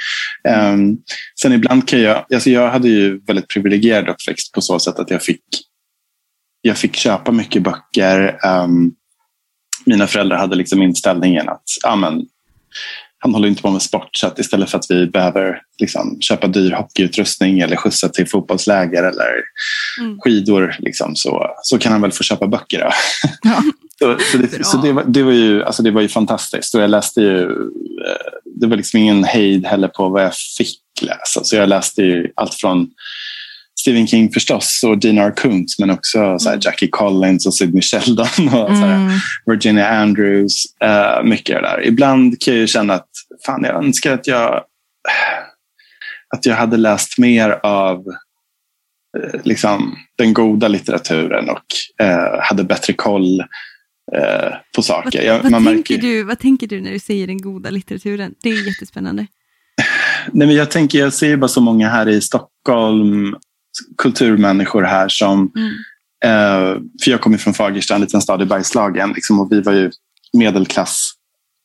Um, 0.73 0.99
sen 1.43 1.53
ibland 1.53 1.89
kan 1.89 2.01
jag... 2.01 2.25
Alltså 2.35 2.51
jag 2.51 2.71
hade 2.71 2.89
ju 2.89 3.21
väldigt 3.21 3.49
privilegierad 3.49 4.09
uppväxt 4.09 4.53
på 4.53 4.61
så 4.61 4.79
sätt 4.79 4.99
att 4.99 5.11
jag 5.11 5.23
fick, 5.23 5.45
jag 6.61 6.77
fick 6.77 6.97
köpa 6.97 7.33
mycket 7.33 7.63
böcker. 7.63 8.39
Um, 8.47 8.93
mina 9.85 10.07
föräldrar 10.07 10.39
hade 10.39 10.57
liksom 10.57 10.83
inställningen 10.83 11.49
att 11.49 11.65
amen, 11.85 12.27
han 13.19 13.35
håller 13.35 13.49
inte 13.49 13.63
på 13.63 13.71
med 13.71 13.83
sport 13.83 14.09
så 14.13 14.27
att 14.27 14.39
istället 14.39 14.71
för 14.71 14.79
att 14.79 14.87
vi 14.91 15.07
behöver 15.07 15.63
liksom, 15.81 16.21
köpa 16.21 16.47
dyr 16.47 16.73
hockeyutrustning 16.73 17.61
eller 17.61 17.77
skjutsa 17.77 18.09
till 18.09 18.29
fotbollsläger 18.29 19.03
eller 19.03 19.43
mm. 20.01 20.19
skidor 20.21 20.77
liksom, 20.79 21.17
så, 21.17 21.47
så 21.63 21.79
kan 21.79 21.93
han 21.93 22.01
väl 22.01 22.13
få 22.13 22.23
köpa 22.23 22.47
böcker. 22.47 22.79
Ja. 23.43 23.63
så, 23.99 24.17
så, 24.33 24.39
det, 24.39 24.67
så 24.67 24.77
det, 24.77 24.93
var, 24.93 25.05
det, 25.07 25.23
var 25.23 25.33
ju, 25.33 25.65
alltså 25.65 25.83
det 25.83 25.91
var 25.91 26.01
ju 26.01 26.09
fantastiskt 26.09 26.75
och 26.75 26.83
jag 26.83 26.91
läste 26.91 27.21
ju, 27.21 27.43
eh, 27.43 28.31
det 28.45 28.67
var 28.67 28.77
liksom 28.77 29.01
ingen 29.01 29.25
hejd 29.25 29.67
heller 29.67 29.89
på 29.89 30.09
vad 30.09 30.25
jag 30.25 30.35
fick 30.35 30.79
läsa. 31.03 31.45
Så 31.45 31.57
jag 31.57 31.69
läste 31.69 32.03
ju 32.03 32.33
allt 32.37 32.55
från 32.55 32.91
Stephen 33.81 34.07
King 34.07 34.33
förstås 34.33 34.81
och 34.87 34.99
Dean 34.99 35.19
R. 35.19 35.33
Kuntz 35.37 35.79
men 35.79 35.91
också 35.91 36.39
så 36.39 36.49
mm. 36.49 36.61
Jackie 36.63 36.89
Collins 36.89 37.47
och 37.47 37.55
Sidney 37.55 37.83
Sheldon 37.83 38.49
och 38.53 38.71
mm. 38.71 39.11
Virginia 39.47 39.89
Andrews. 39.89 40.65
Uh, 40.85 41.29
mycket 41.29 41.63
där. 41.63 41.87
Ibland 41.87 42.41
kan 42.41 42.59
jag 42.59 42.69
känna 42.69 42.95
att 42.95 43.09
fan, 43.47 43.65
jag 43.65 43.85
önskar 43.85 44.15
att 44.15 44.27
jag, 44.27 44.65
att 46.37 46.47
jag 46.47 46.55
hade 46.55 46.77
läst 46.77 47.19
mer 47.19 47.61
av 47.63 47.99
uh, 49.19 49.41
liksom, 49.45 49.97
den 50.19 50.35
goda 50.35 50.69
litteraturen 50.69 51.51
och 51.51 51.65
uh, 52.03 52.41
hade 52.41 52.65
bättre 52.65 52.93
koll 52.93 53.43
på 54.77 54.83
saker. 54.83 55.19
Vad, 55.19 55.27
jag, 55.27 55.43
vad, 55.43 55.53
tänker 55.53 55.75
märker... 55.75 55.99
du, 55.99 56.23
vad 56.23 56.39
tänker 56.39 56.67
du 56.67 56.81
när 56.81 56.93
du 56.93 56.99
säger 56.99 57.27
den 57.27 57.43
goda 57.43 57.71
litteraturen? 57.71 58.35
Det 58.43 58.49
är 58.49 58.67
jättespännande. 58.67 59.27
Nej, 60.33 60.47
men 60.47 60.57
jag 60.57 60.71
tänker, 60.71 60.99
jag 60.99 61.13
ser 61.13 61.37
bara 61.37 61.49
så 61.49 61.61
många 61.61 61.89
här 61.89 62.09
i 62.09 62.21
Stockholm 62.21 63.37
kulturmänniskor 63.99 64.83
här 64.83 65.09
som 65.09 65.53
mm. 65.57 65.73
eh, 66.25 66.81
för 67.03 67.11
jag 67.11 67.21
kommer 67.21 67.39
från 67.39 67.55
Fagersta, 67.55 67.95
en 67.95 68.01
liten 68.01 68.23
stad 68.23 68.43
i 68.43 68.47
Bergslagen. 68.47 69.13
Liksom, 69.13 69.41
och 69.41 69.53
vi 69.53 69.61
var 69.61 69.73
ju 69.73 69.91
medelklass 70.33 71.13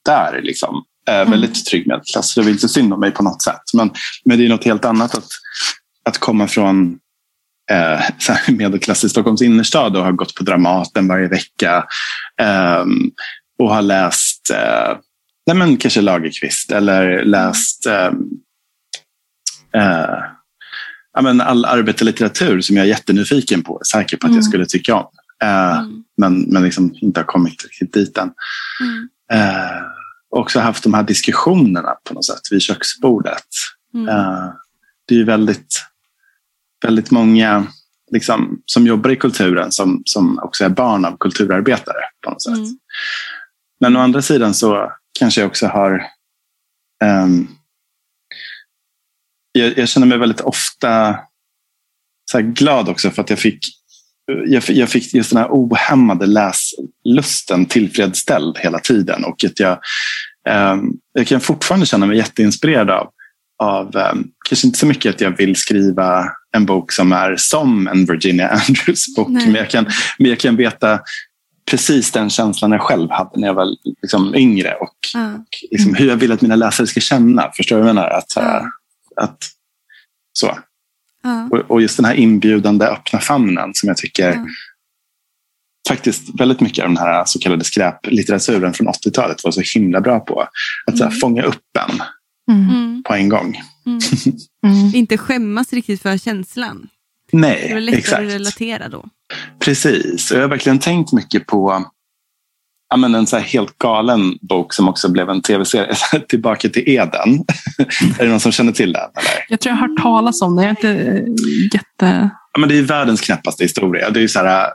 där. 0.06 0.42
Liksom. 0.44 0.84
Eh, 1.08 1.16
mm. 1.16 1.32
Väldigt 1.32 1.66
trygg 1.66 1.88
medelklass. 1.88 2.32
Så 2.32 2.40
det 2.40 2.46
var 2.46 2.52
inte 2.52 2.70
synd 2.70 2.94
om 2.94 3.00
mig 3.00 3.12
på 3.12 3.24
något 3.24 3.42
sätt. 3.42 3.64
Men, 3.74 3.92
men 4.26 4.38
det 4.38 4.46
är 4.46 4.50
något 4.50 4.66
helt 4.66 4.86
annat 4.86 5.16
att, 5.16 5.28
att 6.06 6.18
komma 6.18 6.48
från 6.48 6.98
eh, 7.72 8.02
medelklass 8.48 9.04
i 9.04 9.10
Stockholms 9.10 9.42
innerstad 9.42 9.98
och 9.98 10.04
ha 10.04 10.12
gått 10.12 10.36
på 10.36 10.44
Dramaten 10.44 11.08
varje 11.08 11.28
vecka. 11.28 11.86
Eh, 12.42 12.86
och 13.60 13.70
ha 13.70 13.82
läst 13.82 14.50
eh, 14.50 14.98
nej 15.48 15.56
men 15.56 15.78
kanske 15.78 16.02
Lagerqvist 16.02 16.72
eller 16.72 17.24
läst 17.24 17.86
eh, 17.86 18.12
eh, 19.76 20.24
ja, 21.16 21.22
men 21.22 21.42
all 21.42 21.66
arbetarlitteratur 21.66 22.62
som 22.62 22.76
jag 22.76 22.86
är 22.86 22.90
jättenyfiken 22.90 23.64
på, 23.64 23.82
säker 23.92 24.18
på 24.18 24.26
att 24.26 24.30
mm. 24.30 24.38
jag 24.38 24.46
skulle 24.46 24.66
tycka 24.66 24.96
om. 24.96 25.08
Eh, 25.44 25.78
mm. 25.78 26.04
Men, 26.18 26.42
men 26.42 26.64
liksom 26.64 26.96
inte 27.02 27.20
har 27.20 27.26
kommit 27.26 27.64
riktigt 27.64 27.94
dit 27.94 28.18
än. 28.18 28.32
Mm. 28.82 29.10
Eh, 29.32 29.82
också 30.30 30.60
haft 30.60 30.84
de 30.84 30.94
här 30.94 31.04
diskussionerna 31.04 31.96
på 32.04 32.14
något 32.14 32.26
sätt 32.26 32.42
vid 32.52 32.62
köksbordet. 32.62 33.48
Mm. 33.94 34.10
Eh, 34.10 34.50
det 35.08 35.16
är 35.16 35.20
ju 35.20 35.26
väldigt, 35.26 35.84
väldigt 36.86 37.12
många 37.12 37.68
liksom, 38.12 38.62
som 38.66 38.88
jobbar 38.88 39.10
i 39.10 39.16
kulturen 39.16 39.72
som, 39.72 40.02
som 40.06 40.40
också 40.40 40.66
är 40.66 40.70
barn 40.70 41.06
av 41.06 41.18
kulturarbetare 41.18 42.02
på 42.22 42.30
något 42.30 42.44
sätt. 42.44 42.58
Mm. 42.58 42.78
Men 43.80 43.96
å 43.96 44.00
andra 44.00 44.22
sidan 44.22 44.54
så 44.54 44.92
kanske 45.20 45.42
jag 45.42 45.48
också 45.48 45.68
har 45.68 46.04
um, 47.24 47.55
jag, 49.60 49.78
jag, 49.78 49.90
känner 49.90 50.08
mig 50.08 50.18
väldigt 50.18 50.42
ofta 50.42 51.20
så 52.32 52.42
glad 52.42 52.90
också 52.90 53.12
för 53.12 53.22
att 53.22 53.30
jag 53.30 53.40
fick 53.40 53.60
jag, 54.46 54.64
jag 54.70 54.90
fick 54.90 55.14
just 55.14 55.30
den 55.30 55.40
här 55.40 55.48
ohämmade 55.52 56.26
läslusten 56.26 57.66
tillfredsställd 57.66 58.58
hela 58.58 58.80
tiden. 58.80 59.26
Och 59.26 59.44
att 59.46 59.60
jag, 59.60 59.80
eh, 60.50 60.76
jag 61.14 61.28
kan 61.28 61.42
fortfarande 61.42 61.86
känna 61.86 62.06
mig 62.06 62.18
jätteinspirerad 62.18 62.90
av, 62.90 63.10
av 63.64 63.98
eh, 63.98 64.14
kanske 64.50 64.68
inte 64.68 64.80
så 64.80 64.86
mycket 64.86 65.16
att 65.16 65.22
jag 65.22 65.38
vill 65.38 65.56
skriva 65.56 66.26
en 66.56 66.66
bok 66.66 66.92
som 66.92 67.12
är 67.12 67.36
som 67.38 67.88
en 67.88 68.06
Virginia 68.06 68.50
Andrews 68.68 69.16
bok. 69.16 69.30
Men 69.30 69.56
jag, 69.56 69.70
kan, 69.70 69.86
men 70.18 70.30
jag 70.30 70.40
kan 70.40 70.56
veta 70.56 71.00
precis 71.72 72.12
den 72.12 72.30
känslan 72.30 72.72
jag 72.72 72.82
själv 72.82 73.12
hade 73.12 73.40
när 73.40 73.48
jag 73.48 73.54
var 73.54 73.68
liksom 74.02 74.36
yngre 74.36 74.74
och, 74.74 74.96
Ja. 75.14 75.34
och 75.34 75.48
liksom 75.72 75.96
hur 75.96 76.08
jag 76.08 76.16
vill 76.16 76.32
att 76.32 76.42
mina 76.42 76.56
läsare 76.56 76.88
ska 76.88 77.00
känna. 77.00 77.52
Förstår 77.58 77.76
du 77.76 77.82
vad 77.82 77.90
jag 77.90 77.96
menar? 77.96 78.10
Att, 78.10 78.34
Ja. 78.36 78.66
Att, 79.18 79.38
så. 80.34 80.58
Ja. 81.24 81.50
Och, 81.52 81.58
och 81.72 81.82
just 81.82 81.98
den 81.98 82.06
här 82.06 82.14
inbjudande 82.16 82.86
öppna 82.86 83.20
famnen 83.20 83.72
som 83.74 83.88
jag 83.88 83.98
tycker 83.98 84.32
Ja. 84.34 84.46
faktiskt 85.88 86.40
väldigt 86.40 86.60
mycket 86.60 86.84
av 86.84 86.90
den 86.90 86.98
här 86.98 87.26
så 87.26 87.40
kallade 87.40 87.64
skräplitteraturen 87.64 88.74
från 88.74 88.88
80-talet 88.88 89.44
var 89.44 89.52
så 89.52 89.62
himla 89.80 90.02
bra 90.02 90.20
på. 90.20 90.48
Att 90.86 90.98
så 90.98 91.04
här, 91.04 91.12
Mm. 91.12 91.20
fånga 91.20 91.44
upp 91.44 91.62
en 91.80 92.02
Mm. 92.56 92.70
Mm. 92.70 93.04
på 93.04 93.14
en 93.14 93.30
gång. 93.30 93.62
Mm. 93.86 94.00
Mm. 94.66 94.96
Inte 94.96 95.18
skämmas 95.18 95.74
riktigt 95.74 96.02
för 96.02 96.18
känslan. 96.18 96.88
Det 97.32 97.38
är 97.38 97.42
Nej, 97.42 97.74
väl 97.74 97.84
lättare 97.86 98.00
exakt. 98.00 98.22
att 98.24 98.30
relatera 98.34 98.90
då. 98.90 99.06
Precis. 99.60 100.32
Och 100.32 100.38
jag 100.38 100.42
har 100.42 100.50
verkligen 100.50 100.80
tänkt 100.80 101.14
mycket 101.14 101.46
på 101.46 101.86
ja, 102.90 102.98
men 102.98 103.16
en 103.16 103.28
så 103.28 103.38
här 103.38 103.44
helt 103.44 103.78
galen 103.78 104.38
bok 104.42 104.74
som 104.74 104.90
också 104.90 105.12
blev 105.12 105.30
en 105.30 105.42
tv-serie. 105.42 105.96
Tillbaka 106.28 106.70
till 106.70 106.90
Eden. 106.90 107.46
är 108.20 108.24
det 108.24 108.30
någon 108.30 108.40
som 108.40 108.52
känner 108.52 108.72
till 108.72 108.94
den? 108.94 109.02
Eller? 109.02 109.46
Jag 109.50 109.60
tror 109.60 109.72
jag 109.72 109.78
har 109.78 109.88
hört 109.88 110.02
talas 110.02 110.42
om 110.42 110.56
det. 110.56 110.64
Jag 110.64 110.68
är 110.68 110.90
inte 110.90 110.90
eh, 110.90 111.24
jätte... 111.74 112.30
Ja, 112.54 112.60
men 112.60 112.70
det 112.70 112.78
är 112.78 112.82
världens 112.82 113.22
knäppaste 113.22 113.64
historia. 113.64 114.10
Det 114.10 114.20
är 114.20 114.22
ju 114.22 114.28
så 114.28 114.40
här, 114.40 114.68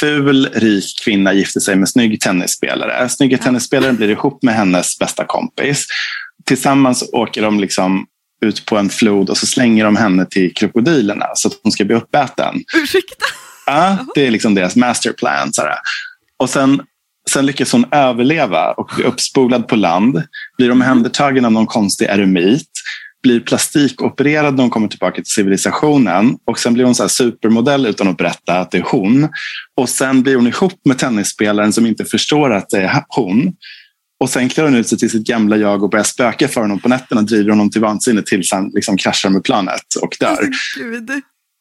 ful, 0.00 0.48
rik 0.54 0.84
kvinna 1.04 1.32
gifter 1.32 1.60
sig 1.60 1.76
med 1.76 1.88
snygg 1.88 2.20
tennisspelare. 2.20 3.08
Snygga 3.08 3.38
tennisspelaren 3.38 3.96
blir 3.96 4.08
ihop 4.08 4.42
med 4.42 4.54
hennes 4.54 4.98
bästa 4.98 5.24
kompis. 5.24 5.86
Tillsammans 6.46 7.10
åker 7.12 7.42
de 7.42 7.60
liksom 7.60 8.06
ut 8.44 8.66
på 8.66 8.76
en 8.78 8.90
flod 8.90 9.30
och 9.30 9.36
så 9.36 9.46
slänger 9.46 9.84
de 9.84 9.96
henne 9.96 10.26
till 10.26 10.54
krokodilerna 10.54 11.26
så 11.34 11.48
att 11.48 11.54
hon 11.62 11.72
ska 11.72 11.84
bli 11.84 11.96
uppäten. 11.96 12.54
Ursäkta? 12.76 13.24
Ja, 13.66 13.98
det 14.14 14.26
är 14.26 14.30
liksom 14.30 14.54
deras 14.54 14.76
masterplan. 14.76 15.52
Så 15.52 15.62
här. 15.62 15.78
Och 16.36 16.50
sen, 16.50 16.82
sen 17.30 17.46
lyckas 17.46 17.72
hon 17.72 17.84
överleva 17.90 18.72
och 18.72 18.90
bli 18.96 19.04
uppspolad 19.04 19.68
på 19.68 19.76
land. 19.76 20.22
Blir 20.58 20.70
omhändertagen 20.70 21.44
av 21.44 21.52
någon 21.52 21.66
konstig 21.66 22.06
eremit. 22.06 22.70
Blir 23.22 23.40
plastikopererad 23.40 24.54
när 24.54 24.62
hon 24.62 24.70
kommer 24.70 24.88
tillbaka 24.88 25.14
till 25.14 25.32
civilisationen. 25.32 26.36
Och 26.44 26.58
sen 26.58 26.74
blir 26.74 26.84
hon 26.84 26.94
så 26.94 27.02
här 27.02 27.08
supermodell 27.08 27.86
utan 27.86 28.08
att 28.08 28.16
berätta 28.16 28.58
att 28.58 28.70
det 28.70 28.78
är 28.78 28.86
hon. 28.86 29.28
Och 29.76 29.88
sen 29.88 30.22
blir 30.22 30.36
hon 30.36 30.46
ihop 30.46 30.80
med 30.84 30.98
tennisspelaren 30.98 31.72
som 31.72 31.86
inte 31.86 32.04
förstår 32.04 32.52
att 32.52 32.68
det 32.68 32.82
är 32.82 33.04
hon. 33.08 33.52
Och 34.20 34.30
sen 34.30 34.48
klär 34.48 34.64
hon 34.64 34.74
ut 34.74 34.88
sig 34.88 34.98
till 34.98 35.10
sitt 35.10 35.26
gamla 35.26 35.56
jag 35.56 35.82
och 35.82 35.90
börjar 35.90 36.04
spöka 36.04 36.48
för 36.48 36.60
honom 36.60 36.78
på 36.80 36.88
nätterna. 36.88 37.22
Driver 37.22 37.50
honom 37.50 37.70
till 37.70 37.80
vansinne 37.80 38.22
tills 38.22 38.52
han 38.52 38.70
liksom 38.74 38.96
kraschar 38.96 39.30
med 39.30 39.44
planet 39.44 39.82
och 40.02 40.16
dör. 40.20 40.48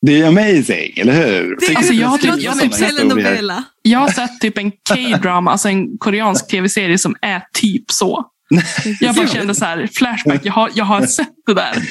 Det 0.01 0.21
är 0.21 0.27
amazing, 0.27 0.93
eller 0.97 1.13
hur? 1.13 1.57
Det 1.59 1.75
Alltså, 1.75 1.93
jag 1.93 2.21
tycker- 2.21 2.33
skriva 2.37 2.53
jag 2.63 2.71
telenovela. 2.73 3.63
Jag 3.81 3.99
har 3.99 4.09
sett 4.09 4.39
typ 4.41 4.57
en 4.57 4.71
K-drama, 4.71 5.51
alltså 5.51 5.69
en 5.69 5.97
koreansk 5.97 6.47
tv-serie 6.47 6.97
som 6.97 7.15
är 7.21 7.41
typ 7.53 7.91
så. 7.91 8.25
Jag 8.99 9.15
bara 9.15 9.27
kände 9.27 9.55
så 9.55 9.65
här, 9.65 9.89
flashback, 9.93 10.41
jag 10.43 10.53
har, 10.53 10.71
jag 10.75 10.85
har 10.85 11.05
sett 11.05 11.27
det 11.45 11.53
där. 11.53 11.75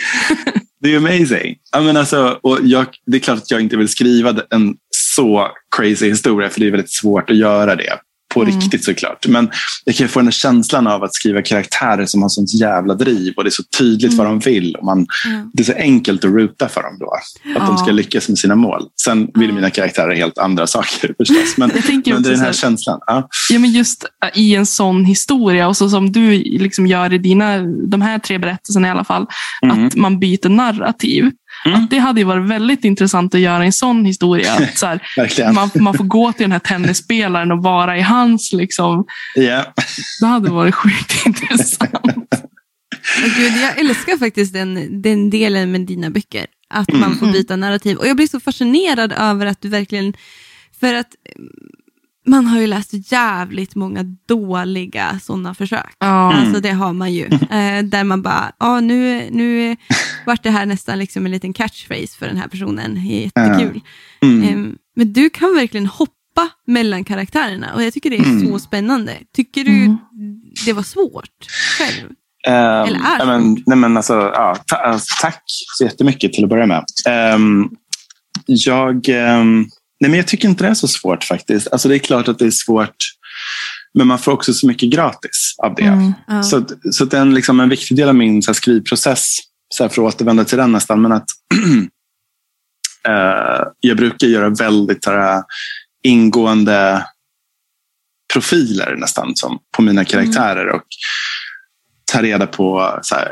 Det 0.80 0.94
är 0.94 0.96
amazing. 0.96 1.56
Ja, 1.72 1.80
men 1.80 1.96
alltså, 1.96 2.38
och 2.42 2.58
jag, 2.62 2.86
det 3.06 3.16
är 3.16 3.20
klart 3.20 3.38
att 3.38 3.50
jag 3.50 3.60
inte 3.60 3.76
vill 3.76 3.88
skriva 3.88 4.36
en 4.50 4.74
så 4.96 5.48
crazy 5.76 6.08
historia, 6.08 6.48
för 6.48 6.60
det 6.60 6.66
är 6.66 6.70
väldigt 6.70 6.92
svårt 6.92 7.30
att 7.30 7.36
göra 7.36 7.76
det. 7.76 7.98
På 8.34 8.42
Mm. 8.42 8.54
riktigt 8.60 8.84
såklart. 8.84 9.26
Men 9.26 9.50
jag 9.84 9.94
kan 9.94 10.08
få 10.08 10.18
den 10.18 10.26
här 10.26 10.32
känslan 10.32 10.86
av 10.86 11.04
att 11.04 11.14
skriva 11.14 11.42
karaktärer 11.42 12.06
som 12.06 12.22
har 12.22 12.28
sånt 12.28 12.54
jävla 12.54 12.94
driv 12.94 13.34
och 13.36 13.44
det 13.44 13.48
är 13.48 13.50
så 13.50 13.62
tydligt 13.78 14.14
vad 14.14 14.26
de 14.26 14.38
vill. 14.38 14.74
Och 14.76 14.84
man, 14.84 15.06
Ja. 15.24 15.50
det 15.52 15.62
är 15.62 15.64
så 15.64 15.72
enkelt 15.72 16.24
att 16.24 16.30
ruta 16.30 16.68
för 16.68 16.82
dem 16.82 16.96
då. 17.00 17.12
Att 17.60 17.66
de 17.66 17.76
ska 17.78 17.86
Ja. 17.86 17.92
lyckas 17.92 18.28
med 18.28 18.38
sina 18.38 18.54
mål. 18.54 18.82
Sen 19.04 19.28
vill 19.34 19.48
Ja. 19.48 19.54
mina 19.54 19.70
karaktärer 19.70 20.14
helt 20.14 20.38
andra 20.38 20.66
saker 20.66 21.14
förstås. 21.18 21.56
Men, 21.56 21.68
men 21.88 22.22
det 22.22 22.28
är 22.28 22.32
den 22.32 22.40
här 22.40 22.52
känslan. 22.52 22.98
Ja. 23.06 23.28
Ja, 23.50 23.58
men 23.58 23.70
just 23.70 24.04
äh, 24.24 24.40
i 24.40 24.54
en 24.54 24.66
sån 24.66 25.04
historia 25.04 25.68
och 25.68 25.76
så 25.76 25.88
som 25.88 26.12
du 26.12 26.30
liksom 26.42 26.86
gör 26.86 27.12
i 27.12 27.18
dina, 27.18 27.58
de 27.90 28.00
här 28.02 28.18
tre 28.18 28.38
berättelserna 28.38 28.88
i 28.88 28.90
alla 28.90 29.04
fall, 29.04 29.26
Mm. 29.62 29.86
att 29.86 29.94
man 29.94 30.18
byter 30.20 30.48
narrativ. 30.48 31.30
Mm. 31.64 31.80
Att 31.84 31.90
det 31.90 31.98
hade 31.98 32.20
ju 32.20 32.24
varit 32.24 32.48
väldigt 32.50 32.84
intressant 32.84 33.34
att 33.34 33.40
göra 33.40 33.64
en 33.64 33.72
sån 33.72 34.04
historia. 34.04 34.52
Att 34.52 34.78
så 34.78 34.86
här, 34.86 35.52
man, 35.52 35.70
man 35.74 35.94
får 35.94 36.04
gå 36.04 36.32
till 36.32 36.42
den 36.44 36.52
här 36.52 36.58
tennisspelaren 36.58 37.52
och 37.52 37.62
vara 37.62 37.98
i 37.98 38.00
hans. 38.00 38.52
Liksom. 38.52 39.04
Ja. 39.34 39.74
Det 40.20 40.26
hade 40.26 40.50
varit 40.50 40.74
sjukt 40.74 41.26
intressant. 41.26 41.94
Och 43.24 43.30
Gud, 43.36 43.52
jag 43.56 43.78
älskar 43.78 44.16
faktiskt 44.18 44.52
den, 44.52 45.02
den 45.02 45.30
delen 45.30 45.72
med 45.72 45.80
dina 45.80 46.10
böcker. 46.10 46.46
Att 46.70 46.92
man 46.92 47.16
får 47.16 47.26
Mm. 47.26 47.32
byta 47.32 47.56
narrativ. 47.56 47.96
Och 47.96 48.06
jag 48.06 48.16
blir 48.16 48.26
så 48.26 48.40
fascinerad 48.40 49.12
över 49.12 49.46
att 49.46 49.62
du 49.62 49.68
verkligen... 49.68 50.14
För 50.80 50.94
att 50.94 51.08
man 52.28 52.46
har 52.46 52.60
ju 52.60 52.66
läst 52.66 53.12
jävligt 53.12 53.74
många 53.74 54.02
dåliga 54.28 55.18
sådana 55.22 55.54
försök. 55.54 55.94
Ja. 55.98 56.32
Mm. 56.32 56.44
Alltså 56.44 56.60
det 56.60 56.70
har 56.70 56.92
man 56.92 57.12
ju. 57.12 57.24
Eh, 57.50 57.82
där 57.84 58.04
man 58.04 58.22
bara, 58.22 58.52
ja 58.58 58.80
nu, 58.80 59.28
nu 59.30 59.76
vart 60.26 60.42
det 60.42 60.50
här 60.50 60.66
nästan 60.66 60.98
liksom 60.98 61.26
en 61.26 61.32
liten 61.32 61.52
catchphrase 61.52 62.18
för 62.18 62.26
den 62.26 62.36
här 62.36 62.48
personen. 62.48 62.94
Det 62.94 63.00
är 63.00 63.22
jättekul. 63.22 63.80
Mm. 64.22 64.42
Eh, 64.42 64.74
men 64.96 65.12
du 65.12 65.30
kan 65.30 65.54
verkligen 65.54 65.86
hoppa 65.86 66.14
mellan 66.66 67.04
karaktärerna 67.04 67.74
och 67.74 67.82
jag 67.82 67.92
tycker 67.92 68.10
det 68.10 68.16
är 68.16 68.24
Mm. 68.24 68.48
så 68.48 68.58
spännande. 68.58 69.12
Tycker 69.36 69.64
du 69.64 69.70
Mm. 69.84 69.96
det 70.66 70.72
var 70.72 70.82
svårt 70.82 71.46
själv? 71.78 72.10
Ehm, 72.46 72.54
Eller 72.88 72.98
är 72.98 73.18
ja, 73.18 73.24
men, 73.26 73.56
nej, 73.66 73.78
men 73.78 73.96
alltså, 73.96 74.14
ja, 74.14 74.56
ta, 74.66 74.76
alltså, 74.76 75.06
tack 75.22 75.42
så 75.78 75.84
jättemycket 75.84 76.32
till 76.32 76.44
att 76.44 76.50
börja 76.50 76.66
med. 76.66 76.84
Ehm, 77.08 77.68
jag, 78.46 79.08
ehm, 79.08 79.66
nej, 80.00 80.10
men 80.10 80.14
jag 80.14 80.28
tycker 80.28 80.48
inte 80.48 80.64
det 80.64 80.70
är 80.70 80.74
så 80.74 80.88
svårt 80.88 81.24
faktiskt. 81.24 81.68
Alltså, 81.72 81.88
det 81.88 81.96
är 81.96 81.98
klart 81.98 82.28
att 82.28 82.38
det 82.38 82.46
är 82.46 82.50
svårt, 82.50 82.96
men 83.94 84.06
man 84.06 84.18
får 84.18 84.32
också 84.32 84.52
så 84.54 84.66
mycket 84.66 84.90
gratis 84.90 85.54
av 85.62 85.74
det. 85.74 85.82
Mm. 85.82 86.12
Ja. 86.26 86.42
Så, 86.42 86.64
så 86.90 87.04
det 87.04 87.16
är 87.16 87.20
en, 87.20 87.34
liksom, 87.34 87.60
en 87.60 87.68
viktig 87.68 87.96
del 87.96 88.08
av 88.08 88.14
min 88.14 88.42
så 88.42 88.50
här, 88.50 88.54
skrivprocess, 88.54 89.36
så 89.74 89.84
här, 89.84 89.88
för 89.88 90.08
att 90.08 90.14
återvända 90.14 90.44
till 90.44 90.58
den 90.58 90.72
nästan, 90.72 91.02
men 91.02 91.12
att 91.12 91.26
eh, 93.08 93.66
jag 93.80 93.96
brukar 93.96 94.26
göra 94.26 94.48
väldigt 94.48 95.06
här, 95.06 95.42
ingående 96.02 97.06
profiler 98.32 98.96
nästan 98.96 99.36
som, 99.36 99.58
på 99.76 99.82
mina 99.82 100.04
karaktärer 100.04 100.68
och 100.68 100.84
ta 102.12 102.22
reda 102.22 102.46
på 102.46 102.98
så 103.02 103.14
här, 103.14 103.30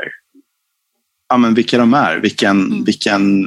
ja, 1.29 1.37
men 1.37 1.53
vilka 1.53 1.77
de 1.77 1.93
är, 1.93 2.17
vilken, 2.17 2.65
Mm. 2.65 2.83
vilken 2.83 3.45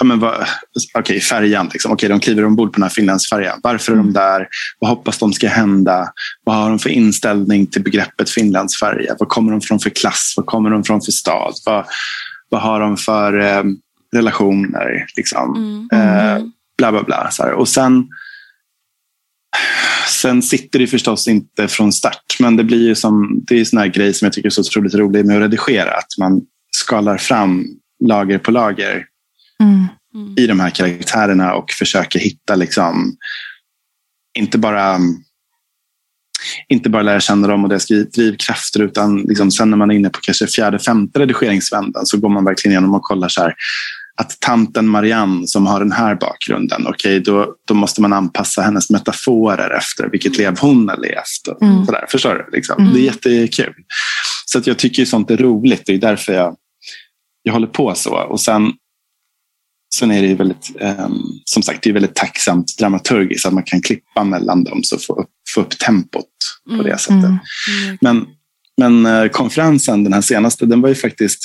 ja, 0.00 0.04
men 0.04 0.20
vad, 0.20 0.46
okej, 0.94 1.20
färjan. 1.20 1.70
Liksom. 1.72 1.92
Okej, 1.92 2.08
de 2.08 2.20
kliver 2.20 2.44
ombord 2.44 2.72
på 2.72 2.76
den 2.76 2.82
här 2.82 2.90
Finlandsfärjan. 2.90 3.60
Varför 3.62 3.92
är 3.92 3.96
de 3.96 4.12
där? 4.12 4.48
Vad 4.78 4.90
hoppas 4.90 5.18
de 5.18 5.32
ska 5.32 5.48
hända? 5.48 6.12
Vad 6.44 6.56
har 6.56 6.68
de 6.68 6.78
för 6.78 6.90
inställning 6.90 7.66
till 7.66 7.82
begreppet 7.82 8.30
Finlandsfärja? 8.30 9.16
Vad 9.18 9.28
kommer 9.28 9.52
de 9.52 9.60
från 9.60 9.78
för 9.78 9.90
klass? 9.90 10.34
Vad 10.36 10.46
kommer 10.46 10.70
de 10.70 10.84
från 10.84 11.00
för 11.00 11.12
stad? 11.12 11.54
Vad, 11.66 11.84
vad 12.48 12.60
har 12.60 12.80
de 12.80 12.96
för 12.96 13.38
eh, 13.38 13.62
relationer? 14.16 15.06
Liksom? 15.16 15.54
Mm. 15.92 16.38
Eh, 16.38 16.44
bla 16.78 16.92
bla 16.92 17.02
bla. 17.02 17.30
Så 17.30 17.42
här. 17.42 17.52
Och 17.52 17.68
sen, 17.68 18.08
sen 20.08 20.42
sitter 20.42 20.78
det 20.78 20.86
förstås 20.86 21.28
inte 21.28 21.68
från 21.68 21.92
start. 21.92 22.36
Men 22.40 22.56
det 22.56 22.64
blir 22.64 22.86
ju 22.86 22.94
som, 22.94 23.40
det 23.46 23.54
är 23.54 23.58
en 23.58 23.66
sån 23.66 23.78
här 23.78 23.86
grej 23.86 24.14
som 24.14 24.26
jag 24.26 24.32
tycker 24.32 24.48
är 24.48 24.50
så 24.50 24.60
otroligt 24.60 24.94
rolig 24.94 25.26
med 25.26 25.36
att 25.36 25.42
redigera. 25.42 25.90
Att 25.90 26.18
man 26.18 26.40
skalar 26.76 27.16
fram 27.16 27.66
lager 28.04 28.38
på 28.38 28.50
lager 28.50 29.06
Mm. 29.60 29.86
Mm. 30.14 30.34
i 30.38 30.46
de 30.46 30.60
här 30.60 30.70
karaktärerna 30.70 31.54
och 31.54 31.70
försöker 31.70 32.18
hitta 32.18 32.54
liksom 32.54 33.16
inte 34.38 34.58
bara 34.58 34.98
inte 36.68 36.90
bara 36.90 37.02
lära 37.02 37.20
känna 37.20 37.48
dem 37.48 37.64
och 37.64 37.68
deras 37.68 37.86
drivkrafter 37.86 38.82
utan 38.82 39.16
liksom 39.16 39.50
sen 39.50 39.70
när 39.70 39.76
man 39.76 39.90
är 39.90 39.94
inne 39.94 40.10
på 40.10 40.20
kanske 40.20 40.46
fjärde, 40.46 40.78
femte 40.78 41.18
redigeringsvändan 41.18 42.06
så 42.06 42.18
går 42.18 42.28
man 42.28 42.44
verkligen 42.44 42.72
igenom 42.72 42.94
och 42.94 43.02
kollar 43.02 43.28
så 43.28 43.40
här 43.40 43.54
att 44.20 44.40
tanten 44.40 44.88
Marianne 44.88 45.46
som 45.46 45.66
har 45.66 45.80
den 45.80 45.92
här 45.92 46.14
bakgrunden, 46.14 46.86
okej 46.86 47.20
då, 47.20 47.54
då 47.66 47.74
måste 47.74 48.00
man 48.00 48.12
anpassa 48.12 48.62
hennes 48.62 48.90
metaforer 48.90 49.70
efter 49.70 50.08
vilket 50.08 50.38
lev 50.38 50.58
hon 50.58 50.88
har 50.88 50.96
levt. 50.96 51.62
Mm. 51.62 51.86
sådär. 51.86 52.04
Förstår 52.08 52.34
du? 52.34 52.56
Liksom. 52.56 52.82
Mm. 52.82 52.94
Det 52.94 53.00
är 53.00 53.04
jättekul. 53.04 53.74
Så 54.46 54.58
att 54.58 54.66
jag 54.66 54.78
tycker 54.78 55.04
sånt 55.04 55.30
är 55.30 55.36
roligt. 55.36 55.82
Det 55.86 55.92
är 55.92 55.98
därför 55.98 56.32
jag, 56.32 56.56
jag 57.42 57.52
håller 57.52 57.66
på 57.66 57.94
så. 57.94 58.14
Och 58.14 58.40
sen 58.40 58.72
Sen 59.94 60.10
är 60.10 60.22
det 60.22 60.28
ju 60.28 60.34
väldigt, 60.34 60.70
ehm, 60.80 61.18
som 61.44 61.62
sagt, 61.62 61.82
det 61.82 61.90
är 61.90 61.94
väldigt 61.94 62.14
tacksamt 62.14 62.78
dramaturgiskt 62.78 63.46
att 63.46 63.52
man 63.52 63.62
kan 63.62 63.82
klippa 63.82 64.24
mellan 64.24 64.64
dem 64.64 64.80
så 64.82 64.98
få 64.98 65.20
upp, 65.20 65.30
få 65.54 65.60
upp 65.60 65.78
tempot 65.78 66.26
på 66.68 66.74
Mm. 66.74 66.86
det 66.86 66.98
sättet. 66.98 67.24
Mm. 67.24 67.38
Mm. 67.84 67.98
Men, 68.00 68.26
men 68.76 69.06
eh, 69.06 69.28
konferensen, 69.28 70.04
den 70.04 70.12
här 70.12 70.20
senaste, 70.20 70.66
den 70.66 70.80
var 70.80 70.88
ju 70.88 70.94
faktiskt 70.94 71.40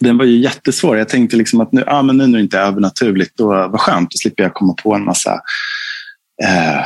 den 0.00 0.18
var 0.18 0.24
ju 0.24 0.38
jättesvår. 0.38 0.98
Jag 0.98 1.08
tänkte 1.08 1.36
liksom 1.36 1.60
att 1.60 1.72
nu, 1.72 1.84
ah, 1.86 2.02
men 2.02 2.16
nu 2.16 2.26
när 2.26 2.38
det 2.38 2.42
inte 2.42 2.58
är 2.58 2.62
övernaturligt, 2.62 3.36
då 3.36 3.46
vad 3.46 3.80
skönt, 3.80 4.10
då 4.10 4.16
slipper 4.16 4.42
jag 4.42 4.54
komma 4.54 4.74
på 4.74 4.94
en 4.94 5.04
massa 5.04 5.32
eh, 6.42 6.80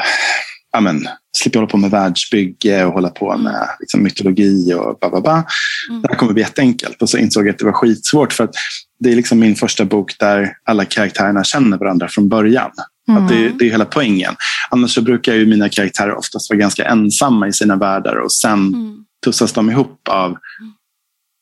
ja, 0.73 0.81
men, 0.81 1.09
slipper 1.37 1.59
hålla 1.59 1.71
på 1.71 1.77
med 1.77 1.91
världsbygge 1.91 2.85
och 2.85 2.93
hålla 2.93 3.09
på 3.09 3.37
med 3.37 3.69
liksom, 3.81 4.03
mytologi 4.03 4.75
och 4.75 4.99
ba, 5.01 5.11
ba, 5.11 5.21
ba. 5.21 5.43
Mm. 5.91 6.03
Det 6.03 6.09
här 6.09 6.15
kommer 6.17 6.33
bli 6.33 6.43
jätteenkelt. 6.43 7.03
Och 7.03 7.09
så 7.09 7.19
insåg 7.19 7.47
jag 7.47 7.53
att 7.53 7.59
det 7.59 7.65
var 7.65 7.73
skitsvårt 7.73 8.33
för 8.33 8.45
att 8.45 8.55
det 8.99 9.13
är 9.13 9.17
liksom 9.17 9.39
min 9.39 9.57
första 9.57 9.85
bok 9.85 10.19
där 10.19 10.53
alla 10.65 10.85
karaktärerna 10.85 11.45
känner 11.45 11.79
varandra 11.79 12.09
från 12.09 12.29
början. 12.29 12.71
Mm. 13.09 13.23
Att 13.23 13.29
det, 13.29 13.49
det, 13.59 13.67
är 13.67 13.71
hela 13.71 13.85
poängen. 13.85 14.35
Annars 14.71 14.95
så 14.95 15.03
brukar 15.03 15.35
ju 15.35 15.47
mina 15.47 15.69
karaktärer 15.69 16.15
oftast 16.15 16.51
vara 16.51 16.59
ganska 16.59 16.85
ensamma 16.85 17.49
i 17.49 17.53
sina 17.53 17.77
världar 17.77 18.17
och 18.17 18.33
sen 18.33 18.59
mm. 18.59 19.05
tussas 19.25 19.53
de 19.53 19.71
ihop 19.71 20.09
av 20.09 20.37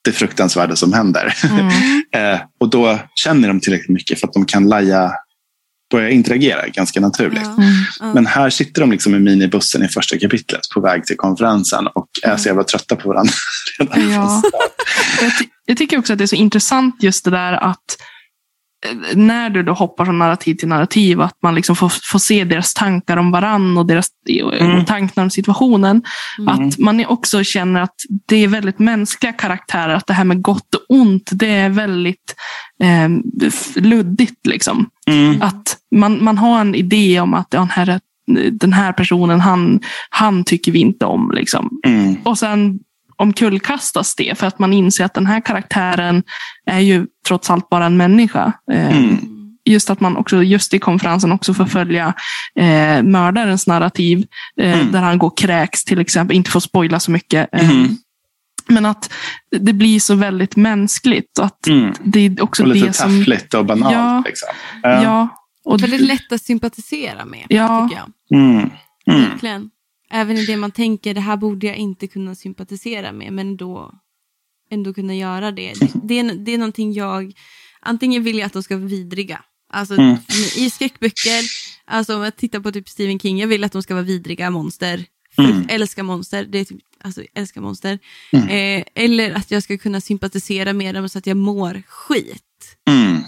det 0.05 0.12
fruktansvärda 0.12 0.76
som 0.76 0.92
händer. 0.92 1.34
Mm. 1.44 1.66
eh, 2.34 2.40
och 2.61 2.70
då 2.70 2.98
känner 3.14 3.48
de 3.48 3.61
tillräckligt 3.61 3.94
mycket 3.94 4.20
för 4.20 4.26
att 4.26 4.34
de 4.34 4.46
kan 4.46 4.68
laja 4.68 5.12
börja 5.91 6.11
interagera 6.11 6.68
ganska 6.68 7.01
naturligt. 7.01 7.47
Mm. 7.47 8.12
Men 8.14 8.26
här 8.26 8.51
sitter 8.51 8.80
de 8.80 8.91
liksom 8.91 9.14
i 9.14 9.18
minibussen 9.18 9.85
i 9.85 9.89
första 9.89 10.18
kapitlet 10.18 10.61
på 10.74 10.80
väg 10.80 11.05
till 11.05 11.16
konferensen 11.16 11.87
och 11.87 12.09
är 12.22 12.37
så 12.37 12.49
jävla 12.49 12.64
trötta 12.64 12.97
på 12.97 13.09
varandra. 13.09 13.32
ja. 13.95 14.43
jag, 15.20 15.32
jag 15.66 15.76
tycker 15.76 15.99
också 15.99 16.12
att 16.12 16.18
det 16.18 16.24
är 16.24 16.26
så 16.26 16.37
intressant 16.37 17.03
just 17.03 17.24
det 17.24 17.30
där 17.30 17.53
att 17.53 17.97
när 19.14 19.51
du 19.51 19.62
då 19.62 19.72
hoppar 19.72 20.05
från 20.05 20.18
narrativ 20.18 20.55
till 20.55 20.68
narrativ, 20.68 21.20
att 21.20 21.37
man 21.43 21.55
liksom 21.55 21.76
får, 21.76 21.93
får 22.12 22.18
se 22.18 22.45
deras 22.45 22.74
tankar 22.74 23.16
om 23.16 23.30
varann 23.30 23.78
och 23.78 23.87
deras 23.87 24.07
mm. 24.28 24.78
och 24.78 24.87
tankar 24.87 25.22
om 25.22 25.30
situationen. 25.30 26.03
Mm. 26.39 26.49
Att 26.49 26.78
man 26.78 27.07
också 27.07 27.45
känner 27.45 27.80
att 27.80 27.95
det 28.26 28.37
är 28.37 28.49
väldigt 28.49 28.78
mänskliga 28.78 29.32
karaktärer, 29.32 29.95
att 29.95 30.07
det 30.07 30.12
här 30.12 30.24
med 30.24 30.43
gott 30.43 30.74
och 30.74 30.85
ont, 30.89 31.30
det 31.32 31.51
är 31.51 31.68
väldigt 31.68 32.35
eh, 32.82 33.09
luddigt. 33.82 34.47
Liksom. 34.47 34.91
Mm. 35.07 35.43
Att 35.43 35.76
man, 35.97 36.24
man 36.24 36.39
har 36.39 36.61
en 36.61 36.74
idé 36.74 37.20
om 37.20 37.35
att 37.35 37.49
ja, 37.51 37.59
den, 37.61 37.70
här, 37.70 38.01
den 38.51 38.72
här 38.72 38.93
personen, 38.93 39.41
han, 39.41 39.80
han 40.11 40.45
tycker 40.45 40.72
vi 40.72 40.78
inte 40.78 41.05
om. 41.05 41.30
Liksom. 41.35 41.70
Mm. 41.87 42.16
Och 42.24 42.39
sen 42.39 42.78
omkullkastas 43.16 44.14
det 44.14 44.38
för 44.38 44.46
att 44.46 44.58
man 44.58 44.72
inser 44.72 45.04
att 45.04 45.14
den 45.14 45.26
här 45.26 45.40
karaktären 45.40 46.22
är 46.66 46.80
ju 46.80 47.06
trots 47.28 47.50
allt 47.50 47.68
bara 47.68 47.86
en 47.86 47.96
människa. 47.96 48.52
Eh, 48.72 48.96
mm. 48.96 49.18
Just 49.64 49.90
att 49.90 50.00
man 50.00 50.16
också 50.16 50.42
just 50.42 50.74
i 50.74 50.78
konferensen 50.78 51.32
också 51.32 51.54
får 51.54 51.66
följa 51.66 52.14
eh, 52.58 53.02
mördarens 53.02 53.66
narrativ 53.66 54.26
eh, 54.60 54.80
mm. 54.80 54.92
där 54.92 55.00
han 55.00 55.18
går 55.18 55.32
kräks 55.36 55.84
till 55.84 56.00
exempel, 56.00 56.36
inte 56.36 56.50
får 56.50 56.60
spoila 56.60 57.00
så 57.00 57.10
mycket. 57.10 57.48
Eh, 57.52 57.70
mm. 57.70 57.96
Men 58.66 58.86
att 58.86 59.12
det 59.50 59.72
blir 59.72 60.00
så 60.00 60.14
väldigt 60.14 60.56
mänskligt. 60.56 61.38
Att 61.38 61.66
mm. 61.66 61.92
det 62.04 62.20
är 62.20 62.42
också 62.42 62.62
och 62.62 62.68
lite 62.68 62.86
det 62.86 62.92
som... 62.92 63.18
taffligt 63.18 63.54
och 63.54 63.66
banalt. 63.66 63.94
Ja, 63.94 64.22
liksom. 64.26 64.48
ja. 64.82 65.28
Och 65.64 65.82
väldigt 65.82 66.00
lätt 66.00 66.32
att 66.32 66.42
sympatisera 66.42 67.24
med. 67.24 67.46
Ja. 67.48 67.88
Tycker 67.88 68.02
jag. 68.02 68.40
Mm. 68.40 68.70
Mm. 69.06 69.30
Verkligen. 69.30 69.70
Även 70.14 70.36
i 70.36 70.46
det 70.46 70.56
man 70.56 70.70
tänker, 70.70 71.14
det 71.14 71.20
här 71.20 71.36
borde 71.36 71.66
jag 71.66 71.76
inte 71.76 72.06
kunna 72.06 72.34
sympatisera 72.34 73.12
med, 73.12 73.32
men 73.32 73.56
då 73.56 73.94
ändå 74.70 74.94
kunna 74.94 75.14
göra 75.14 75.52
det. 75.52 75.72
Det, 75.80 75.90
det, 76.02 76.18
är, 76.18 76.34
det 76.34 76.54
är 76.54 76.58
någonting 76.58 76.92
jag, 76.92 77.32
antingen 77.80 78.22
vill 78.22 78.38
jag 78.38 78.46
att 78.46 78.52
de 78.52 78.62
ska 78.62 78.76
vara 78.76 78.86
vidriga. 78.86 79.42
Alltså 79.72 79.94
mm. 79.94 80.16
i 80.56 80.70
skräckböcker, 80.70 81.42
alltså 81.84 82.16
om 82.16 82.22
jag 82.22 82.36
tittar 82.36 82.60
på 82.60 82.72
typ 82.72 82.88
Stephen 82.88 83.18
King, 83.18 83.38
jag 83.38 83.48
vill 83.48 83.64
att 83.64 83.72
de 83.72 83.82
ska 83.82 83.94
vara 83.94 84.04
vidriga 84.04 84.50
monster. 84.50 85.04
Mm. 85.38 85.66
Älskar 85.68 86.02
monster, 86.02 86.44
det 86.44 86.58
är 86.58 86.64
typ, 86.64 86.80
alltså 87.04 87.22
älskar 87.34 87.60
monster. 87.60 87.98
Mm. 88.32 88.48
Eh, 88.48 88.84
eller 88.94 89.34
att 89.34 89.50
jag 89.50 89.62
ska 89.62 89.78
kunna 89.78 90.00
sympatisera 90.00 90.72
med 90.72 90.94
dem 90.94 91.08
så 91.08 91.18
att 91.18 91.26
jag 91.26 91.36
mår 91.36 91.82
skit. 91.88 92.76
Mm. 92.90 93.22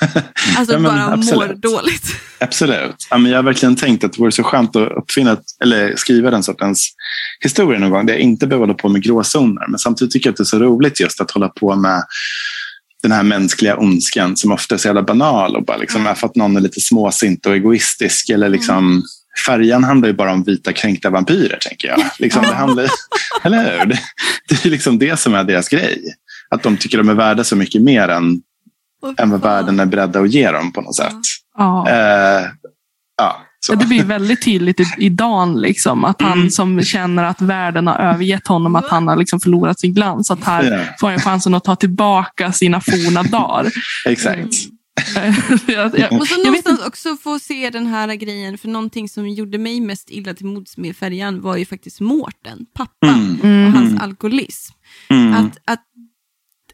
Alltså 0.56 0.74
ja, 0.74 0.80
bara 0.80 1.12
absolut. 1.12 1.48
mår 1.48 1.54
dåligt. 1.54 2.06
Absolut. 2.38 3.06
Ja, 3.10 3.18
men 3.18 3.30
jag 3.30 3.38
har 3.38 3.42
verkligen 3.42 3.76
tänkt 3.76 4.04
att 4.04 4.12
det 4.12 4.18
vore 4.18 4.32
så 4.32 4.42
skönt 4.42 4.76
att 4.76 4.92
uppfinna, 4.92 5.36
eller 5.62 5.96
skriva 5.96 6.30
den 6.30 6.42
sortens 6.42 6.90
historia 7.40 7.78
någon 7.78 7.90
gång. 7.90 8.06
Där 8.06 8.14
jag 8.14 8.22
inte 8.22 8.46
behöver 8.46 8.66
hålla 8.66 8.78
på 8.78 8.88
med 8.88 9.02
gråzoner. 9.02 9.66
Men 9.68 9.78
samtidigt 9.78 10.12
tycker 10.12 10.28
jag 10.28 10.32
att 10.32 10.36
det 10.36 10.42
är 10.42 10.44
så 10.44 10.58
roligt 10.58 11.00
just 11.00 11.20
att 11.20 11.30
hålla 11.30 11.48
på 11.48 11.76
med 11.76 12.02
den 13.02 13.12
här 13.12 13.22
mänskliga 13.22 13.76
ondskan 13.76 14.36
som 14.36 14.52
ofta 14.52 14.74
är 14.74 14.78
så 14.78 14.88
jävla 14.88 15.02
banal 15.02 15.56
och 15.56 15.64
bara 15.64 15.76
liksom 15.76 16.00
mm. 16.00 16.10
är 16.10 16.14
för 16.14 16.26
att 16.26 16.36
någon 16.36 16.56
är 16.56 16.60
lite 16.60 16.80
småsint 16.80 17.46
och 17.46 17.54
egoistisk. 17.54 18.28
Eller 18.28 18.48
liksom, 18.48 18.78
mm. 18.78 19.02
Färjan 19.46 19.84
handlar 19.84 20.08
ju 20.08 20.14
bara 20.14 20.32
om 20.32 20.42
vita 20.42 20.72
kränkta 20.72 21.10
vampyrer, 21.10 21.58
tänker 21.60 21.88
jag. 21.88 22.00
Liksom, 22.18 22.42
det 22.42 22.54
handlar, 22.54 22.90
eller 23.42 23.78
hur? 23.78 23.86
Det, 23.86 23.98
det 24.48 24.64
är 24.64 24.70
liksom 24.70 24.98
det 24.98 25.20
som 25.20 25.34
är 25.34 25.44
deras 25.44 25.68
grej. 25.68 26.02
Att 26.50 26.62
de 26.62 26.76
tycker 26.76 26.98
de 26.98 27.08
är 27.08 27.14
värda 27.14 27.44
så 27.44 27.56
mycket 27.56 27.82
mer 27.82 28.08
än 28.08 28.40
än 29.18 29.30
vad 29.30 29.40
världen 29.40 29.80
är 29.80 29.86
beredda 29.86 30.20
att 30.20 30.30
ge 30.30 30.50
dem 30.50 30.72
på 30.72 30.80
något 30.80 30.96
sätt. 30.96 31.20
Ja. 31.58 31.88
Eh, 31.88 32.46
ja, 33.16 33.36
det 33.74 33.86
blir 33.86 34.04
väldigt 34.04 34.42
tydligt 34.44 34.80
i, 34.80 34.84
i 34.98 35.08
Dan, 35.08 35.60
liksom, 35.60 36.04
att 36.04 36.22
han 36.22 36.38
mm. 36.38 36.50
som 36.50 36.82
känner 36.82 37.24
att 37.24 37.40
världen 37.40 37.86
har 37.86 37.98
övergett 37.98 38.46
honom, 38.46 38.76
att 38.76 38.88
han 38.88 39.08
har 39.08 39.16
liksom 39.16 39.40
förlorat 39.40 39.80
sin 39.80 39.94
glans. 39.94 40.30
Att 40.30 40.44
här 40.44 40.64
yeah. 40.64 40.86
får 41.00 41.10
han 41.10 41.18
chansen 41.18 41.54
att 41.54 41.64
ta 41.64 41.76
tillbaka 41.76 42.52
sina 42.52 42.80
forna 42.80 43.22
dagar. 43.22 43.72
Exakt. 44.06 44.36
Mm. 44.36 44.76
jag, 45.66 45.98
jag, 45.98 46.12
och 46.12 46.26
så 46.26 46.44
någonstans 46.44 46.86
också 46.86 47.16
få 47.16 47.38
se 47.38 47.70
den 47.70 47.86
här 47.86 48.14
grejen, 48.14 48.58
för 48.58 48.68
någonting 48.68 49.08
som 49.08 49.28
gjorde 49.28 49.58
mig 49.58 49.80
mest 49.80 50.10
illa 50.10 50.34
till 50.34 50.46
mods 50.46 50.76
med 50.76 50.96
färjan 50.96 51.40
var 51.40 51.56
ju 51.56 51.64
faktiskt 51.66 52.00
Mårten, 52.00 52.66
pappan, 52.74 53.40
mm. 53.42 53.66
och 53.66 53.72
hans 53.72 53.90
mm. 53.90 54.02
alkoholism. 54.02 54.74
Mm. 55.08 55.34
Att, 55.34 55.58
att 55.64 55.82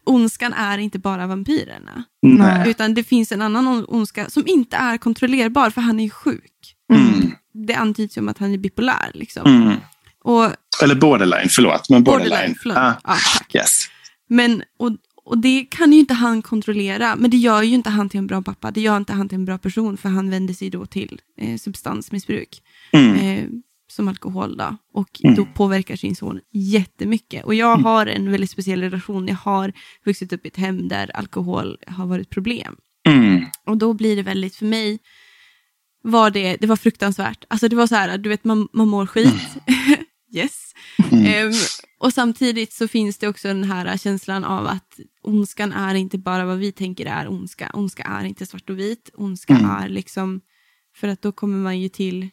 ondskan 0.05 0.53
är 0.53 0.79
inte 0.79 0.99
bara 0.99 1.27
vampyrerna. 1.27 2.05
Nej. 2.23 2.71
Utan 2.71 2.95
det 2.95 3.05
finns 3.05 3.33
en 3.33 3.43
annan 3.43 3.85
ondska 3.89 4.31
som 4.31 4.47
inte 4.47 4.77
är 4.77 4.99
kontrollerbar 4.99 5.71
för 5.71 5.81
han 5.81 6.01
är 6.01 6.09
sjuk. 6.09 6.75
Mm. 6.93 7.33
Det 7.67 7.75
antyds 7.75 8.17
ju 8.17 8.21
om 8.21 8.29
att 8.29 8.39
han 8.39 8.55
är 8.55 8.59
bipolär. 8.59 9.11
Liksom. 9.15 9.47
Mm. 9.47 9.77
Och, 10.25 10.51
Eller 10.83 10.95
borderline, 10.95 11.49
förlåt. 11.49 11.89
Men 11.89 12.05
borderline. 12.05 12.31
borderline 12.31 12.57
förlåt. 12.63 12.79
Ah, 12.79 12.95
ja, 13.05 13.17
tack. 13.39 13.55
Yes. 13.55 13.87
Men, 14.29 14.63
och, 14.79 14.91
och 15.25 15.39
det 15.39 15.67
kan 15.71 15.93
ju 15.93 15.99
inte 15.99 16.15
han 16.15 16.43
kontrollera. 16.43 17.17
Men 17.17 17.31
det 17.31 17.37
gör 17.37 17.63
ju 17.63 17.75
inte 17.75 17.91
han 17.91 18.09
till 18.09 18.19
en 18.19 18.27
bra 18.27 18.43
pappa. 18.43 18.71
Det 18.71 18.81
gör 18.81 18.97
inte 18.97 19.13
han 19.13 19.29
till 19.29 19.39
en 19.39 19.45
bra 19.45 19.59
person. 19.59 19.97
För 19.97 20.09
han 20.09 20.31
vänder 20.31 20.55
sig 20.55 20.71
då 20.71 20.87
till 20.87 21.21
eh, 21.39 21.57
substansmissbruk. 21.57 22.63
Mm. 22.93 23.17
Eh, 23.17 23.45
som 23.93 24.09
alkohol 24.09 24.57
då, 24.57 24.77
och 24.93 25.21
mm. 25.25 25.37
då 25.37 25.45
påverkar 25.45 25.97
sin 25.97 26.17
son 26.17 26.41
jättemycket. 26.53 27.45
Och 27.45 27.55
jag 27.55 27.73
mm. 27.73 27.85
har 27.85 28.07
en 28.07 28.31
väldigt 28.31 28.51
speciell 28.51 28.81
relation. 28.81 29.29
Jag 29.29 29.37
har 29.37 29.73
vuxit 30.05 30.33
upp 30.33 30.45
i 30.45 30.49
ett 30.49 30.57
hem 30.57 30.89
där 30.89 31.17
alkohol 31.17 31.79
har 31.87 32.07
varit 32.07 32.31
problem. 32.31 32.77
Mm. 33.07 33.45
Och 33.67 33.77
då 33.77 33.93
blir 33.93 34.17
det 34.17 34.23
väldigt, 34.23 34.57
för 34.57 34.67
mig, 34.67 34.99
var 36.03 36.31
det, 36.31 36.57
det 36.57 36.67
var 36.67 36.77
fruktansvärt. 36.77 37.45
Alltså 37.49 37.69
det 37.69 37.77
var 37.77 37.87
så 37.87 37.95
här, 37.95 38.19
du 38.19 38.29
vet 38.29 38.45
man, 38.45 38.69
man 38.73 38.89
mår 38.89 39.07
skit. 39.07 39.57
Yes. 40.35 40.75
Um, 41.13 41.53
och 41.99 42.13
samtidigt 42.13 42.73
så 42.73 42.89
finns 42.89 43.19
det 43.19 43.29
också 43.29 43.49
den 43.49 43.65
här 43.65 43.97
känslan 43.97 44.45
av 44.45 44.67
att 44.67 45.01
ondskan 45.23 45.73
är 45.73 45.95
inte 45.95 46.19
bara 46.19 46.45
vad 46.45 46.59
vi 46.59 46.73
tänker 46.73 47.07
är 47.07 47.29
ondska. 47.29 47.71
Ondska 47.75 48.03
är 48.03 48.25
inte 48.25 48.47
svart 48.47 48.71
och 48.71 48.79
vit. 48.79 49.11
Ondska 49.15 49.55
mm. 49.55 49.71
är 49.71 49.89
liksom, 49.89 50.41
för 50.97 51.09
att 51.09 51.23
då 51.23 51.33
kommer 51.33 51.59
man 51.59 51.81
ju 51.81 51.89
till 51.89 52.29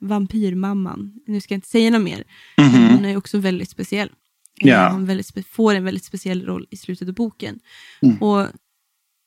vampyrmamman. 0.00 1.12
Nu 1.26 1.40
ska 1.40 1.54
jag 1.54 1.56
inte 1.56 1.68
säga 1.68 1.90
något 1.90 2.02
mer. 2.02 2.24
Mm 2.56 2.70
-hmm. 2.70 2.94
Hon 2.94 3.04
är 3.04 3.16
också 3.16 3.38
väldigt 3.38 3.70
speciell. 3.70 4.10
Yeah. 4.64 4.92
Hon 4.92 5.06
väldigt 5.06 5.48
får 5.48 5.74
en 5.74 5.84
väldigt 5.84 6.04
speciell 6.04 6.46
roll 6.46 6.66
i 6.70 6.76
slutet 6.76 7.08
av 7.08 7.14
boken. 7.14 7.58
Mm. 8.02 8.22
Och 8.22 8.46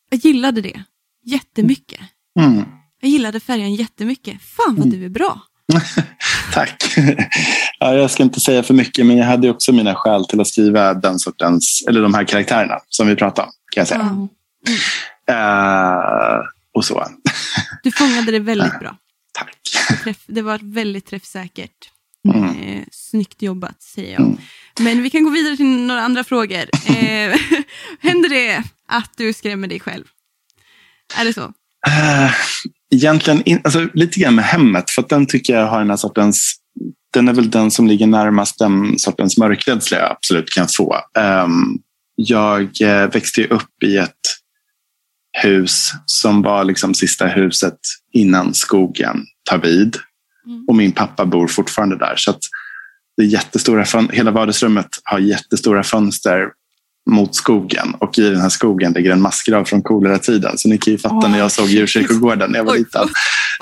jag 0.09 0.19
gillade 0.19 0.61
det 0.61 0.83
jättemycket. 1.23 1.99
Mm. 2.39 2.63
Jag 3.01 3.11
gillade 3.11 3.39
färgen 3.39 3.75
jättemycket. 3.75 4.41
Fan 4.41 4.75
vad 4.75 4.85
mm. 4.85 4.99
du 4.99 5.05
är 5.05 5.09
bra. 5.09 5.41
Tack. 6.53 6.83
ja, 7.79 7.93
jag 7.93 8.11
ska 8.11 8.23
inte 8.23 8.39
säga 8.39 8.63
för 8.63 8.73
mycket, 8.73 9.05
men 9.05 9.17
jag 9.17 9.25
hade 9.25 9.49
också 9.49 9.73
mina 9.73 9.95
skäl 9.95 10.25
till 10.25 10.41
att 10.41 10.47
skriva 10.47 10.93
den 10.93 11.19
sortens, 11.19 11.85
eller 11.87 12.01
de 12.01 12.13
här 12.13 12.23
karaktärerna 12.23 12.79
som 12.89 13.07
vi 13.07 13.15
pratade 13.15 13.47
om. 13.47 13.53
Kan 13.71 13.81
jag 13.81 13.87
säga. 13.87 14.01
Mm. 14.01 14.27
Uh, 15.29 16.39
och 16.73 16.85
så. 16.85 17.07
du 17.83 17.91
fångade 17.91 18.31
det 18.31 18.39
väldigt 18.39 18.79
bra. 18.79 18.97
Tack. 19.31 20.15
Det 20.27 20.41
var 20.41 20.59
väldigt 20.63 21.05
träffsäkert. 21.05 21.91
Mm. 22.33 22.49
Eh, 22.49 22.83
snyggt 22.91 23.41
jobbat 23.41 23.81
säger 23.81 24.11
jag. 24.11 24.21
Mm. 24.21 24.37
Men 24.79 25.03
vi 25.03 25.09
kan 25.09 25.23
gå 25.23 25.29
vidare 25.29 25.57
till 25.57 25.65
några 25.65 26.01
andra 26.01 26.23
frågor. 26.23 26.65
Eh, 26.85 27.35
händer 27.99 28.29
det 28.29 28.63
att 28.87 29.11
du 29.17 29.33
skrämmer 29.33 29.67
dig 29.67 29.79
själv? 29.79 30.03
Är 31.19 31.25
det 31.25 31.33
så? 31.33 31.53
Uh, 31.87 32.31
egentligen 32.95 33.43
in, 33.43 33.61
alltså, 33.63 33.89
lite 33.93 34.19
grann 34.19 34.35
med 34.35 34.45
hemmet. 34.45 34.89
För 34.89 35.05
den 35.09 35.27
tycker 35.27 35.53
jag 35.53 35.67
har 35.67 35.79
den 35.79 35.89
här 35.89 35.97
sortens 35.97 36.61
den 37.13 37.27
är 37.27 37.33
väl 37.33 37.49
den 37.49 37.71
som 37.71 37.87
ligger 37.87 38.07
närmast 38.07 38.59
den 38.59 38.99
sortens 38.99 39.37
mörkrädsla 39.37 39.97
jag 39.97 40.11
absolut 40.11 40.49
kan 40.49 40.67
få. 40.67 40.95
Um, 41.45 41.79
jag 42.15 42.81
eh, 42.81 43.07
växte 43.11 43.47
upp 43.47 43.83
i 43.83 43.97
ett 43.97 44.19
hus 45.33 45.91
som 46.05 46.41
var 46.41 46.63
liksom 46.63 46.93
sista 46.93 47.27
huset 47.27 47.79
innan 48.13 48.53
skogen 48.53 49.25
tar 49.49 49.57
vid. 49.57 49.97
Mm. 50.45 50.65
Och 50.67 50.75
min 50.75 50.91
pappa 50.91 51.25
bor 51.25 51.47
fortfarande 51.47 51.97
där. 51.97 52.13
Så 52.17 52.35
det 53.17 53.23
är 53.23 53.27
jättestora 53.27 53.85
hela 54.11 54.31
vardagsrummet 54.31 54.87
har 55.03 55.19
jättestora 55.19 55.83
fönster 55.83 56.49
mot 57.09 57.35
skogen 57.35 57.95
och 57.99 58.19
i 58.19 58.29
den 58.29 58.41
här 58.41 58.49
skogen 58.49 58.93
ligger 58.93 59.11
en 59.11 59.21
massgrav 59.21 59.65
från 59.65 59.81
kolera-tiden. 59.81 60.57
Så 60.57 60.69
ni 60.69 60.77
kan 60.77 60.91
ju 60.93 60.97
fatta 60.97 61.15
Åh, 61.15 61.31
när 61.31 61.39
jag 61.39 61.51
såg 61.51 61.67
djurkyrkogården 61.67 62.51
när 62.51 62.59
jag 62.59 62.65
var 62.65 62.73
Oj, 62.73 62.79
liten. 62.79 63.07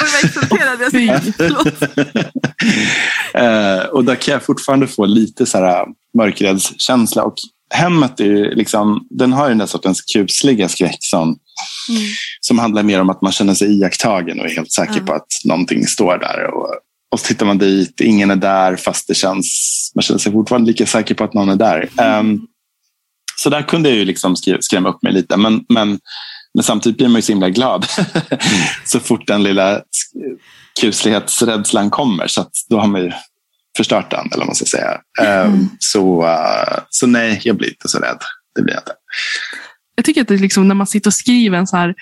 Oj, 0.01 0.07
vad 0.13 0.25
exalterad 0.25 0.81
jag 0.81 0.91
ser. 0.91 1.33
Förlåt. 1.37 1.83
Eh, 3.33 3.79
och 3.79 4.05
där 4.05 4.15
kan 4.15 4.31
jag 4.31 4.43
fortfarande 4.43 4.87
få 4.87 5.05
lite 5.05 5.45
så 5.45 5.57
här 5.57 5.85
mörkräddskänsla. 6.17 7.23
Och 7.23 7.35
hemmet 7.73 8.19
är 8.19 8.55
liksom, 8.55 9.07
den 9.09 9.33
har 9.33 9.43
ju 9.45 9.49
den 9.49 9.57
där 9.57 9.65
sortens 9.65 10.01
kusliga 10.01 10.69
skräck 10.69 10.97
som, 10.99 11.37
Mm. 11.89 12.01
som 12.41 12.59
handlar 12.59 12.83
mer 12.83 13.01
om 13.01 13.09
att 13.09 13.21
man 13.21 13.31
känner 13.31 13.53
sig 13.53 13.79
iakttagen 13.79 14.39
och 14.39 14.45
är 14.45 14.49
helt 14.55 14.71
säker 14.71 14.93
Ja. 14.97 15.05
på 15.05 15.13
att 15.13 15.27
någonting 15.45 15.87
står 15.87 16.17
där. 16.17 16.53
Och, 16.53 16.69
och 17.11 17.19
så 17.19 17.25
tittar 17.27 17.45
man 17.45 17.57
dit, 17.57 18.01
ingen 18.01 18.31
är 18.31 18.35
där 18.35 18.75
fast 18.75 19.07
det 19.07 19.13
känns, 19.15 19.45
man 19.95 20.01
känner 20.01 20.19
sig 20.19 20.31
fortfarande 20.31 20.67
lika 20.67 20.85
säker 20.85 21.15
på 21.15 21.23
att 21.23 21.33
någon 21.33 21.49
är 21.49 21.55
där. 21.55 21.89
Ehm, 22.01 22.39
så 23.35 23.49
där 23.49 23.61
kunde 23.61 23.89
jag 23.89 23.97
ju 23.97 24.05
liksom 24.05 24.35
skrämma 24.59 24.89
upp 24.89 25.03
mig 25.03 25.13
lite. 25.13 25.37
Men, 25.37 25.65
men, 25.69 25.99
men 26.53 26.63
samtidigt 26.63 26.97
blir 26.97 27.07
man 27.07 27.15
ju 27.15 27.21
så 27.21 27.31
himla 27.31 27.49
glad 27.49 27.85
så 28.85 28.99
fort 28.99 29.27
den 29.27 29.43
lilla 29.43 29.81
kuslighetsrädslan 30.81 31.89
kommer. 31.89 32.27
Så 32.27 32.45
då 32.69 32.79
har 32.79 32.87
man 32.87 33.01
ju 33.01 33.11
förstört 33.79 34.11
den, 34.11 34.25
eller 34.27 34.37
vad 34.37 34.45
man 34.47 34.55
ska 34.55 34.65
säga. 34.65 34.97
Ehm, 35.21 35.47
Mm. 35.47 35.69
så, 35.79 36.25
eh, 36.27 36.79
så 36.89 37.07
nej, 37.07 37.41
jag 37.43 37.55
blir 37.57 37.69
inte 37.69 37.87
så 37.89 37.99
rädd. 37.99 38.17
Det 38.55 38.61
blir 38.61 38.73
jag 38.73 38.81
inte. 38.81 38.93
Jag 39.99 40.05
tycker 40.05 40.21
att 40.21 40.27
det 40.27 40.33
är 40.33 40.37
liksom 40.37 40.67
när 40.67 40.75
man 40.75 40.87
sitter 40.87 41.09
och 41.09 41.13
skriver 41.13 41.57
en 41.57 41.67
så 41.67 41.77
här 41.77 41.93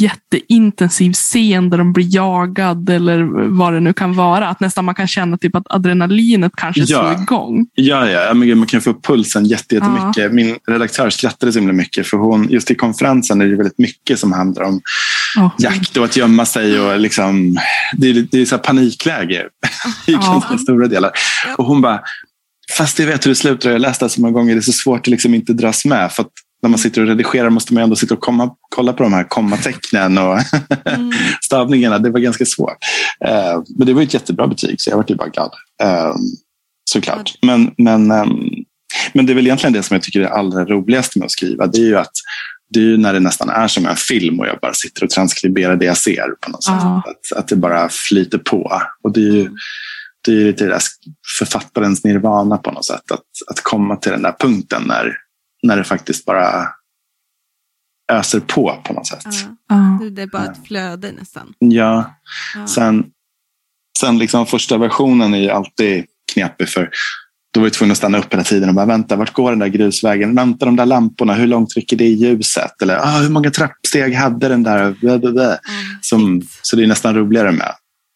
jätteintensiv 0.00 1.12
scen 1.12 1.70
där 1.70 1.78
de 1.78 1.92
blir 1.92 2.14
jagad 2.14 2.90
eller 2.90 3.22
vad 3.58 3.72
det 3.72 3.80
nu 3.80 3.92
kan 3.92 4.14
vara. 4.16 4.48
Att 4.48 4.60
nästan 4.60 4.84
man 4.84 4.94
kan 4.94 5.06
känna 5.08 5.38
typ 5.38 5.56
att 5.56 5.62
adrenalinet 5.70 6.52
kanske 6.56 6.80
Ja. 6.80 6.86
slår 6.86 7.22
igång. 7.22 7.66
Ja, 7.74 8.08
ja, 8.10 8.20
ja, 8.44 8.54
man 8.54 8.66
kan 8.66 8.80
få 8.80 8.90
upp 8.90 9.04
pulsen 9.04 9.44
jätte- 9.46 9.74
jättemycket. 9.74 10.32
Min 10.32 10.56
redaktör 10.68 11.10
skrattade 11.10 11.52
så 11.52 11.58
himla 11.58 11.72
mycket 11.74 12.06
för 12.06 12.16
hon, 12.16 12.48
just 12.50 12.70
i 12.70 12.74
konferensen 12.74 13.40
är 13.40 13.46
det 13.46 13.56
väldigt 13.56 13.78
mycket 13.78 14.18
som 14.18 14.32
handlar 14.32 14.62
om 14.64 14.80
Ja. 15.36 15.50
jakt 15.58 15.96
och 15.96 16.04
att 16.04 16.16
gömma 16.16 16.44
sig. 16.46 16.80
och 16.80 17.00
liksom, 17.00 17.58
Det 17.96 18.08
är, 18.10 18.26
det 18.30 18.40
är 18.40 18.44
så 18.44 18.56
här 18.56 18.62
panikläge 18.62 19.42
i 20.06 20.12
Ja. 20.12 20.18
ganska 20.32 20.58
stora 20.58 20.86
delar. 20.86 21.10
Ja. 21.46 21.54
Och 21.54 21.64
hon 21.64 21.80
bara, 21.82 22.00
fast 22.78 22.98
jag 22.98 23.06
vet 23.06 23.26
hur 23.26 23.30
det 23.30 23.34
slutar. 23.34 23.68
Jag 23.70 23.74
har 23.74 23.78
läst 23.80 24.00
det 24.00 24.08
så 24.08 24.20
många 24.20 24.32
gånger. 24.32 24.54
Det 24.54 24.60
är 24.60 24.62
så 24.62 24.72
svårt 24.72 25.00
att 25.00 25.06
liksom 25.06 25.34
inte 25.34 25.52
dras 25.52 25.84
med. 25.84 26.12
För 26.12 26.22
att 26.22 26.28
när 26.66 26.70
man 26.70 26.78
sitter 26.78 27.00
och 27.02 27.08
redigerar 27.08 27.50
måste 27.50 27.74
man 27.74 27.82
ändå 27.82 27.96
sitta 27.96 28.14
och 28.14 28.20
komma, 28.20 28.50
kolla 28.68 28.92
på 28.92 29.02
de 29.02 29.12
här 29.12 29.24
kommatecknen 29.24 30.18
och 30.18 30.38
Mm. 30.84 31.12
stavningarna. 31.42 31.98
Det 31.98 32.10
var 32.10 32.20
ganska 32.20 32.46
svårt. 32.46 32.76
Eh, 33.24 33.62
men 33.78 33.86
det 33.86 33.92
var 33.92 34.02
ett 34.02 34.14
jättebra 34.14 34.46
betyg, 34.46 34.80
så 34.80 34.90
jag 34.90 34.96
var 34.96 35.04
ju 35.08 35.14
bara 35.14 35.28
glad. 35.28 35.50
Eh, 35.82 36.14
såklart. 36.90 37.34
Men, 37.42 37.74
men, 37.78 38.10
ehm, 38.10 38.28
men 39.12 39.26
det 39.26 39.32
är 39.32 39.34
väl 39.34 39.46
egentligen 39.46 39.72
det 39.72 39.82
som 39.82 39.94
jag 39.94 40.02
tycker 40.02 40.20
är 40.20 40.26
allra 40.26 40.64
roligast 40.64 41.16
med 41.16 41.24
att 41.24 41.30
skriva. 41.30 41.66
Det 41.66 41.78
är 41.78 41.86
ju 41.86 41.96
att 41.96 42.12
det 42.74 42.80
är 42.80 42.96
när 42.96 43.12
det 43.12 43.20
nästan 43.20 43.48
är 43.48 43.68
som 43.68 43.86
en 43.86 43.96
film 43.96 44.40
och 44.40 44.46
jag 44.46 44.58
bara 44.62 44.74
sitter 44.74 45.04
och 45.04 45.10
transkriberar 45.10 45.76
det 45.76 45.84
jag 45.84 45.96
ser 45.96 46.28
på 46.40 46.50
något 46.50 46.64
sätt. 46.64 46.74
Ja. 46.80 47.02
Att, 47.06 47.38
att 47.38 47.48
det 47.48 47.56
bara 47.56 47.88
flyter 47.88 48.38
på. 48.38 48.82
Och 49.02 49.12
det 49.12 49.20
är 49.20 49.32
ju 49.32 49.50
det 50.24 50.32
är 50.32 50.44
lite 50.44 50.64
det 50.64 50.70
där 50.70 50.82
författarens 51.38 52.04
nirvana 52.04 52.58
på 52.58 52.70
något 52.70 52.84
sätt. 52.84 53.10
Att, 53.12 53.50
att 53.50 53.60
komma 53.62 53.96
till 53.96 54.12
den 54.12 54.22
där 54.22 54.34
punkten 54.38 54.82
när, 54.86 55.16
när 55.62 55.76
det 55.76 55.84
faktiskt 55.84 56.24
bara 56.24 56.68
öser 58.12 58.40
på 58.40 58.82
på 58.84 58.92
något 58.92 59.06
sätt. 59.06 59.24
Ja. 59.68 59.98
Det 60.10 60.22
är 60.22 60.26
bara 60.26 60.44
ett 60.44 60.66
flöde 60.66 61.12
nästan. 61.12 61.54
Ja, 61.58 62.14
Ja. 62.54 62.66
sen, 62.66 63.04
sen 63.98 64.18
liksom 64.18 64.46
första 64.46 64.78
versionen 64.78 65.34
är 65.34 65.38
ju 65.38 65.50
alltid 65.50 66.04
knepig 66.32 66.68
för 66.68 66.90
då 67.54 67.60
var 67.60 67.66
jag 67.66 67.72
tvungen 67.72 67.90
att 67.92 67.98
stanna 67.98 68.18
upp 68.18 68.32
hela 68.32 68.44
tiden 68.44 68.68
och 68.68 68.74
bara 68.74 68.86
vänta, 68.86 69.16
vart 69.16 69.32
går 69.32 69.50
den 69.50 69.58
där 69.58 69.66
grusvägen? 69.66 70.34
Vänta, 70.34 70.66
de 70.66 70.76
där 70.76 70.86
lamporna, 70.86 71.34
hur 71.34 71.46
långt 71.46 71.76
räcker 71.76 71.96
det 71.96 72.04
i 72.04 72.12
ljuset? 72.14 72.82
Eller 72.82 72.96
ah, 72.96 73.18
hur 73.18 73.30
många 73.30 73.50
trappsteg 73.50 74.14
hade 74.14 74.48
den 74.48 74.62
där? 74.62 74.96
Blä, 75.00 75.18
blä, 75.18 75.32
blä. 75.32 75.42
Ja, 75.50 75.58
Som, 76.00 76.42
så 76.62 76.76
det 76.76 76.82
är 76.82 76.86
nästan 76.86 77.14
roligare 77.14 77.52
med, 77.52 77.72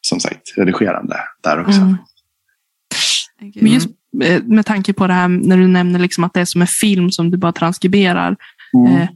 som 0.07 0.21
sagt, 0.21 0.41
redigerande 0.57 1.17
där 1.43 1.61
också. 1.61 1.81
Mm. 1.81 1.97
Men 3.55 3.73
just 3.73 3.89
med 4.45 4.67
tanke 4.67 4.93
på 4.93 5.07
det 5.07 5.13
här 5.13 5.29
när 5.29 5.57
du 5.57 5.67
nämner 5.67 5.99
liksom 5.99 6.25
att 6.25 6.35
det 6.35 6.41
är 6.41 6.45
som 6.45 6.61
en 6.61 6.67
film 6.67 7.11
som 7.11 7.31
du 7.31 7.39
bara 7.39 7.53
transkriberar. 7.53 8.37
Mm. 8.75 8.97
Eh, 8.97 9.09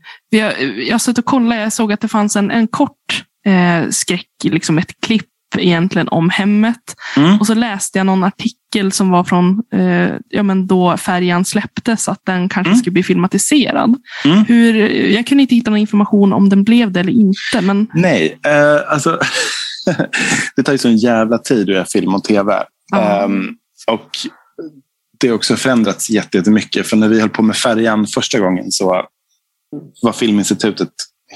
jag 0.89 0.95
har 0.95 0.99
suttit 0.99 1.19
och 1.19 1.25
kollat, 1.25 1.59
jag 1.59 1.73
såg 1.73 1.93
att 1.93 2.01
det 2.01 2.09
fanns 2.09 2.37
en, 2.37 2.51
en 2.51 2.67
kort 2.67 3.25
eh, 3.47 3.91
skräck, 3.91 4.27
liksom 4.43 4.79
ett 4.79 5.01
klipp 5.01 5.27
egentligen 5.57 6.09
om 6.09 6.31
hemmet. 6.31 6.97
Mm. 7.17 7.41
Och 7.41 7.47
så 7.47 7.55
läste 7.55 7.99
jag 7.99 8.07
någon 8.07 8.25
artikel 8.25 8.93
som 8.93 9.11
var 9.11 9.25
från 9.25 9.63
eh, 9.73 10.11
ja, 10.29 10.43
men 10.43 10.67
då 10.67 10.97
färjan 10.97 11.45
släpptes, 11.45 12.09
att 12.09 12.21
den 12.25 12.49
kanske 12.49 12.71
Mm. 12.71 12.79
skulle 12.79 12.93
bli 12.93 13.03
filmatiserad. 13.03 13.95
Mm. 14.25 14.45
Hur, 14.45 14.75
jag 14.91 15.27
kunde 15.27 15.43
inte 15.43 15.55
hitta 15.55 15.71
någon 15.71 15.81
information 15.81 16.33
om 16.33 16.49
den 16.49 16.65
blev 16.65 16.93
det 16.93 17.01
eller 17.01 17.13
inte. 17.13 17.61
Men, 17.61 17.87
Nej, 17.95 18.39
eh, 18.47 18.93
alltså 18.93 19.19
det 20.57 20.63
tar 20.63 20.73
ju 20.73 20.79
sån 20.79 20.97
jävla 20.97 21.39
tid 21.39 21.63
att 21.63 21.75
göra 21.75 21.85
film 21.85 22.15
och 22.15 22.25
tv. 22.25 22.63
Ehm, 22.97 23.49
och 23.87 24.11
det 25.21 25.29
har 25.29 25.35
också 25.35 25.57
förändrats 25.57 26.11
jätte- 26.11 26.37
jättemycket. 26.37 26.87
För 26.87 26.97
när 26.97 27.09
vi 27.09 27.21
höll 27.21 27.29
på 27.29 27.43
med 27.43 27.57
färjan 27.57 28.07
första 28.07 28.39
gången 28.39 28.71
så 28.73 29.03
var 30.03 30.13
Filminstitutet 30.13 30.89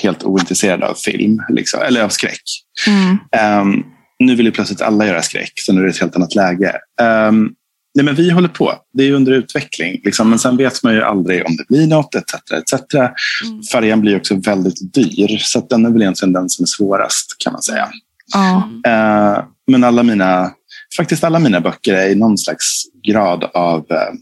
helt 0.03 0.25
ointresserade 0.25 0.87
av 0.89 0.95
film, 0.95 1.43
liksom, 1.49 1.81
eller 1.83 2.03
av 2.03 2.09
skräck. 2.09 2.43
mm, 2.87 3.17
Ehm, 3.33 3.83
nu 4.19 4.35
vill 4.35 4.47
ju 4.47 4.53
plötsligt 4.53 4.83
alla 4.83 5.07
göra 5.07 5.23
skräck, 5.23 5.53
så 5.55 5.73
nu 5.73 5.81
är 5.81 5.85
det 5.85 5.91
ett 5.91 6.01
helt 6.01 6.17
annat 6.17 6.35
läge. 6.35 6.73
Ehm, 7.01 7.51
nej, 7.95 8.05
men 8.05 8.15
vi 8.15 8.31
håller 8.31 8.49
på. 8.49 8.75
Det 8.93 9.05
är 9.05 9.13
under 9.13 9.33
utveckling. 9.33 10.01
Liksom. 10.05 10.31
Men 10.31 10.39
sen 10.39 10.57
vet 10.57 10.83
man 10.83 10.95
ju 10.95 11.03
aldrig 11.03 11.47
om 11.47 11.57
det 11.57 11.65
blir 11.69 11.87
något, 11.87 12.15
etc. 12.15 12.35
etc. 12.53 12.95
Mm. 12.95 13.63
Färjan 13.73 14.01
blir 14.01 14.17
också 14.17 14.35
väldigt 14.35 14.95
dyr, 14.95 15.39
så 15.41 15.67
den 15.71 15.87
är 15.87 15.91
väl 15.91 16.03
egentligen 16.03 16.33
den 16.33 16.49
som 16.49 16.63
är 16.63 16.67
svårast 16.67 17.27
kan 17.39 17.53
man 17.53 17.63
säga. 17.63 17.89
Mm. 18.35 18.83
Eh, 18.87 19.45
men 19.67 19.85
alla 19.85 20.03
mina, 20.03 20.51
faktiskt 20.97 21.25
alla 21.25 21.39
mina 21.39 21.61
böcker 21.61 21.95
är 21.95 22.09
i 22.09 22.15
någon 22.15 22.39
slags 22.39 22.83
grad 23.07 23.45
av 23.45 23.87
eh, 23.91 24.15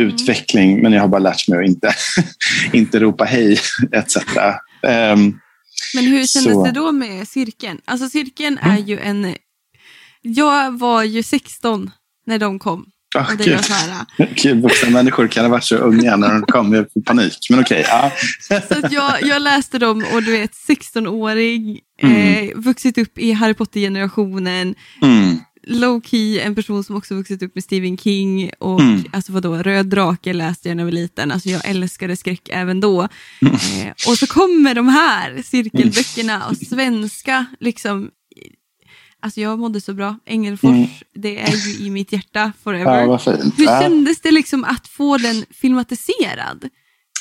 utveckling. 0.00 0.82
Men 0.82 0.92
jag 0.92 1.00
har 1.00 1.08
bara 1.08 1.18
lärt 1.18 1.48
mig 1.48 1.58
att 1.58 1.68
inte, 1.70 1.94
inte 2.72 3.00
ropa 3.00 3.24
hej 3.24 3.58
etc. 3.92 4.16
Ehm, 4.82 5.38
Men 5.94 6.04
hur 6.04 6.26
kändes 6.26 6.52
Så. 6.52 6.64
det 6.64 6.72
då 6.72 6.92
med 6.92 7.28
cirkeln? 7.28 7.80
Alltså 7.84 8.08
cirkeln 8.08 8.58
Mm. 8.58 8.76
är 8.76 8.80
ju 8.80 8.98
en... 8.98 9.34
Jag 10.22 10.78
var 10.78 11.02
ju 11.02 11.22
16 11.22 11.90
när 12.26 12.38
de 12.38 12.58
kom. 12.58 12.86
Oh, 13.18 13.30
Och 13.30 13.36
det 13.36 13.44
gud. 13.44 13.60
här, 13.60 14.06
Gud, 14.34 14.62
vuxna 14.62 14.90
människor 14.90 15.28
kan 15.28 15.44
ha 15.44 15.50
varit 15.50 15.64
så 15.64 15.76
unga 15.76 16.16
när 16.16 16.28
de 16.32 16.42
kom. 16.42 16.70
Får 16.94 17.02
panik. 17.02 17.38
Men 17.50 17.60
okej. 17.60 17.84
ja. 17.88 18.12
Så 18.68 18.74
jag, 18.90 19.22
jag 19.22 19.42
läste 19.42 19.78
dem 19.78 20.04
och 20.14 20.22
du 20.22 20.32
vet 20.32 20.52
16-årig, 20.68 21.80
Mm. 22.02 22.16
eh, 22.48 22.56
vuxit 22.56 22.98
upp 22.98 23.18
i 23.18 23.32
Harry 23.32 23.54
Potter-generationen, 23.54 24.74
Mm. 25.02 25.38
low 25.66 26.00
key 26.04 26.38
en 26.40 26.54
person 26.54 26.84
som 26.84 26.96
också 26.96 27.14
vuxit 27.14 27.42
upp 27.42 27.54
med 27.54 27.64
Stephen 27.64 27.98
King 27.98 28.50
och 28.58 28.80
Mm. 28.80 29.04
alltså 29.12 29.32
vadå, 29.32 29.54
Röd 29.56 29.86
drake 29.86 30.32
läste 30.32 30.68
jag 30.68 30.76
när 30.76 30.82
jag 30.82 30.86
var 30.86 30.92
liten, 30.92 31.30
alltså 31.32 31.48
jag 31.48 31.68
älskade 31.68 32.16
skräck 32.16 32.48
även 32.52 32.80
då. 32.80 33.08
Mm. 33.42 33.54
Eh, 33.54 33.92
och 34.08 34.18
så 34.18 34.26
kommer 34.26 34.74
de 34.74 34.88
här 34.88 35.42
cirkelböckerna 35.44 36.46
och 36.48 36.56
svenska 36.56 37.46
liksom 37.60 38.10
Alltså 39.22 39.40
jag 39.40 39.58
mådde 39.58 39.80
så 39.80 39.94
bra. 39.94 40.16
Ängelfors, 40.26 40.70
Mm. 40.70 40.86
det 41.14 41.40
är 41.40 41.56
ju 41.56 41.86
i 41.86 41.90
mitt 41.90 42.12
hjärta 42.12 42.52
forever. 42.64 43.00
Ja. 43.02 43.20
Hur 43.56 43.64
Ja. 43.64 43.80
kändes 43.82 44.20
det 44.20 44.30
liksom 44.30 44.64
att 44.64 44.88
få 44.88 45.18
den 45.18 45.44
filmatiserad? 45.50 46.68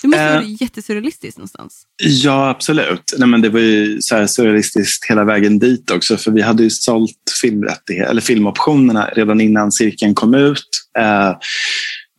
Det 0.01 0.07
måste 0.07 0.21
Eh. 0.23 0.33
vara 0.33 0.43
jättesurrealistiskt 0.43 1.37
någonstans. 1.37 1.83
Ja, 2.03 2.49
absolut. 2.49 3.13
Nej, 3.17 3.27
men 3.29 3.41
det 3.41 3.49
var 3.49 3.59
ju 3.59 4.01
så 4.01 4.27
surrealistiskt 4.27 5.05
hela 5.09 5.23
vägen 5.23 5.59
dit 5.59 5.91
också. 5.91 6.17
För 6.17 6.31
vi 6.31 6.41
hade 6.41 6.63
ju 6.63 6.69
sålt 6.69 7.15
filmrättigheter, 7.41 8.09
eller 8.11 8.21
filmoptionerna 8.21 9.05
redan 9.15 9.41
innan 9.41 9.71
cirkeln 9.71 10.15
kom 10.15 10.33
ut. 10.33 10.69
Eh, 10.99 11.33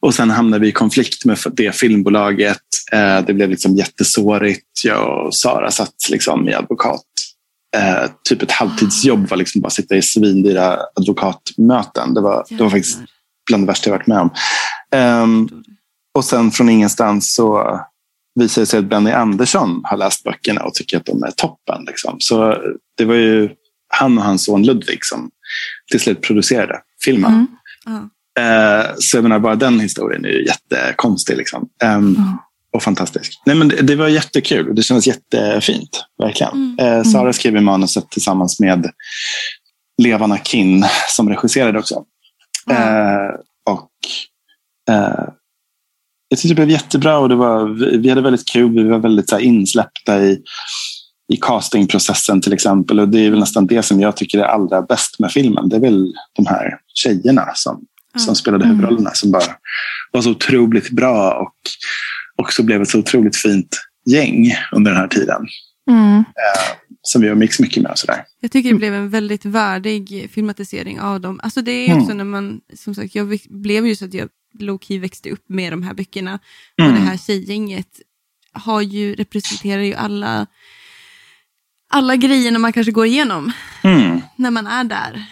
och 0.03 0.15
sen 0.15 0.31
hamnade 0.31 0.61
vi 0.63 0.69
i 0.69 0.73
konflikt 0.73 1.25
med 1.25 1.39
det 1.53 1.77
filmbolaget. 1.77 2.59
Eh, 2.93 3.25
det 3.27 3.35
blev 3.35 3.51
liksom 3.51 3.77
jättesårigt. 3.77 4.85
Jag 4.85 5.27
och 5.27 5.35
Sara 5.37 5.71
satt 5.71 5.95
liksom 6.11 6.49
i 6.49 6.55
advokat. 6.55 7.05
Eh, 7.77 8.11
typ 8.29 8.43
ett 8.43 8.51
halvtidsjobb 8.51 9.29
var 9.29 9.37
liksom 9.37 9.61
bara 9.61 9.71
sitta 9.71 9.97
i 9.97 10.03
svindyra 10.03 10.79
advokatmöten. 10.95 12.15
Det 12.15 12.21
var, 12.21 12.45
det 12.49 12.63
var 12.63 12.71
faktiskt 12.71 12.99
bland 13.47 13.63
det 13.63 13.67
värsta 13.67 13.91
jag 13.91 13.99
varit 13.99 14.07
med 14.07 14.19
om. 14.21 14.31
Ehm, 14.95 15.49
och 16.15 16.25
sen 16.25 16.51
från 16.51 16.69
ingenstans 16.69 17.35
så 17.35 17.81
visade 18.35 18.63
det 18.63 18.67
sig 18.67 18.79
att 18.79 18.85
Benny 18.85 19.11
Andersson 19.11 19.81
har 19.85 19.97
läst 19.97 20.25
böckerna 20.25 20.63
och 20.63 20.75
tycker 20.75 20.97
att 20.97 21.07
de 21.07 21.23
är 21.23 21.31
toppen. 21.31 21.85
Liksom. 21.87 22.17
Så 22.19 22.57
det 22.97 23.05
var 23.05 23.15
ju 23.15 23.51
han 23.89 24.19
och 24.19 24.25
hans 24.25 24.45
son 24.45 24.63
Ludvig 24.63 25.05
som 25.05 25.31
till 25.91 26.01
slut 26.01 26.23
producerade 26.23 26.81
filmen. 27.05 27.33
Mm. 27.33 27.47
Ja. 27.85 28.11
Eh, 28.43 28.87
så 28.99 29.17
jag 29.17 29.23
menar, 29.23 29.39
bara 29.39 29.55
den 29.55 29.81
historien 29.81 30.25
är 30.25 30.29
ju 30.29 30.47
jättekonstig. 30.47 31.37
Liksom. 31.37 31.69
Ehm, 31.83 32.15
Ja. 32.19 32.47
Och 32.73 32.83
fantastisk. 32.83 33.43
Nej, 33.47 33.57
men 33.57 33.69
det, 33.69 33.83
det 33.83 33.97
var 33.97 34.09
jättekul 34.09 34.69
och 34.69 34.75
det 34.75 34.83
kändes 34.83 35.07
jättefint. 35.07 36.05
Verkligen. 36.23 36.53
Mm. 36.53 36.99
Eh, 36.99 37.03
Sara 37.05 37.33
skrev 37.33 37.57
i 37.57 37.61
manuset 37.61 38.11
tillsammans 38.11 38.61
med 38.61 38.91
Levan 40.03 40.33
Akin 40.33 40.85
som 41.09 41.29
regisserade 41.29 41.79
också. 41.79 42.05
Ja. 42.67 42.75
Eh, 42.75 43.31
och 43.71 43.91
eh, 44.95 45.25
jag 46.29 46.39
tyckte 46.39 46.49
det 46.49 46.55
blev 46.55 46.71
jättebra 46.71 47.19
och 47.19 47.29
det 47.29 47.35
var, 47.35 47.65
vi, 47.69 47.97
vi 47.97 48.09
hade 48.09 48.21
väldigt 48.21 48.49
kul. 48.49 48.75
Vi 48.85 48.89
var 48.89 48.99
väldigt 48.99 49.29
så 49.29 49.37
här, 49.37 49.43
insläppta 49.43 50.23
i, 50.23 50.41
i 51.33 51.37
castingprocessen 51.37 52.41
till 52.41 52.53
exempel. 52.53 53.01
Och 53.01 53.09
det 53.09 53.27
är 53.27 53.31
väl 53.31 53.41
nästan 53.41 53.67
det 53.67 53.83
som 53.83 54.01
jag 54.01 54.17
tycker 54.17 54.39
är 54.39 54.45
allra 54.45 54.83
bäst 54.83 55.19
med 55.19 55.33
filmen. 55.33 55.69
Det 55.69 55.77
är 55.77 55.81
väl 55.81 56.13
de 56.37 56.47
här 56.47 56.79
tjejerna 56.95 57.49
som, 57.55 57.85
som 58.17 58.35
spelade 58.37 58.65
Mm. 58.65 58.77
huvudrollerna 58.77 59.11
som 59.15 59.31
bara 59.31 59.57
var 60.13 60.23
så 60.23 60.31
otroligt 60.31 60.91
bra 60.91 61.33
och 61.33 61.55
också 62.41 62.63
blev 62.63 62.83
ett 62.83 62.89
så 62.89 62.99
otroligt 62.99 63.37
fint 63.37 63.81
gäng 64.07 64.53
under 64.73 64.91
den 64.91 65.01
här 65.01 65.09
tiden. 65.09 65.47
Mm. 65.91 66.25
Som 67.03 67.23
vi 67.23 67.29
har 67.29 67.35
mix 67.35 67.61
mycket 67.61 67.83
med. 67.83 67.93
Och 67.93 67.99
sådär. 67.99 68.25
Jag 68.41 68.51
tycker 68.51 68.71
det 68.71 68.77
blev 68.77 68.95
en 68.95 69.11
väldigt 69.11 69.45
värdig 69.45 70.31
filmatisering 70.33 71.01
av 71.01 71.21
dem. 71.21 71.41
Alltså 71.43 71.63
det 71.63 71.73
är 71.73 72.01
också 72.01 72.15
när 72.15 72.25
man, 72.25 72.61
som 72.75 72.95
sagt, 72.95 73.15
jag 73.15 73.39
blev 73.51 73.87
ju 73.87 73.97
så 73.97 74.05
att 74.05 74.15
jag 74.15 74.29
low-key 74.59 75.01
växte 75.01 75.31
upp 75.31 75.49
med 75.49 75.73
de 75.73 75.83
här 75.83 75.95
böckerna. 75.95 76.39
Och 76.79 76.85
Mm. 76.85 76.95
det 76.95 77.01
här 77.01 77.17
tjejgänget 77.17 78.01
har 78.53 78.81
ju, 78.81 79.15
representerar 79.15 79.83
ju 79.83 79.95
alla, 79.95 80.47
alla 81.91 82.17
grejerna 82.17 82.59
man 82.59 82.73
kanske 82.73 82.93
går 82.93 83.07
igenom 83.07 83.53
Mm. 83.85 84.21
när 84.37 84.51
man 84.51 84.67
är 84.67 84.85
där. 84.85 85.13
Mm. 85.13 85.25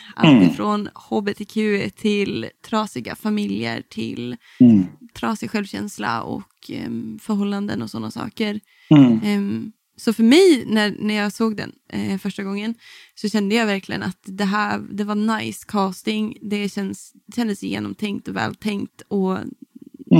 Allt 0.42 0.52
ifrån 0.52 0.88
hbtq 1.10 1.54
till 1.96 2.46
trasiga 2.68 3.14
familjer 3.16 3.82
till 3.88 4.36
Mm. 4.60 4.86
trasig 5.14 5.50
självkänsla 5.50 6.22
och 6.22 6.70
em, 6.70 7.18
förhållanden 7.22 7.82
och 7.82 7.90
sådana 7.90 8.10
saker. 8.10 8.60
Mm. 8.90 9.20
Em, 9.24 9.72
så 9.96 10.12
för 10.12 10.22
mig, 10.22 10.64
när, 10.66 10.96
när 10.98 11.14
jag 11.14 11.32
såg 11.32 11.56
den 11.56 11.72
eh, 11.92 12.18
första 12.18 12.42
gången, 12.42 12.74
så 13.14 13.28
kände 13.28 13.54
jag 13.54 13.66
verkligen 13.66 14.02
att 14.02 14.18
det 14.24 14.44
här 14.44 14.78
det 14.90 15.04
var 15.04 15.14
nice 15.38 15.64
casting. 15.68 16.36
Det 16.42 16.68
känns, 16.72 17.12
kändes 17.36 17.62
genomtänkt 17.62 18.28
och 18.28 18.36
vältänkt. 18.36 19.02
Och, 19.08 19.38
Mm. 19.38 19.48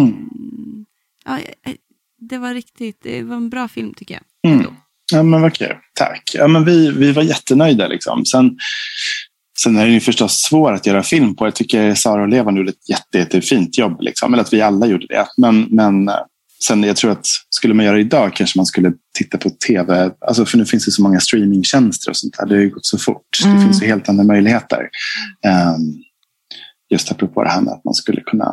mm, 0.08 0.86
ja, 1.24 1.38
eh, 1.38 1.74
det 2.20 2.38
var 2.38 2.54
riktigt, 2.54 3.00
det 3.02 3.22
var 3.22 3.36
en 3.36 3.50
bra 3.50 3.68
film 3.68 3.94
tycker 3.94 4.14
jag. 4.14 4.52
Ja, 5.12 5.22
men 5.22 5.42
vad 5.42 5.54
kul. 5.54 5.74
Tack. 5.94 6.22
Ja, 6.34 6.48
men 6.48 6.64
vi, 6.64 6.90
vi 6.90 7.12
var 7.12 7.22
jättenöjda. 7.22 7.88
Liksom. 7.88 8.24
Sen, 8.24 8.50
sen 9.62 9.76
är 9.76 9.86
det 9.86 9.92
ju 9.92 10.00
förstås 10.00 10.42
svårt 10.42 10.72
att 10.74 10.86
göra 10.86 11.02
film 11.02 11.36
på. 11.36 11.46
Jag 11.46 11.54
tycker 11.54 11.94
Sara 11.94 12.22
och 12.22 12.28
Levan 12.28 12.56
gjorde 12.56 12.70
ett 12.70 12.88
jätte, 12.88 13.18
jättefint 13.18 13.78
jobb. 13.78 14.00
Liksom. 14.00 14.32
Eller 14.34 14.42
att 14.42 14.52
vi 14.52 14.62
alla 14.62 14.86
gjorde 14.86 15.06
det. 15.06 15.26
Men, 15.36 15.62
men 15.70 16.08
eh, 16.08 16.14
sen 16.64 16.82
jag 16.82 16.96
tror 16.96 17.10
att 17.10 17.26
skulle 17.50 17.74
man 17.74 17.84
göra 17.86 17.94
det 17.96 18.00
idag 18.00 18.34
kanske 18.36 18.58
man 18.58 18.66
skulle 18.66 18.92
titta 19.18 19.38
på 19.38 19.50
tv. 19.50 20.10
Alltså, 20.26 20.44
för 20.44 20.58
nu 20.58 20.64
finns 20.66 20.84
det 20.84 20.90
så 20.90 21.02
många 21.02 21.20
streamingtjänster 21.20 22.10
och 22.10 22.16
sånt 22.16 22.34
där. 22.38 22.46
Det 22.46 22.54
har 22.54 22.62
ju 22.62 22.70
gått 22.70 22.86
så 22.86 22.98
fort. 22.98 23.22
Det 23.42 23.48
Mm. 23.48 23.62
finns 23.64 23.82
ju 23.82 23.86
helt 23.86 24.08
andra 24.08 24.24
möjligheter. 24.24 24.78
Um, 25.76 25.94
just 26.90 27.12
apropå 27.12 27.42
det 27.44 27.50
här 27.50 27.60
med 27.60 27.72
att 27.72 27.84
man 27.84 27.94
skulle 27.94 28.20
kunna 28.20 28.52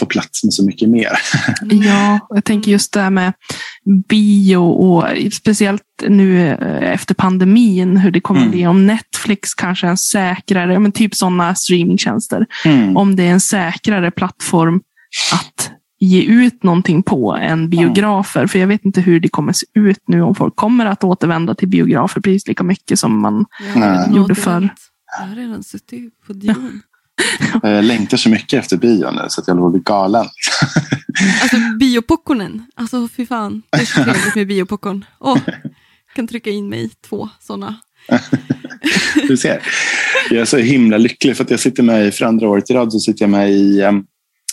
få 0.00 0.06
plats 0.06 0.44
med 0.44 0.52
så 0.54 0.64
mycket 0.64 0.88
mer. 0.88 1.08
Ja, 1.70 2.18
jag 2.28 2.44
tänker 2.44 2.70
just 2.70 2.92
det 2.92 3.00
här 3.00 3.10
med 3.10 3.32
bio 4.08 4.56
och 4.56 5.04
speciellt 5.32 5.82
nu 6.08 6.48
eh, 6.48 6.92
efter 6.92 7.14
pandemin, 7.14 7.96
hur 7.96 8.10
det 8.10 8.20
kommer 8.20 8.40
Mm. 8.40 8.50
bli 8.50 8.66
om 8.66 8.86
Netflix 8.86 9.54
kanske 9.54 9.86
är 9.86 9.90
en 9.90 9.96
säkrare, 9.96 10.72
ja, 10.72 10.78
men 10.78 10.92
typ 10.92 11.14
sådana 11.14 11.54
streamingtjänster, 11.54 12.46
Mm. 12.64 12.96
om 12.96 13.16
det 13.16 13.22
är 13.22 13.30
en 13.30 13.40
säkrare 13.40 14.10
plattform 14.10 14.80
att 15.32 15.70
ge 16.00 16.22
ut 16.22 16.62
någonting 16.62 17.02
på 17.02 17.34
än 17.36 17.70
biografer. 17.70 18.46
För 18.46 18.58
jag 18.58 18.66
vet 18.66 18.84
inte 18.84 19.00
hur 19.00 19.20
det 19.20 19.28
kommer 19.28 19.52
se 19.52 19.66
ut 19.74 20.00
nu, 20.06 20.22
om 20.22 20.34
folk 20.34 20.56
kommer 20.56 20.86
att 20.86 21.04
återvända 21.04 21.54
till 21.54 21.68
biografer 21.68 22.20
precis 22.20 22.48
lika 22.48 22.62
mycket 22.64 22.98
som 22.98 23.20
man 23.22 23.44
redan 23.74 24.14
Gjorde 24.14 24.34
förr. 24.34 24.68
Jag 25.20 25.26
har 25.26 25.36
redan 25.36 25.62
suttit 25.62 26.12
på 26.26 26.32
Dion. 26.32 26.80
Jag 27.62 27.84
längtar 27.84 28.16
så 28.16 28.28
mycket 28.28 28.58
efter 28.58 28.76
bio 28.76 29.10
nu 29.10 29.22
så 29.28 29.40
att 29.40 29.48
jag 29.48 29.54
håller 29.54 29.62
på 29.62 29.66
att 29.66 29.72
bli 29.72 29.82
galen. 29.84 30.26
Alltså 31.42 31.56
biopopcornen. 31.78 32.66
Alltså 32.74 33.08
fy 33.16 33.26
fan. 33.26 33.62
Det 33.70 33.78
är 33.78 33.84
så 33.84 34.02
trevligt 34.02 34.34
med 34.34 34.46
biopopcorn. 34.46 35.04
Åh, 35.20 35.38
jag 35.46 36.16
kan 36.16 36.26
trycka 36.26 36.50
in 36.50 36.68
mig 36.68 36.90
två 37.08 37.28
sådana. 37.40 37.76
Du 39.28 39.36
ser. 39.36 39.62
Jag 40.30 40.40
är 40.40 40.44
så 40.44 40.58
himla 40.58 40.98
lycklig 40.98 41.36
för 41.36 41.44
att 41.44 41.50
jag 41.50 41.60
sitter 41.60 41.82
med 41.82 42.06
i, 42.06 42.10
för 42.10 42.24
andra 42.24 42.48
året 42.48 42.70
i 42.70 42.74
rad 42.74 42.92
så 42.92 42.98
sitter 42.98 43.22
jag 43.22 43.30
med 43.30 43.52
i, 43.52 43.80
eh, 43.80 43.92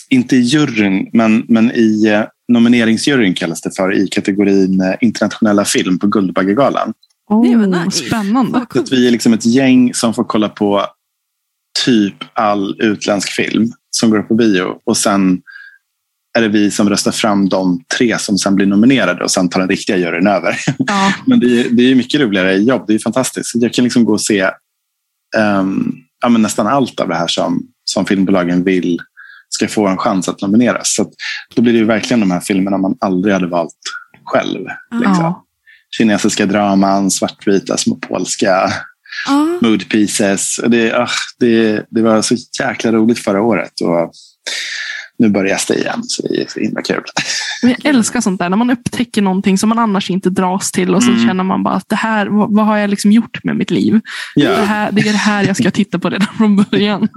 inte 0.10 0.36
i 0.36 0.40
juryn, 0.40 1.10
men, 1.14 1.46
men 1.48 1.72
i 1.72 2.08
eh, 2.08 2.24
nomineringsjuryn 2.48 3.34
kallas 3.34 3.62
det 3.62 3.76
för 3.76 3.94
i 3.94 4.08
kategorin 4.08 4.82
eh, 4.82 4.96
internationella 5.02 5.66
film 5.66 6.00
på 6.00 6.08
Guldbaggegalan. 6.08 6.94
Det 7.30 7.56
var 7.56 7.66
Oh, 7.66 7.86
nice. 7.86 8.06
Spännande. 8.06 8.66
Så 8.74 8.84
vi 8.92 9.08
är 9.08 9.12
liksom 9.12 9.34
ett 9.34 9.46
gäng 9.46 9.94
som 9.94 10.14
får 10.14 10.24
kolla 10.24 10.50
på 10.50 10.86
typ 11.86 12.16
all 12.34 12.76
utländsk 12.82 13.32
film 13.32 13.72
som 13.90 14.10
går 14.10 14.22
på 14.22 14.36
bio 14.36 14.80
och 14.84 14.98
sen 14.98 15.42
är 16.38 16.42
det 16.42 16.48
vi 16.48 16.72
som 16.72 16.90
röstar 16.90 17.12
fram 17.12 17.50
de 17.50 17.84
tre 17.98 18.18
som 18.20 18.38
sen 18.38 18.56
blir 18.56 18.66
nominerade 18.66 19.24
och 19.24 19.32
sen 19.32 19.50
tar 19.50 19.60
den 19.60 19.70
riktiga 19.70 19.98
juryn 19.98 20.28
över. 20.28 20.58
Ja, 20.78 21.14
Men 21.26 21.40
det 21.40 21.62
är, 21.62 21.70
det 21.70 21.92
är 21.92 21.96
mycket 21.96 22.22
roligare 22.22 22.58
jobb. 22.58 22.84
Det 22.88 22.94
är 22.94 23.00
fantastiskt. 23.00 23.52
Jag 23.56 23.74
kan 23.74 23.84
liksom 23.84 24.06
gå 24.06 24.14
och 24.14 24.22
se 24.22 24.50
ehm, 25.38 25.94
ja, 26.22 26.30
men 26.30 26.42
nästan 26.42 26.68
allt 26.68 27.00
av 27.00 27.08
det 27.08 27.16
här 27.16 27.28
som, 27.28 27.64
som 27.84 28.06
filmbolagen 28.06 28.64
vill 28.64 29.00
ska 29.50 29.68
få 29.68 29.88
en 29.88 29.98
chans 29.98 30.30
att 30.30 30.42
nomineras. 30.42 30.96
Så 30.96 31.02
att, 31.02 31.12
då 31.56 31.62
blir 31.62 31.74
det 31.74 31.80
ju 31.80 31.86
verkligen 31.86 32.20
de 32.20 32.32
här 32.32 32.40
filmerna 32.40 32.78
man 32.78 32.98
aldrig 33.00 33.34
hade 33.34 33.48
valt 33.48 33.80
själv. 34.26 34.68
Liksom. 34.92 35.24
ja. 35.24 35.46
Kinesiska 35.98 36.46
draman, 36.46 37.12
svartvita, 37.12 37.78
små 37.78 37.96
polska 37.96 38.74
Ja, 39.28 39.58
mood 39.62 39.90
pieces. 39.90 40.60
Det, 40.68 40.94
ah, 40.94 41.10
det, 41.40 41.86
det 41.90 42.02
var 42.02 42.22
så 42.22 42.36
jäkla 42.60 42.92
roligt 42.92 43.20
förra 43.20 43.42
året. 43.42 43.82
Och 43.82 44.12
nu 45.20 45.30
börjar 45.30 45.50
jag 45.52 45.62
stå 45.62 45.74
igen, 45.74 46.04
så 46.04 46.28
det 46.28 46.42
är 46.42 46.46
så 46.48 46.60
himla 46.60 46.82
kul. 46.82 47.04
Men 47.62 47.72
jag 47.72 47.86
älskar 47.96 48.22
sånt 48.22 48.40
där, 48.40 48.50
när 48.50 48.58
man 48.58 48.70
upptäcker 48.72 49.22
någonting 49.22 49.58
som 49.58 49.70
man 49.70 49.80
annars 49.80 50.10
inte 50.10 50.30
dras 50.30 50.72
till 50.72 50.96
och 50.96 51.04
så 51.04 51.12
Mm. 51.12 51.28
känner 51.28 51.44
man 51.44 51.64
bara 51.64 51.74
att 51.74 51.90
det 51.90 51.96
här, 51.96 52.28
vad, 52.28 52.56
vad 52.56 52.66
har 52.66 52.78
jag 52.78 52.90
liksom 52.90 53.12
gjort 53.12 53.44
med 53.44 53.56
mitt 53.56 53.72
liv? 53.72 53.94
Det, 54.36 54.42
Ja, 54.42 54.56
här, 54.56 54.92
det 54.92 55.02
är 55.02 55.12
det 55.12 55.18
här 55.18 55.44
jag 55.44 55.58
ska 55.58 55.72
titta 55.72 56.00
på 56.00 56.10
redan 56.10 56.28
från 56.38 56.56
början. 56.56 57.08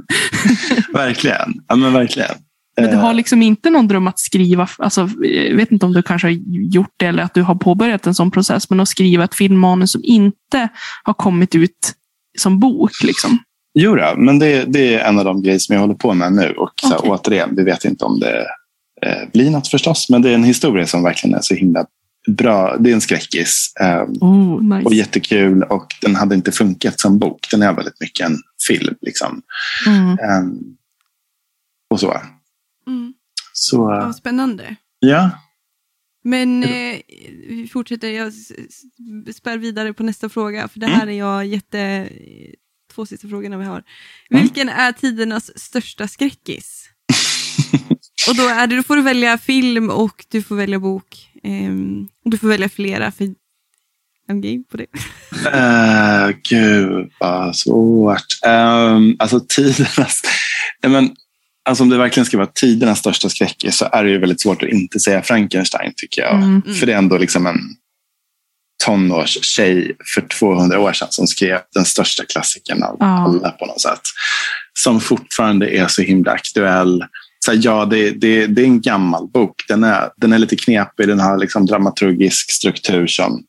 verkligen. 0.93 1.55
Ja, 1.69 1.77
men 1.77 1.93
verkligen. 1.93 2.35
Men 2.77 2.91
du 2.91 2.97
Eh, 2.97 3.01
har 3.01 3.15
liksom 3.15 3.43
inte 3.43 3.71
någon 3.71 3.89
dröm 3.89 4.07
att 4.07 4.19
skriva, 4.19 4.69
alltså, 4.79 5.11
jag 5.23 5.57
vet 5.57 5.73
inte 5.73 5.87
om 5.87 5.93
du 5.93 6.03
kanske 6.03 6.29
har 6.29 6.33
gjort 6.49 6.95
det 6.97 7.07
eller 7.07 7.23
att 7.23 7.35
du 7.35 7.43
har 7.43 7.55
påbörjat 7.55 8.07
en 8.07 8.15
sån 8.15 8.31
process, 8.31 8.71
men 8.71 8.81
att 8.81 8.89
skriva 8.89 9.25
ett 9.25 9.35
filmmanus 9.35 9.93
som 9.93 10.01
inte 10.05 10.69
har 11.03 11.15
kommit 11.15 11.55
ut 11.55 11.93
som 12.39 12.61
bok. 12.61 13.03
Liksom. 13.03 13.39
Jo, 13.75 13.97
då, 13.97 14.15
men 14.17 14.39
det, 14.39 14.65
det 14.65 14.95
är 14.95 15.09
en 15.09 15.19
av 15.19 15.25
de 15.25 15.43
grejer 15.43 15.59
som 15.59 15.75
jag 15.75 15.81
håller 15.81 15.95
på 15.95 16.15
med 16.15 16.33
nu. 16.33 16.51
Och 16.51 16.73
så, 16.81 16.89
här, 16.89 17.01
återigen, 17.03 17.57
vi 17.57 17.63
vet 17.63 17.85
inte 17.85 18.05
om 18.05 18.21
det 18.21 18.47
eh, 19.03 19.29
blir 19.33 19.51
något 19.51 19.69
förstås. 19.69 20.07
Men 20.11 20.23
det 20.23 20.31
är 20.31 20.35
en 20.35 20.45
historia 20.45 20.87
som 20.87 21.03
verkligen 21.03 21.37
är 21.37 21.43
så 21.43 21.55
himla 21.55 21.87
bra. 22.29 22.77
Det 22.77 22.91
är 22.91 22.95
en 22.95 23.01
skräckis. 23.01 23.73
Eh, 23.81 24.03
Oh, 24.21 24.63
nice. 24.63 24.87
och 24.87 24.95
jättekul. 24.95 25.63
Och 25.63 25.87
den 26.01 26.15
hade 26.15 26.35
inte 26.35 26.53
funkat 26.53 27.01
som 27.01 27.19
bok. 27.19 27.47
Den 27.51 27.63
är 27.63 27.73
väldigt 27.73 28.01
mycket 28.01 28.27
en 28.27 28.39
film. 28.67 28.95
Liksom. 29.01 29.43
Mm. 29.87 30.11
Eh, 30.11 30.59
och 31.91 32.01
så. 32.01 32.21
Mm. 32.87 33.15
Så 33.53 33.77
ja, 33.77 34.13
spännande. 34.13 34.77
ja. 34.99 35.31
Men 36.25 36.65
eh, 36.65 37.01
vi 37.49 37.69
fortsätter, 37.73 38.09
jag 38.09 38.33
spär 39.35 39.59
vidare 39.59 39.93
på 39.93 40.03
nästa 40.03 40.29
fråga, 40.29 40.69
för 40.69 40.81
det 40.81 40.87
här 40.87 41.07
är 41.07 41.13
jag 41.13 41.47
jätte... 41.47 42.09
Två 42.95 43.07
sista 43.07 43.29
frågorna 43.29 43.59
vi 43.59 43.65
har. 43.65 43.83
Vilken 44.31 44.69
är 44.69 44.93
tidernas 44.93 45.59
största 45.59 46.09
skräckis? 46.09 46.89
och 48.29 48.37
då, 48.37 48.49
är 48.49 48.67
det, 48.67 48.77
då 48.77 48.83
får 48.83 48.97
du 48.97 49.03
välja 49.03 49.39
film 49.39 49.91
och 49.91 50.25
du 50.29 50.43
får 50.43 50.57
välja 50.57 50.79
bok. 50.79 51.31
Ehm, 51.43 52.09
och 52.25 52.31
du 52.31 52.39
får 52.39 52.49
välja 52.49 52.69
flera, 52.69 53.11
för 53.11 53.25
I'm 54.29 54.41
game 54.41 54.65
på 54.71 54.77
det. 54.77 54.87
Uh, 55.47 56.37
gud, 56.51 57.13
vad 57.21 57.57
svårt. 57.57 58.27
Um, 58.47 59.17
alltså 59.19 59.41
tidernas... 59.49 60.23
Men, 60.83 61.17
alltså, 61.65 61.85
om 61.85 61.91
det 61.91 61.99
verkligen 61.99 62.25
ska 62.27 62.37
vara 62.37 62.51
tidernas 62.55 62.99
största 62.99 63.29
skräckis 63.29 63.77
så 63.77 63.89
är 63.93 64.05
det 64.05 64.11
ju 64.11 64.19
väldigt 64.19 64.41
svårt 64.41 64.63
att 64.63 64.69
inte 64.69 65.01
säga 65.01 65.23
Frankenstein, 65.23 65.93
tycker 65.97 66.23
jag. 66.23 66.35
Mm. 66.35 66.63
För 66.81 66.87
det 66.87 66.93
är 66.93 66.99
ändå 66.99 67.19
liksom 67.19 67.47
en 67.47 67.59
tonårstjej 68.85 69.97
för 70.15 70.21
200 70.21 70.81
år 70.81 70.93
sedan 70.93 71.09
som 71.11 71.27
skrev 71.27 71.61
den 71.75 71.85
största 71.85 72.25
klassikern 72.25 72.83
av 72.83 72.97
Ja. 73.01 73.07
alla 73.07 73.51
på 73.51 73.67
något 73.67 73.81
sätt. 73.81 74.01
Som 74.79 75.01
fortfarande 75.01 75.69
är 75.77 75.87
så 75.89 76.03
himla 76.03 76.33
aktuell. 76.33 77.05
Så 77.45 77.53
här, 77.53 77.61
ja, 77.63 77.85
det, 77.85 78.11
det, 78.11 78.47
det 78.47 78.63
är 78.63 78.67
en 78.67 78.81
gammal 78.81 79.29
bok. 79.29 79.65
Den 79.69 79.85
är, 79.85 80.11
den 80.17 80.33
är 80.33 80.39
lite 80.39 80.57
knepig. 80.57 81.09
Den 81.09 81.21
har 81.21 81.39
liksom 81.39 81.67
dramaturgisk 81.67 82.51
struktur 82.53 83.07
som 83.07 83.43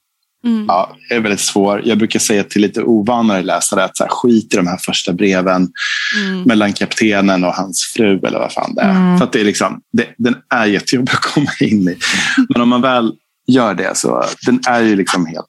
Mm. 0.45 0.65
ja, 0.67 0.95
är 1.09 1.19
väldigt 1.19 1.39
svår. 1.39 1.81
Jag 1.85 1.97
brukar 1.97 2.19
säga 2.19 2.43
till 2.43 2.61
lite 2.61 2.83
ovanare 2.83 3.41
läsare 3.41 3.83
att 3.83 3.97
så 3.97 4.03
här, 4.03 4.09
skit 4.11 4.53
i 4.53 4.57
de 4.57 4.67
här 4.67 4.77
första 4.77 5.13
breven 5.13 5.69
Mm. 6.17 6.41
mellan 6.43 6.73
kaptenen 6.73 7.43
och 7.43 7.53
hans 7.53 7.93
fru 7.95 8.19
eller 8.27 8.39
vad 8.39 8.53
fan 8.53 8.75
det 8.75 8.81
är. 8.81 8.89
Mm. 8.89 9.17
För 9.17 9.25
att 9.25 9.31
det 9.31 9.39
är 9.39 9.45
liksom, 9.45 9.81
det, 9.93 10.07
den 10.17 10.35
är 10.49 10.65
jättejobbig 10.65 11.11
att 11.11 11.21
komma 11.21 11.51
in 11.59 11.89
i. 11.89 11.97
Men 12.49 12.61
om 12.61 12.69
man 12.69 12.81
väl 12.81 13.13
gör 13.47 13.73
det 13.73 13.97
så 13.97 14.23
den 14.45 14.59
är 14.67 14.81
ju 14.81 14.95
liksom 14.95 15.25
helt 15.25 15.45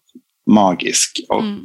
magisk. 0.50 1.20
Och 1.28 1.42
Mm. 1.42 1.60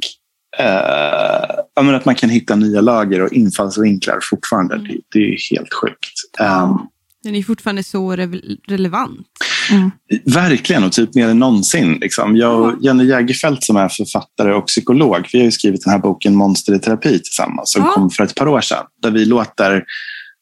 eh, 0.58 1.94
att 1.96 2.04
man 2.04 2.14
kan 2.14 2.30
hitta 2.30 2.54
nya 2.56 2.80
lager 2.80 3.20
och 3.22 3.32
infallsvinklar 3.32 4.18
fortfarande. 4.30 4.74
Mm. 4.74 4.86
Det, 4.86 4.98
det 5.12 5.18
är 5.18 5.54
helt 5.56 5.72
sjukt. 5.74 6.40
Um, 6.40 6.86
Den 7.24 7.34
är 7.34 7.42
fortfarande 7.42 7.82
så 7.84 8.12
re- 8.16 8.58
relevant. 8.68 9.26
Mm. 9.70 9.90
Verkligen, 10.24 10.84
och 10.84 10.92
typ 10.92 11.14
mer 11.14 11.28
än 11.28 11.38
någonsin. 11.38 11.98
Liksom. 12.00 12.36
Jag 12.36 12.60
och 12.60 12.84
Jenny 12.84 13.04
Jägerfeld 13.04 13.62
som 13.62 13.76
är 13.76 13.88
författare 13.88 14.52
och 14.54 14.66
psykolog, 14.66 15.28
vi 15.32 15.38
har 15.38 15.44
ju 15.44 15.50
skrivit 15.52 15.84
den 15.84 15.92
här 15.92 15.98
boken 16.00 16.34
Monster 16.34 16.74
i 16.74 16.78
terapi 16.78 17.18
tillsammans 17.18 17.72
som 17.72 17.82
Ja. 17.82 17.90
kom 17.94 18.10
för 18.10 18.24
ett 18.24 18.34
par 18.34 18.48
år 18.48 18.60
sedan. 18.60 18.84
Där 19.02 19.10
vi 19.10 19.24
låter 19.24 19.84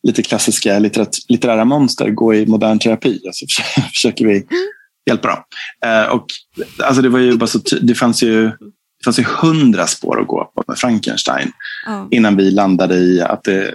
lite 0.07 0.23
klassiska 0.23 0.79
litterat- 0.79 1.19
litterära 1.29 1.65
monster 1.65 2.11
gå 2.11 2.35
i 2.35 2.47
modern 2.47 2.79
terapi 2.79 3.21
och 3.29 3.35
så 3.37 3.47
försöker- 3.95 4.27
vi 4.27 4.47
hjälpa 5.11 5.29
dem. 5.29 5.39
Eh, 5.91 6.11
och, 6.11 6.27
alltså, 6.85 7.03
det, 7.03 7.09
var 7.09 7.19
ju 7.19 7.37
bara 7.37 7.47
så 7.47 7.59
det 7.83 7.95
fanns 7.95 8.23
ju 8.23 8.45
det 8.99 9.05
fanns 9.05 9.19
ju 9.19 9.25
hundra 9.25 9.87
spår 9.87 10.21
att 10.21 10.27
gå 10.27 10.45
på 10.55 10.65
med 10.69 10.79
Frankenstein 10.79 11.53
Ja. 11.87 12.09
innan 12.11 12.37
vi 12.37 12.51
landade 12.51 12.95
i 12.95 13.21
att 13.21 13.45
det 13.45 13.75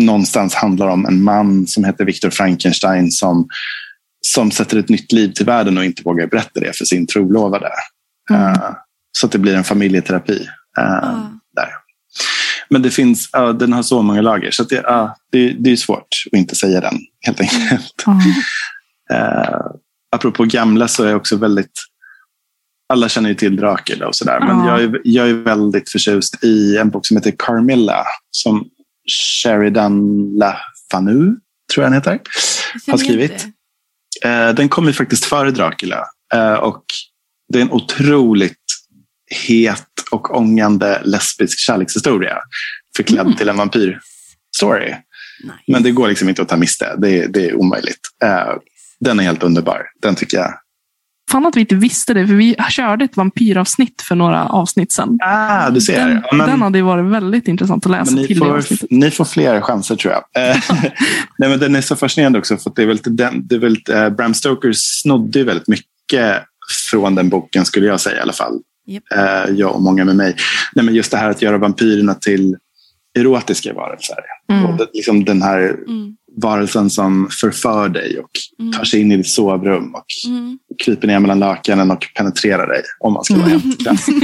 någonstans 0.00 0.54
handlar 0.54 0.88
om 0.88 1.06
en 1.06 1.22
man 1.22 1.66
som 1.66 1.84
heter 1.84 2.04
Viktor 2.04 2.30
Frankenstein 2.30 3.10
som, 3.10 3.48
som 4.26 4.50
sätter 4.50 4.78
ett 4.78 4.88
nytt 4.88 5.12
liv 5.12 5.32
till 5.32 5.46
världen 5.46 5.78
och 5.78 5.84
inte 5.84 6.02
vågar 6.02 6.26
berätta 6.26 6.60
det 6.60 6.76
för 6.76 6.84
sin 6.84 7.06
trolovade. 7.06 7.70
Mm. 8.30 8.42
Eh, 8.42 8.70
så 9.12 9.26
att 9.26 9.32
det 9.32 9.38
blir 9.38 9.54
en 9.56 9.64
familjeterapi 9.64 10.48
eh, 10.78 10.84
Ja. 11.02 11.32
där. 11.56 11.68
Men 12.68 12.82
det 12.82 12.90
finns, 12.90 13.28
ja, 13.32 13.52
den 13.52 13.72
har 13.72 13.82
så 13.82 14.02
många 14.02 14.20
lager 14.20 14.50
så 14.50 14.62
det, 14.64 14.74
ja, 14.84 15.16
det, 15.32 15.52
det 15.58 15.72
är 15.72 15.76
svårt 15.76 16.06
att 16.32 16.38
inte 16.38 16.54
säga 16.56 16.80
den 16.80 16.94
helt 17.26 17.40
enkelt. 17.40 18.04
Ja. 18.06 18.20
Eh, 19.16 19.60
apropå 20.16 20.44
gamla 20.44 20.88
så 20.88 21.04
är 21.04 21.08
jag 21.08 21.16
också 21.16 21.36
väldigt 21.36 21.72
alla 22.92 23.08
känner 23.08 23.28
ju 23.28 23.34
till 23.34 23.56
Dracula 23.56 24.06
och 24.08 24.14
sådär. 24.14 24.40
Men 24.40 24.58
Ja. 24.58 24.68
jag 24.68 24.82
är, 24.82 25.00
jag 25.04 25.28
är 25.30 25.34
väldigt 25.34 25.90
förtjust 25.90 26.44
i 26.44 26.76
en 26.76 26.90
bok 26.90 27.06
som 27.06 27.16
heter 27.16 27.32
Carmilla. 27.38 28.04
Som 28.30 28.68
Sheridan 29.42 30.24
LaFanu, 30.38 31.36
tror 31.74 31.84
jag 31.84 31.84
den 31.84 31.92
heter. 31.92 32.20
Har 32.90 32.98
skrivit. 32.98 33.32
inte. 33.32 33.44
Eh, 34.24 34.48
den 34.54 34.68
kom 34.68 34.86
ju 34.86 34.92
faktiskt 34.92 35.24
före 35.24 35.50
Dracula. 35.50 36.04
Eh, 36.34 36.54
och 36.54 36.84
det 37.52 37.58
är 37.58 37.62
en 37.62 37.70
otroligt 37.72 38.56
het 39.46 39.86
och 40.10 40.36
ångande 40.36 41.00
lesbisk 41.04 41.58
kärlekshistoria. 41.58 42.38
Förklädd 42.96 43.26
Mm. 43.26 43.36
till 43.36 43.48
en 43.48 43.56
vampyrstory. 43.56 44.90
Nej. 45.44 45.56
Men 45.66 45.82
det 45.82 45.90
går 45.90 46.08
liksom 46.08 46.28
inte 46.28 46.42
att 46.42 46.48
ta 46.48 46.56
miste. 46.56 46.94
Det, 46.98 47.26
det 47.26 47.46
är 47.48 47.54
omöjligt. 47.54 48.00
Eh, 48.24 48.52
den 49.00 49.20
är 49.20 49.24
helt 49.24 49.42
underbar. 49.42 49.82
Den 50.02 50.14
tycker 50.14 50.36
jag. 50.38 50.54
Fan 51.30 51.46
att 51.46 51.56
vi 51.56 51.60
inte 51.60 51.74
visste 51.74 52.14
det, 52.14 52.26
för 52.26 52.34
vi 52.34 52.56
körde 52.70 53.04
ett 53.04 53.16
vampyravsnitt 53.16 54.02
för 54.02 54.14
några 54.14 54.46
avsnitt 54.46 54.92
sedan. 54.92 55.18
Ah, 55.24 55.70
du 55.70 55.80
ser. 55.80 55.98
Den, 56.08 56.22
Ja, 56.30 56.36
men- 56.36 56.46
den 56.50 56.62
hade 56.62 56.78
ju 56.78 56.84
varit 56.84 57.04
väldigt 57.04 57.48
intressant 57.48 57.86
att 57.86 57.92
läsa 57.92 58.14
ni 58.14 58.34
får, 58.34 58.64
ni 58.94 59.10
får 59.10 59.24
fler 59.24 59.60
chanser 59.60 59.96
tror 59.96 60.14
jag. 60.14 60.50
Eh, 60.50 60.56
Nej, 61.38 61.48
men 61.50 61.58
den 61.58 61.76
är 61.76 61.80
så 61.80 61.96
fascinerande 61.96 62.38
också. 62.38 62.56
För 62.56 62.70
att 62.70 62.76
det 62.76 62.82
är 62.82 62.86
väldigt, 62.86 63.16
den, 63.16 63.46
det 63.46 63.54
är 63.54 63.58
väldigt, 63.58 63.88
eh, 63.88 64.08
Bram 64.10 64.34
Stoker 64.34 64.72
snodde 64.74 65.44
väldigt 65.44 65.68
mycket 65.68 66.42
från 66.90 67.14
den 67.14 67.28
boken 67.28 67.64
skulle 67.64 67.86
jag 67.86 68.00
säga 68.00 68.16
i 68.16 68.20
alla 68.20 68.32
fall. 68.32 68.58
Japp. 68.86 69.02
Eh, 69.14 69.54
jag 69.54 69.74
och 69.74 69.82
många 69.82 70.04
med 70.04 70.16
mig. 70.16 70.36
Nej, 70.74 70.84
men 70.84 70.94
just 70.94 71.10
det 71.10 71.16
här 71.16 71.30
att 71.30 71.42
göra 71.42 71.58
vampyrerna 71.58 72.14
till 72.14 72.56
erotiska 73.18 73.72
varelser. 73.74 74.16
Mm. 74.52 74.64
Och 74.66 74.76
det, 74.76 74.86
liksom 74.92 75.24
den 75.24 75.42
här 75.42 75.60
Mm. 75.88 76.16
Varelsen 76.42 76.90
som 76.90 77.28
förför 77.40 77.88
dig 77.88 78.18
och 78.18 78.30
Mm. 78.60 78.72
tar 78.72 78.84
sig 78.84 79.00
in 79.00 79.12
i 79.12 79.16
ditt 79.16 79.28
sovrum 79.28 79.94
och 79.94 80.04
Mm. 80.26 80.58
kryper 80.84 81.06
ner 81.06 81.18
mellan 81.18 81.38
lakanen 81.38 81.90
och 81.90 82.06
penetrerar 82.16 82.66
dig. 82.66 82.82
Om 83.00 83.12
man 83.12 83.24
ska 83.24 83.34
vara 83.34 83.46
Mm. 83.46 83.60
helt 83.60 83.84
krass. 83.84 84.08
Eh, 84.08 84.16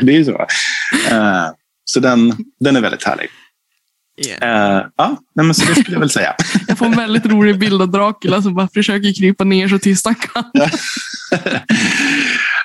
det 0.02 0.12
är 0.12 0.18
ju 0.18 0.24
så. 0.24 0.46
Eh, 1.10 1.46
så 1.84 2.00
den, 2.00 2.36
den 2.60 2.76
är 2.76 2.80
väldigt 2.80 3.04
härlig. 3.04 3.26
Yeah. 4.26 4.76
Eh, 4.78 4.86
ja, 4.96 5.16
nej, 5.34 5.46
men 5.46 5.54
så 5.54 5.64
det 5.66 5.74
skulle 5.80 5.94
jag 5.94 6.00
väl 6.00 6.10
säga. 6.10 6.34
Jag 6.68 6.78
får 6.78 6.86
en 6.86 6.92
väldigt 6.96 7.26
rolig 7.26 7.58
bild 7.58 7.82
av 7.82 7.90
Dracula 7.90 8.42
som 8.42 8.54
bara 8.54 8.68
försöker 8.74 9.14
krypa 9.20 9.44
ner 9.44 9.68
så 9.68 9.78
tyst 9.78 10.04
han 10.06 10.14
kan. 10.14 10.44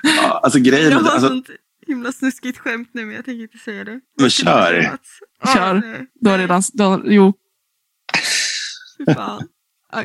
ja, 0.03 0.39
alltså 0.43 0.59
grejen 0.59 0.91
Jag 0.91 0.99
har 0.99 1.11
alltså, 1.11 1.27
sånt 1.27 1.45
himla 1.87 2.11
snuskigt 2.11 2.57
skämt 2.57 2.89
nu 2.91 3.05
men 3.05 3.15
jag 3.15 3.25
tänker 3.25 3.41
inte 3.41 3.57
säga 3.57 3.83
det. 3.83 3.99
men 4.19 4.29
kör. 4.29 4.97
Kör. 5.53 5.73
nej. 5.73 6.07
Du 6.13 6.29
har 6.29 6.37
redan... 6.37 6.63
Du 6.73 6.83
har, 6.83 7.03
jo. 7.05 7.33
Fy 8.97 9.13
fan. 9.13 9.47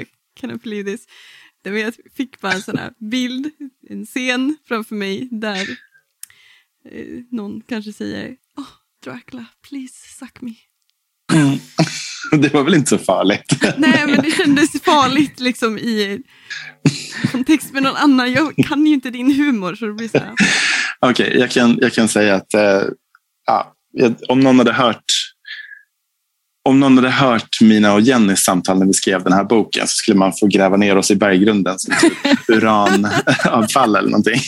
I 0.01 0.07
cannot 0.41 0.63
believe 0.63 0.91
this. 0.91 1.07
Jag 1.63 1.95
fick 2.17 2.41
bara 2.41 2.53
en 2.53 2.63
sån 2.63 2.79
här 2.79 2.93
bild, 3.11 3.51
en 3.89 4.07
scen 4.07 4.57
framför 4.69 4.95
mig 4.95 5.29
där 5.31 5.71
eh, 6.91 7.23
någon 7.31 7.61
kanske 7.61 7.93
säger 7.93 8.37
oh, 8.57 8.67
Dracula, 9.05 9.47
please 9.69 9.95
suck 10.19 10.41
me. 10.41 10.55
Det 12.39 12.53
var 12.53 12.65
väl 12.65 12.75
inte 12.75 12.91
så 12.91 12.99
farligt. 12.99 13.59
Nej 13.77 14.07
men 14.07 14.23
det 14.23 14.31
kändes 14.31 14.83
farligt 14.83 15.41
liksom 15.41 15.79
i 15.79 16.23
kontext 17.33 17.73
med 17.73 17.83
någon 17.83 17.97
annan. 17.97 18.33
Jag 18.33 18.55
kan 18.57 18.87
ju 18.87 18.95
inte 18.95 19.11
din 19.11 19.35
humor 19.35 19.75
så 19.75 19.87
det 19.87 19.93
blir 19.93 20.09
så 20.09 20.19
här. 20.19 20.35
Okej, 21.07 21.37
jag, 21.39 21.51
kan, 21.51 21.79
jag 21.81 21.93
kan 21.93 22.09
säga 22.09 22.35
att 22.35 22.55
eh, 22.55 22.83
ja, 23.47 23.75
om 24.29 24.41
någon 24.41 24.59
hade 24.59 24.73
hört 24.73 25.05
om 26.65 26.81
någon 26.81 26.97
hade 26.97 27.11
hört 27.11 27.61
mina 27.61 27.93
och 27.93 28.01
Jennys 28.01 28.45
samtal 28.45 28.79
när 28.79 28.87
vi 28.87 28.93
skrev 28.93 29.25
den 29.25 29.33
här 29.33 29.45
boken 29.45 29.87
så 29.87 29.93
skulle 29.93 30.17
man 30.17 30.33
få 30.41 30.47
gräva 30.47 30.77
ner 30.77 30.97
oss 30.97 31.11
i 31.11 31.17
berggrunden 31.17 31.79
som 31.79 31.95
typ 32.01 32.13
uranavfall 32.49 33.97
eller 33.97 34.11
någonting. 34.11 34.41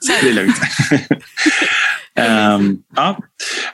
så 0.00 0.12
det 0.22 0.28
är 0.28 0.32
lugnt. 0.32 0.56
Ehm, 2.14 2.78
ja. 2.96 3.18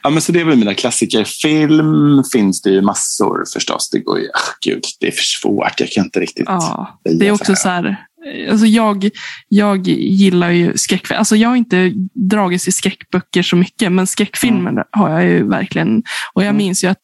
ja, 0.02 0.10
men 0.10 0.22
så 0.22 0.32
det 0.32 0.40
är 0.40 0.44
väl 0.44 0.56
mina 0.56 0.74
klassiker. 0.74 1.24
Film 1.24 2.24
finns 2.32 2.62
det 2.62 2.70
ju 2.70 2.82
massor 2.82 3.44
förstås. 3.52 3.90
Det 3.90 3.98
går 3.98 4.18
ju, 4.18 4.28
ah, 4.28 4.54
gud, 4.60 4.84
det 5.00 5.06
är 5.06 5.12
för 5.12 5.22
svårt. 5.22 5.80
Jag 5.80 5.90
kan 5.90 6.04
inte 6.04 6.20
riktigt. 6.20 6.44
Ja, 6.48 7.00
det 7.04 7.28
är 7.28 7.32
också 7.32 7.54
så 7.56 7.68
här. 7.68 8.05
Alltså 8.50 8.66
jag, 8.66 9.08
jag 9.48 9.86
gillar 9.88 10.50
ju 10.50 10.76
skräckfilm. 10.76 11.18
Alltså 11.18 11.36
jag 11.36 11.48
har 11.48 11.56
inte 11.56 11.92
dragits 12.30 12.64
till 12.64 12.72
skräckböcker 12.72 13.42
så 13.42 13.56
mycket, 13.56 13.92
men 13.92 14.06
skräckfilmer 14.06 14.84
har 14.90 15.10
jag 15.10 15.24
ju 15.24 15.48
verkligen. 15.48 16.02
Och 16.34 16.42
jag 16.42 16.48
Mm. 16.48 16.56
minns 16.56 16.84
ju 16.84 16.88
att 16.88 17.02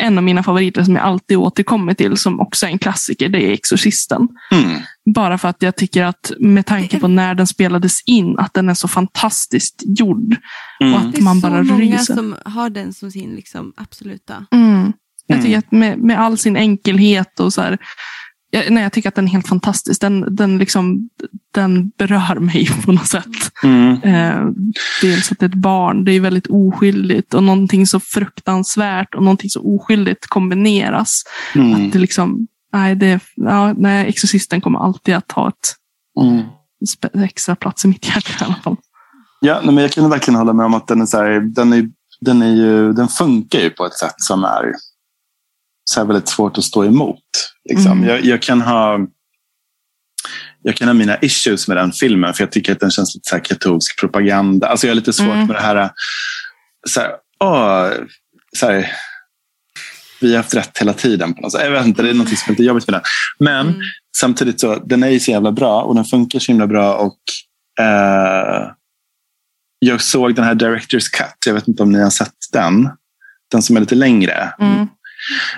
en 0.00 0.18
av 0.18 0.24
mina 0.24 0.42
favoriter 0.42 0.82
som 0.84 0.94
jag 0.96 1.04
alltid 1.04 1.36
återkommer 1.36 1.94
till, 1.94 2.16
som 2.16 2.40
också 2.40 2.66
är 2.66 2.70
en 2.70 2.78
klassiker, 2.78 3.28
det 3.28 3.38
är 3.48 3.52
Exorcisten. 3.52 4.28
Mm. 4.52 4.80
Bara 5.14 5.38
för 5.38 5.48
att 5.48 5.62
jag 5.62 5.76
tycker 5.76 6.04
att 6.04 6.32
med 6.38 6.66
tanke 6.66 7.00
på 7.00 7.08
när 7.08 7.34
den 7.34 7.46
spelades 7.46 8.02
in, 8.06 8.38
att 8.38 8.54
den 8.54 8.68
är 8.68 8.74
så 8.74 8.88
fantastiskt 8.88 9.82
gjord. 9.98 10.36
Och 10.80 10.86
Mm. 10.86 10.98
att 10.98 11.12
Det 11.12 11.18
är 11.18 11.22
man 11.22 11.40
så 11.40 11.48
bara 11.50 11.62
många 11.62 11.80
ryser. 11.84 12.14
som 12.14 12.36
har 12.44 12.70
den 12.70 12.92
som 12.92 13.10
sin 13.10 13.34
liksom, 13.34 13.72
absoluta. 13.76 14.46
Mm. 14.52 14.92
Jag 15.26 15.38
tycker 15.38 15.48
Mm. 15.48 15.58
att 15.58 15.72
med, 15.72 15.98
med 15.98 16.20
all 16.20 16.38
sin 16.38 16.56
enkelhet 16.56 17.40
och 17.40 17.52
så 17.52 17.60
här, 17.62 17.78
jag, 18.50 18.72
nej, 18.72 18.82
jag 18.82 18.92
tycker 18.92 19.08
att 19.08 19.14
den 19.14 19.24
är 19.24 19.28
helt 19.28 19.48
fantastisk. 19.48 20.00
Den, 20.00 20.36
den, 20.36 20.58
liksom, 20.58 21.08
den 21.54 21.88
berör 21.88 22.34
mig 22.34 22.68
på 22.84 22.92
något 22.92 23.06
sätt. 23.06 23.62
Mm. 23.62 24.02
Eh, 24.02 24.46
dels 25.02 25.32
att 25.32 25.38
det 25.38 25.46
är 25.46 25.50
ett 25.50 25.54
barn, 25.54 26.04
det 26.04 26.12
är 26.12 26.20
väldigt 26.20 26.46
oskyldigt 26.46 27.34
och 27.34 27.42
någonting 27.42 27.86
så 27.86 28.00
fruktansvärt 28.00 29.14
och 29.14 29.22
någonting 29.22 29.50
så 29.50 29.76
oskyldigt 29.76 30.26
kombineras. 30.26 31.22
Mm. 31.54 31.74
Att 31.74 31.92
det 31.92 31.98
liksom, 31.98 32.46
nej, 32.72 32.94
det, 32.94 33.20
ja, 33.34 33.72
nej, 33.72 34.08
Exorcisten 34.08 34.60
kommer 34.60 34.78
alltid 34.78 35.14
att 35.14 35.32
ha 35.32 35.48
ett 35.48 35.74
Mm. 36.20 36.42
extra 37.24 37.56
plats 37.56 37.84
i 37.84 37.88
mitt 37.88 38.06
hjärta 38.06 38.30
i 38.40 38.44
alla 38.44 38.54
fall. 38.54 38.76
Ja, 39.40 39.60
nej, 39.64 39.74
men 39.74 39.82
jag 39.82 39.92
kan 39.92 40.10
verkligen 40.10 40.38
hålla 40.38 40.52
med 40.52 40.66
om 40.66 40.74
att 40.74 40.86
den 40.86 41.00
är 41.00 41.06
så 41.06 41.16
här, 41.16 41.40
den, 41.40 41.72
är, 41.72 41.88
den, 42.20 42.42
är 42.42 42.54
ju, 42.54 42.92
den 42.92 43.08
funkar 43.08 43.58
ju 43.58 43.70
på 43.70 43.86
ett 43.86 43.94
sätt 43.94 44.14
som 44.16 44.44
är 44.44 44.72
så 45.84 46.00
här 46.00 46.06
väldigt 46.06 46.28
svårt 46.28 46.58
att 46.58 46.64
stå 46.64 46.84
emot. 46.84 47.20
Liksom. 47.68 47.92
Mm. 47.92 48.08
Jag, 48.08 48.24
jag, 48.24 48.42
kan 48.42 48.60
ha, 48.62 48.98
jag 50.62 50.74
kan 50.76 50.88
ha 50.88 50.94
mina 50.94 51.18
issues 51.20 51.68
med 51.68 51.76
den 51.76 51.92
filmen 51.92 52.34
för 52.34 52.42
jag 52.44 52.52
tycker 52.52 52.72
att 52.72 52.80
den 52.80 52.90
känns 52.90 53.14
lite 53.14 53.28
så 53.28 53.40
katolsk 53.40 54.00
propaganda. 54.00 54.66
Alltså 54.68 54.86
jag 54.86 54.90
har 54.90 54.96
lite 54.96 55.12
svårt 55.12 55.26
Mm. 55.34 55.46
med 55.46 55.56
det 55.56 55.60
här, 55.62 55.90
så 56.88 57.00
här, 57.00 57.10
åh, 57.40 57.90
så 58.56 58.66
här 58.66 58.90
vi 60.20 60.30
har 60.30 60.36
haft 60.36 60.54
rätt 60.54 60.78
hela 60.78 60.92
tiden. 60.92 61.34
På 61.34 61.40
något 61.42 61.52
sätt. 61.52 61.62
Jag 61.64 61.70
vet 61.70 61.86
inte, 61.86 62.02
det 62.02 62.10
är 62.10 62.14
något 62.14 62.28
som 62.28 62.36
är 62.46 62.50
lite 62.50 62.62
jobbigt 62.64 62.86
med 62.86 62.94
den. 62.94 63.02
Men 63.38 63.66
Mm. 63.68 63.80
samtidigt 64.16 64.60
så, 64.60 64.74
den 64.76 65.02
är 65.02 65.08
ju 65.08 65.20
så 65.20 65.30
jävla 65.30 65.52
bra 65.52 65.82
och 65.82 65.94
den 65.94 66.04
funkar 66.04 66.38
så 66.38 66.52
himla 66.52 66.66
bra. 66.66 66.94
Och 66.94 67.18
eh, 67.84 68.70
Jag 69.78 70.00
såg 70.00 70.34
den 70.34 70.44
här 70.44 70.54
Directors 70.54 71.08
Cut. 71.08 71.36
Jag 71.46 71.54
vet 71.54 71.68
inte 71.68 71.82
om 71.82 71.92
ni 71.92 72.00
har 72.00 72.10
sett 72.10 72.32
den. 72.52 72.88
Den 73.50 73.62
som 73.62 73.76
är 73.76 73.80
lite 73.80 73.94
längre. 73.94 74.52
Mm. 74.60 74.86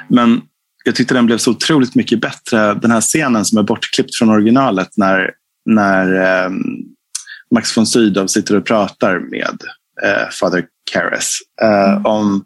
Men 0.09 0.43
jag 0.89 0.95
tyckte 0.95 1.15
den 1.15 1.27
blev 1.27 1.39
så 1.39 1.51
otroligt 1.51 1.95
mycket 1.95 2.21
bättre. 2.21 2.75
Den 2.75 2.91
här 2.91 3.01
scenen 3.01 3.45
som 3.45 3.59
är 3.59 3.63
bortklippt 3.63 4.19
från 4.19 4.31
originalet 4.31 4.89
när, 4.97 5.31
när 5.67 6.15
eh, 6.15 6.51
Max 7.55 7.77
von 7.77 7.87
Sydow 7.87 8.27
sitter 8.27 8.57
och 8.57 8.67
pratar 8.67 9.19
med 9.19 9.59
eh, 10.05 10.31
Father 10.31 10.65
Karras 10.93 11.39
eh, 11.63 11.93
Mm. 11.93 12.07
om, 12.07 12.45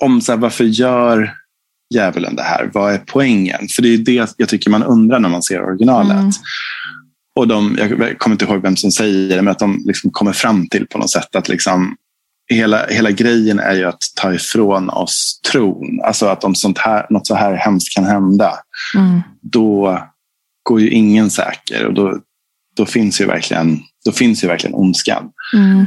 om 0.00 0.20
så 0.20 0.32
här, 0.32 0.38
varför 0.38 0.64
gör 0.64 1.34
djävulen 1.94 2.36
det 2.36 2.42
här? 2.42 2.70
Vad 2.74 2.94
är 2.94 2.98
poängen? 2.98 3.68
För 3.68 3.82
det 3.82 3.88
är 3.88 3.98
det 3.98 4.34
jag 4.36 4.48
tycker 4.48 4.70
man 4.70 4.82
undrar 4.82 5.18
när 5.18 5.28
man 5.28 5.42
ser 5.42 5.62
originalet. 5.62 6.16
Mm. 6.16 6.30
Och 7.36 7.48
de, 7.48 7.76
jag 7.78 8.18
kommer 8.18 8.34
inte 8.34 8.44
ihåg 8.44 8.62
vem 8.62 8.76
som 8.76 8.90
säger 8.90 9.36
det, 9.36 9.42
men 9.42 9.52
att 9.52 9.58
de 9.58 9.82
liksom 9.86 10.10
kommer 10.10 10.32
fram 10.32 10.68
till 10.68 10.86
på 10.86 10.98
något 10.98 11.10
sätt 11.10 11.36
att 11.36 11.48
liksom, 11.48 11.96
hela, 12.54 12.86
hela 12.86 13.10
grejen 13.10 13.58
är 13.58 13.74
ju 13.74 13.84
att 13.84 14.00
ta 14.16 14.34
ifrån 14.34 14.90
oss 14.90 15.40
tron. 15.52 16.00
Alltså 16.04 16.26
att 16.26 16.44
om 16.44 16.54
sånt 16.54 16.78
här, 16.78 17.06
något 17.10 17.26
så 17.26 17.34
här 17.34 17.54
hemskt 17.54 17.94
kan 17.94 18.04
hända, 18.04 18.54
Mm. 18.96 19.20
då 19.42 20.02
går 20.62 20.80
ju 20.80 20.90
ingen 20.90 21.30
säker. 21.30 21.86
Och 21.86 21.94
då, 21.94 22.18
då, 22.76 22.86
finns 22.86 23.20
ju 23.20 23.26
verkligen, 23.26 23.80
då 24.04 24.12
finns 24.12 24.44
ju 24.44 24.48
verkligen 24.48 24.74
ondskan. 24.74 25.30
Mm. 25.54 25.86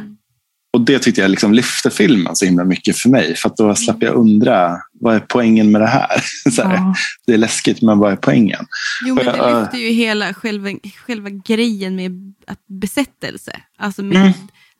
Och 0.73 0.81
det 0.81 0.99
tyckte 0.99 1.21
jag 1.21 1.31
liksom 1.31 1.53
lyfte 1.53 1.89
filmen 1.89 2.35
så 2.35 2.45
himla 2.45 2.63
mycket 2.63 2.97
för 2.97 3.09
mig. 3.09 3.35
För 3.35 3.49
att 3.49 3.57
då 3.57 3.75
slapp 3.75 3.97
jag 4.03 4.15
undra, 4.15 4.77
vad 5.01 5.15
är 5.15 5.19
poängen 5.19 5.71
med 5.71 5.81
det 5.81 5.87
här? 5.87 6.09
Här 6.63 6.73
Ja. 6.75 6.95
Det 7.27 7.33
är 7.33 7.37
läskigt, 7.37 7.81
men 7.81 7.99
vad 7.99 8.11
är 8.11 8.15
poängen? 8.15 8.65
Jo, 9.05 9.15
men 9.15 9.25
det 9.25 9.33
Ja. 9.37 9.59
lyfter 9.61 9.77
ju 9.77 9.89
hela 9.89 10.33
själva, 10.33 10.69
själva 11.07 11.29
grejen 11.29 11.95
med 11.95 12.33
att 12.47 12.59
besättelse. 12.81 13.59
Alltså 13.77 14.03
med 14.03 14.17
Mm. 14.17 14.33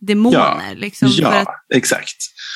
Demoner. 0.05 0.75
Liksom, 0.75 1.09
för 1.09 1.21
ja, 1.21 1.41
att, 1.41 1.47
exakt. 1.75 2.15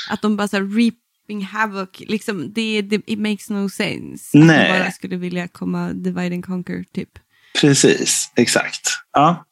att 0.10 0.22
de 0.22 0.38
bara 0.38 0.48
så 0.48 0.58
här, 0.58 0.64
reaping 0.64 1.46
havoc. 1.46 1.90
Liksom, 2.00 2.54
det, 2.54 2.82
det, 2.82 3.02
it 3.06 3.20
makes 3.20 3.50
no 3.50 3.70
sense. 3.70 4.38
Att 4.38 4.46
Nej. 4.46 4.72
de 4.72 4.80
bara 4.80 4.92
skulle 4.92 5.18
vilja 5.18 5.48
komma 5.48 5.94
divide 5.94 6.34
and 6.34 6.46
conquer 6.46 6.86
typ. 6.94 7.10
Precis, 7.62 8.32
exakt. 8.36 8.82
Ja. 9.14 9.46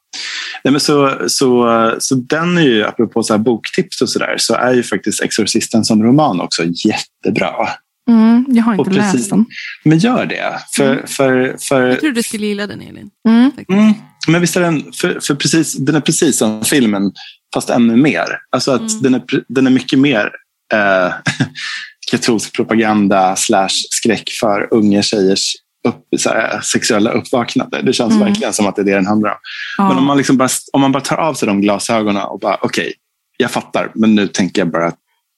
Nej, 0.63 0.71
men 0.71 0.81
så, 0.81 1.17
så, 1.27 1.95
så 1.99 2.15
den 2.15 2.57
är 2.57 2.61
ju, 2.61 2.83
apropå 2.83 3.23
så 3.23 3.33
här 3.33 3.39
boktips 3.39 4.01
och 4.01 4.09
sådär, 4.09 4.35
så 4.37 4.55
är 4.55 4.73
ju 4.73 4.83
faktiskt 4.83 5.21
Exorcisten 5.21 5.85
som 5.85 6.03
roman 6.03 6.41
också 6.41 6.63
jättebra. 6.65 7.69
Mm. 8.07 8.45
Jag 8.49 8.63
har 8.63 8.73
inte 8.73 8.81
Och 8.81 8.87
precis- 8.95 9.13
läst 9.13 9.29
den. 9.29 9.45
Men 9.83 9.97
gör 9.97 10.25
det. 10.25 10.59
För, 10.75 11.03
för, 11.07 11.55
för, 11.69 11.87
Jag 11.87 11.99
tror 11.99 12.11
du 12.11 12.23
skulle 12.23 12.45
gilla 12.45 12.67
den 12.67 12.81
Elin. 12.81 13.09
Mm. 13.29 13.51
Mm, 13.71 13.93
men 14.27 14.41
visst 14.41 14.55
är 14.57 14.61
den, 14.61 14.93
för, 14.93 15.19
för 15.19 15.35
precis, 15.35 15.73
den 15.73 15.95
är 15.95 16.01
precis 16.01 16.37
som 16.37 16.63
filmen, 16.63 17.11
fast 17.53 17.69
ännu 17.69 17.95
mer. 17.95 18.25
Alltså 18.51 18.71
att 18.71 18.91
Mm. 18.91 19.01
den, 19.01 19.13
är, 19.15 19.23
den 19.47 19.67
är 19.67 19.71
mycket 19.71 19.99
mer 19.99 20.31
eh, 20.73 21.13
katolsk 22.11 22.53
propaganda 22.55 23.35
slash 23.35 23.69
skräck 23.89 24.29
för 24.39 24.67
unga 24.73 25.01
tjejers 25.01 25.53
upp, 25.87 26.19
så 26.19 26.29
här, 26.29 26.61
sexuella 26.61 27.11
uppvaknande. 27.11 27.81
Det 27.81 27.93
känns 27.93 28.13
Mm. 28.13 28.27
verkligen 28.27 28.53
som 28.53 28.67
att 28.67 28.75
det 28.75 28.81
är 28.81 28.85
det 28.85 28.93
den 28.93 29.07
handlar 29.07 29.29
om. 29.29 29.37
Ja. 29.77 29.87
Men 29.89 29.97
om 29.97 30.05
man, 30.05 30.17
liksom 30.17 30.37
bara, 30.37 30.49
om 30.73 30.81
man 30.81 30.91
bara 30.91 31.01
tar 31.03 31.17
av 31.17 31.33
sig 31.33 31.47
de 31.47 31.61
glasögonen 31.61 32.23
och 32.23 32.39
bara, 32.39 32.57
okej, 32.61 32.93
jag 33.37 33.51
fattar, 33.51 33.91
men 33.95 34.15
nu 34.15 34.27
tänker 34.27 34.61
jag 34.61 34.71
bara 34.71 34.91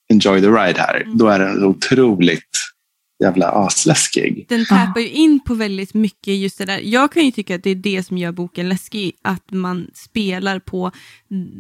enjoy 0.10 0.42
the 0.42 0.48
ride 0.48 0.80
här. 0.80 1.02
Mm. 1.02 1.18
Då 1.18 1.28
är 1.28 1.40
den 1.40 1.64
otroligt 1.64 2.70
jävla 3.24 3.48
asläskig. 3.52 4.46
Den 4.50 4.66
tappar 4.66 5.02
ju 5.02 5.10
in 5.10 5.40
på 5.40 5.54
väldigt 5.54 5.94
mycket 5.94 6.34
just 6.34 6.58
det 6.58 6.66
där. 6.66 6.80
Jag 6.80 7.12
kan 7.12 7.26
ju 7.26 7.32
tycka 7.32 7.56
att 7.56 7.64
det 7.64 7.70
är 7.70 7.76
det 7.76 8.04
som 8.04 8.18
gör 8.18 8.32
boken 8.32 8.70
läskig. 8.70 9.12
Att 9.22 9.52
man 9.52 9.88
spelar 9.94 10.60
på 10.60 10.92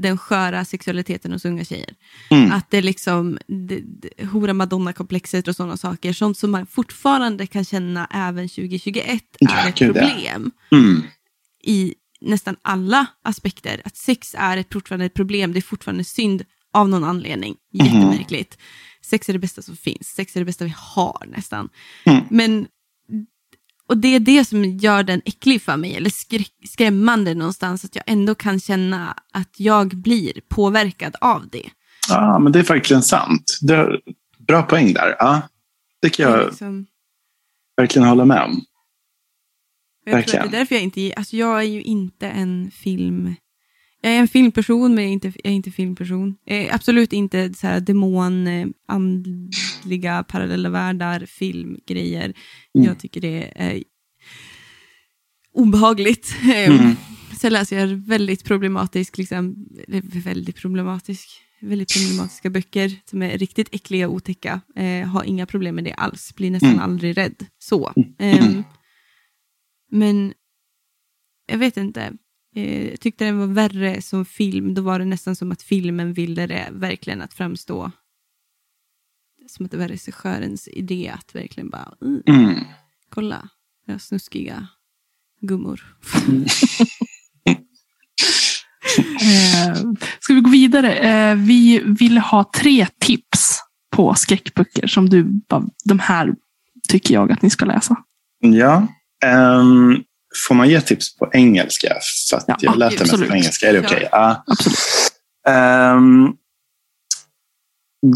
den 0.02 0.18
sköra 0.18 0.66
sexualiteten 0.66 1.32
hos 1.32 1.46
unga 1.46 1.66
tjejer. 1.66 1.94
Mm. 2.30 2.52
Att 2.52 2.72
det 2.72 2.82
liksom, 2.82 3.38
det, 3.48 3.82
det, 3.82 4.26
hora 4.26 4.54
madonna-komplexet 4.54 5.48
och 5.48 5.56
sådana 5.56 5.78
saker. 5.78 6.14
Sånt 6.14 6.38
som 6.38 6.52
man 6.52 6.66
fortfarande 6.66 7.48
kan 7.48 7.66
känna 7.66 8.08
även 8.14 8.50
2021 8.50 9.24
Ja, 9.40 9.52
är 9.52 9.70
ett 9.70 9.76
problem. 9.76 10.52
Mm. 10.72 11.04
I 11.64 11.94
nästan 12.22 12.56
alla 12.62 13.06
aspekter. 13.24 13.82
Att 13.86 13.98
sex 13.98 14.36
är 14.38 14.58
ett, 14.58 14.74
fortfarande 14.74 15.06
ett 15.06 15.14
problem. 15.14 15.54
Det 15.54 15.60
är 15.60 15.62
fortfarande 15.62 16.04
synd 16.04 16.44
av 16.74 16.90
någon 16.90 17.04
anledning. 17.04 17.56
Mhm. 17.74 17.86
Jättemärkligt. 17.86 18.58
Sex 19.06 19.30
är 19.30 19.34
det 19.34 19.40
bästa 19.40 19.62
som 19.62 19.76
finns. 19.78 20.08
Sex 20.08 20.36
är 20.36 20.40
det 20.42 20.46
bästa 20.46 20.66
vi 20.66 20.74
har 20.78 21.26
nästan. 21.28 21.70
Mm. 22.06 22.24
Men, 22.30 22.68
och 23.88 23.98
det 23.98 24.08
är 24.16 24.20
det 24.20 24.46
som 24.46 24.66
gör 24.66 25.04
den 25.04 25.22
äcklig 25.26 25.62
för 25.62 25.78
mig, 25.78 25.96
eller 25.96 26.12
skrämmande 26.68 27.34
någonstans, 27.34 27.86
att 27.86 27.96
jag 27.96 28.04
ändå 28.08 28.36
kan 28.36 28.60
känna 28.60 29.16
att 29.34 29.60
jag 29.60 29.88
blir 29.98 30.42
påverkad 30.48 31.16
av 31.22 31.48
det. 31.52 31.70
Ja, 32.10 32.40
men 32.40 32.52
det 32.52 32.60
är 32.60 32.64
verkligen 32.64 33.04
sant. 33.04 33.58
Det 33.62 34.00
bra 34.48 34.64
poäng 34.64 34.94
där. 34.94 35.16
Ja, 35.20 35.42
det 36.02 36.10
kan 36.10 36.32
Det 36.32 36.38
jag 36.38 36.48
liksom, 36.50 36.86
verkligen 37.78 38.08
hålla 38.08 38.26
med 38.26 38.44
om. 38.44 38.62
jag 40.06 40.14
verkligen. 40.14 40.50
det 40.50 40.58
är 40.58 40.60
därför 40.60 40.76
jag 40.76 40.84
inte, 40.84 41.14
alltså 41.18 41.38
jag 41.38 41.60
är 41.60 41.64
ju 41.68 41.82
inte 41.82 42.28
en 42.30 42.72
film, 42.72 43.36
jag 44.02 44.12
är 44.12 44.20
en 44.20 44.28
filmperson 44.28 44.96
men 44.96 45.04
jag 45.04 45.10
är 45.10 45.14
inte, 45.14 45.28
jag 45.28 45.52
är 45.52 45.56
inte 45.56 45.72
filmperson. 45.72 46.36
Jag 46.46 46.58
är 46.58 46.74
absolut 46.76 47.14
inte 47.14 47.54
så 47.54 47.68
här 47.68 47.80
demon, 47.80 48.48
eh, 48.48 48.68
andliga 48.88 50.24
parallella 50.24 50.70
världar, 50.70 51.26
filmgrejer. 51.26 52.34
Mm. 52.76 52.88
Jag 52.88 53.00
tycker 53.00 53.22
det 53.22 53.52
är 53.56 53.84
obehagligt. 55.54 56.36
Mm. 56.44 56.96
Sen 57.38 57.54
läser 57.54 57.80
jag 57.80 57.88
väldigt 57.88 58.44
problematisk, 58.44 59.18
liksom, 59.18 59.68
eller 59.88 60.02
väldigt 60.02 60.56
problematisk, 60.56 61.30
väldigt 61.62 61.94
problematiska 61.94 62.50
böcker 62.50 62.92
som 63.06 63.22
är 63.22 63.38
riktigt 63.38 63.70
äckliga 63.72 64.08
och 64.08 64.14
otäcka. 64.14 64.62
Eh, 64.76 65.08
har 65.08 65.24
inga 65.24 65.46
problem 65.46 65.76
med 65.76 65.84
det 65.84 65.94
alls, 65.94 66.36
blir 66.36 66.52
nästan 66.52 66.70
Mm. 66.70 66.82
aldrig 66.84 67.18
rädd. 67.18 67.46
Så. 67.60 67.94
Ehm, 68.20 68.64
men 69.92 70.34
jag 71.48 71.58
vet 71.58 71.78
inte. 71.78 72.14
Eh, 72.56 72.90
jag 72.90 73.00
tyckte 73.00 73.26
den 73.26 73.38
var 73.40 73.48
värre 73.48 74.02
som 74.02 74.26
film. 74.26 74.74
Då 74.74 74.82
var 74.82 75.00
det 75.00 75.06
nästan 75.06 75.36
som 75.36 75.52
att 75.52 75.62
filmen 75.62 76.14
ville 76.14 76.48
det 76.48 76.68
verkligen 76.72 77.22
att 77.22 77.34
framstå 77.34 77.92
som 79.48 79.66
att 79.66 79.72
det 79.72 79.78
var 79.78 79.88
regissörens 79.88 80.68
idé 80.68 81.12
att 81.14 81.36
verkligen 81.36 81.70
bara, 81.70 81.94
mm, 82.02 82.22
Mm. 82.28 82.56
kolla, 83.10 83.50
jag 83.86 83.94
har 83.94 84.00
snuskiga 84.00 84.68
gummor. 85.42 85.96
Eh, 89.22 89.76
ska 90.20 90.34
vi 90.34 90.42
gå 90.42 90.50
vidare? 90.50 90.94
Eh, 90.96 91.36
vi 91.36 91.80
vill 91.86 92.18
ha 92.18 92.52
tre 92.56 92.88
tips 93.00 93.60
på 93.92 94.14
skräckböcker 94.16 94.88
som 94.88 95.10
du 95.10 95.24
bara, 95.24 95.64
de 95.86 96.00
här 96.00 96.34
tycker 96.90 97.14
jag 97.14 97.32
att 97.32 97.42
ni 97.42 97.50
ska 97.50 97.66
läsa. 97.66 97.96
Ja. 98.40 98.88
ehm, 99.26 100.04
får 100.48 100.56
man 100.56 100.70
ge 100.70 100.82
tips 100.82 101.16
på 101.16 101.30
engelska? 101.34 101.96
För 102.30 102.38
att 102.38 102.46
Ja, 102.48 102.56
jag 102.60 102.78
lät 102.78 102.98
det 102.98 103.00
mest 103.00 103.30
på 103.30 103.36
engelska. 103.36 103.70
Är 103.70 103.74
det 103.74 103.80
okej? 103.80 104.10
Ja. 104.12 104.44
Absolut. 104.48 104.78
Ehm, 105.48 106.34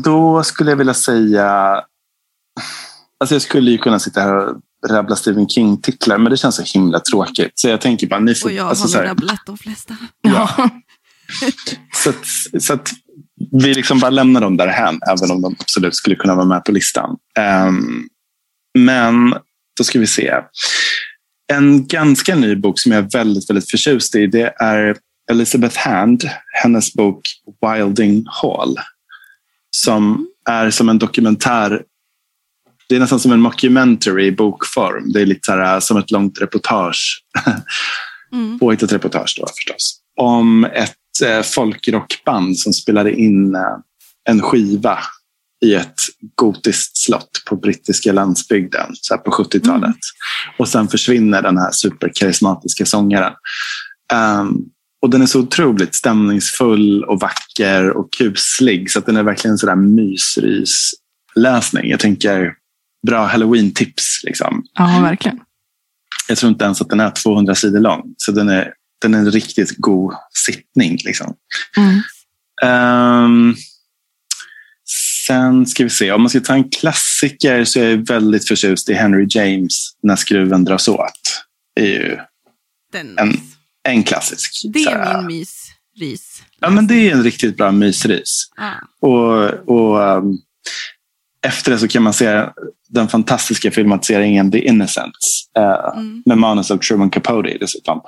då 0.03 0.43
skulle 0.43 0.71
jag 0.71 0.77
vilja 0.77 0.93
säga... 0.93 1.81
Alltså 3.19 3.35
jag 3.35 3.41
skulle 3.41 3.71
ju 3.71 3.77
kunna 3.77 3.99
sitta 3.99 4.21
här 4.21 4.35
och 4.35 4.55
rabbla 4.89 5.15
Stephen 5.15 5.49
King-titlar, 5.49 6.17
men 6.17 6.31
det 6.31 6.37
känns 6.37 6.55
så 6.55 6.63
himla 6.63 6.99
tråkigt. 6.99 7.51
Så 7.55 7.67
jag 7.67 7.81
tänker 7.81 8.07
bara, 8.07 8.19
ni 8.19 8.35
får... 8.35 8.49
Och 8.49 8.55
jag 8.55 8.67
alltså, 8.67 8.83
har 8.83 8.89
så 8.89 8.97
här, 8.97 9.05
rabblat 9.05 9.39
de 9.45 9.57
flesta. 9.57 9.97
Ja. 10.21 10.69
så, 12.03 12.09
att, 12.09 12.63
så 12.63 12.73
att 12.73 12.89
vi 13.51 13.73
liksom 13.73 13.99
bara 13.99 14.09
lämnar 14.09 14.41
dem 14.41 14.57
därhän, 14.57 14.99
även 15.11 15.31
om 15.31 15.41
de 15.41 15.55
absolut 15.59 15.95
skulle 15.95 16.15
kunna 16.15 16.35
vara 16.35 16.45
med 16.45 16.65
på 16.65 16.71
listan. 16.71 17.17
Ehm, 17.39 18.07
men 18.77 19.33
då 19.77 19.83
ska 19.83 19.99
vi 19.99 20.07
se. 20.07 20.33
En 21.53 21.87
ganska 21.87 22.35
ny 22.35 22.55
bok 22.55 22.79
som 22.79 22.91
jag 22.91 23.03
är 23.03 23.09
väldigt, 23.09 23.49
väldigt 23.49 23.71
förtjust 23.71 24.15
i, 24.15 24.27
det 24.27 24.53
är 24.59 24.97
Elizabeth 25.31 25.77
Hand, 25.77 26.23
hennes 26.63 26.93
bok 26.93 27.21
Wilding 27.61 28.25
Hall. 28.27 28.75
Som 29.69 30.27
är 30.49 30.69
som 30.69 30.89
en 30.89 30.99
dokumentär. 30.99 31.83
Det 32.89 32.95
är 32.95 32.99
nästan 32.99 33.19
som 33.19 33.31
en 33.31 33.39
mockumentary 33.39 34.25
i 34.25 34.31
bokform. 34.31 35.11
Det 35.11 35.21
är 35.21 35.25
lite 35.25 35.45
så 35.45 35.51
här, 35.51 35.79
som 35.79 35.97
ett 35.97 36.11
långt 36.11 36.41
reportage 36.41 37.23
Mm. 38.33 38.59
påhittat 38.59 38.91
reportage 38.91 39.37
då 39.39 39.47
förstås. 39.47 39.99
Om 40.19 40.65
ett 40.65 41.21
eh, 41.25 41.41
folkrockband 41.41 42.59
som 42.59 42.73
spelade 42.73 43.13
in 43.13 43.55
eh, 43.55 43.61
en 44.29 44.41
skiva 44.41 44.99
i 45.63 45.75
ett 45.75 45.99
gotiskt 46.35 46.97
slott 46.97 47.43
på 47.45 47.55
brittiska 47.55 48.11
landsbygden 48.11 48.89
så 48.93 49.17
på 49.17 49.31
70-talet. 49.31 49.83
Mm. 49.83 49.95
Och 50.57 50.67
sen 50.67 50.87
försvinner 50.87 51.41
den 51.41 51.57
här 51.57 51.71
superkarismatiska 51.71 52.85
sångaren. 52.85 53.33
Ehm, 54.13 54.57
och 55.01 55.09
den 55.09 55.21
är 55.21 55.25
så 55.25 55.39
otroligt 55.39 55.95
stämningsfull 55.95 57.03
och 57.03 57.19
vacker 57.19 57.89
och 57.89 58.13
kuslig 58.17 58.91
så 58.91 58.99
att 58.99 59.05
den 59.05 59.17
är 59.17 59.23
verkligen 59.23 59.57
sådär 59.57 59.75
mysrysläsning. 59.75 61.89
Jag 61.89 61.99
tänker 61.99 62.53
bra 63.07 63.25
halloween-tips. 63.25 64.23
Liksom. 64.23 64.63
ja, 64.73 64.99
verkligen. 65.01 65.39
Jag 66.27 66.37
tror 66.37 66.51
inte 66.51 66.65
ens 66.65 66.81
att 66.81 66.89
den 66.89 66.99
är 66.99 67.09
200 67.09 67.55
sidor 67.55 67.79
lång. 67.79 68.13
Så 68.17 68.31
den 68.31 68.49
är, 68.49 68.73
den 69.01 69.13
är 69.13 69.19
en 69.19 69.31
riktigt 69.31 69.77
god 69.77 70.13
sittning. 70.45 70.97
Liksom. 71.05 71.33
Mm. 71.77 72.01
Ehm, 72.63 73.55
sen 75.27 75.65
ska 75.65 75.83
vi 75.83 75.89
se. 75.89 76.11
Om 76.11 76.21
man 76.21 76.29
ska 76.29 76.39
ta 76.39 76.53
en 76.53 76.69
klassiker 76.69 77.63
så 77.63 77.79
är 77.79 77.89
jag 77.89 78.07
väldigt 78.07 78.47
förtjust 78.47 78.89
i 78.89 78.93
Henry 78.93 79.27
James 79.29 79.91
När 80.03 80.15
skruven 80.15 80.63
dras 80.65 80.87
åt. 80.87 81.43
Det 81.75 81.95
är 81.95 81.99
ju 82.09 82.17
Den. 82.91 83.17
En- 83.19 83.39
en 83.87 84.03
klassisk. 84.03 84.61
det 84.73 84.83
är 84.83 85.21
min 85.21 85.27
mysrys. 85.27 86.43
Ja, 86.59 86.69
men 86.69 86.87
det 86.87 86.95
är 86.95 87.11
en 87.11 87.23
riktigt 87.23 87.57
bra 87.57 87.71
mysrys. 87.71 88.49
Ja. 88.57 88.71
Och, 89.07 89.43
och 89.69 89.99
um, 90.17 90.37
efter 91.45 91.71
det 91.71 91.77
så 91.79 91.87
kan 91.87 92.03
man 92.03 92.13
se 92.13 92.45
den 92.89 93.07
fantastiska 93.07 93.71
filmatiseringen 93.71 94.51
The 94.51 94.59
Innocents 94.67 95.47
eh, 95.57 95.93
Mm. 95.99 96.23
med 96.25 96.37
manus 96.37 96.71
av 96.71 96.77
Truman 96.77 97.09
Capote 97.09 97.57
dessutom. 97.59 98.01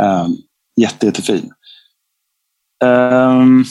Um, 0.00 0.36
jätte, 0.80 1.06
jättefin. 1.06 1.50
Um, 2.84 3.64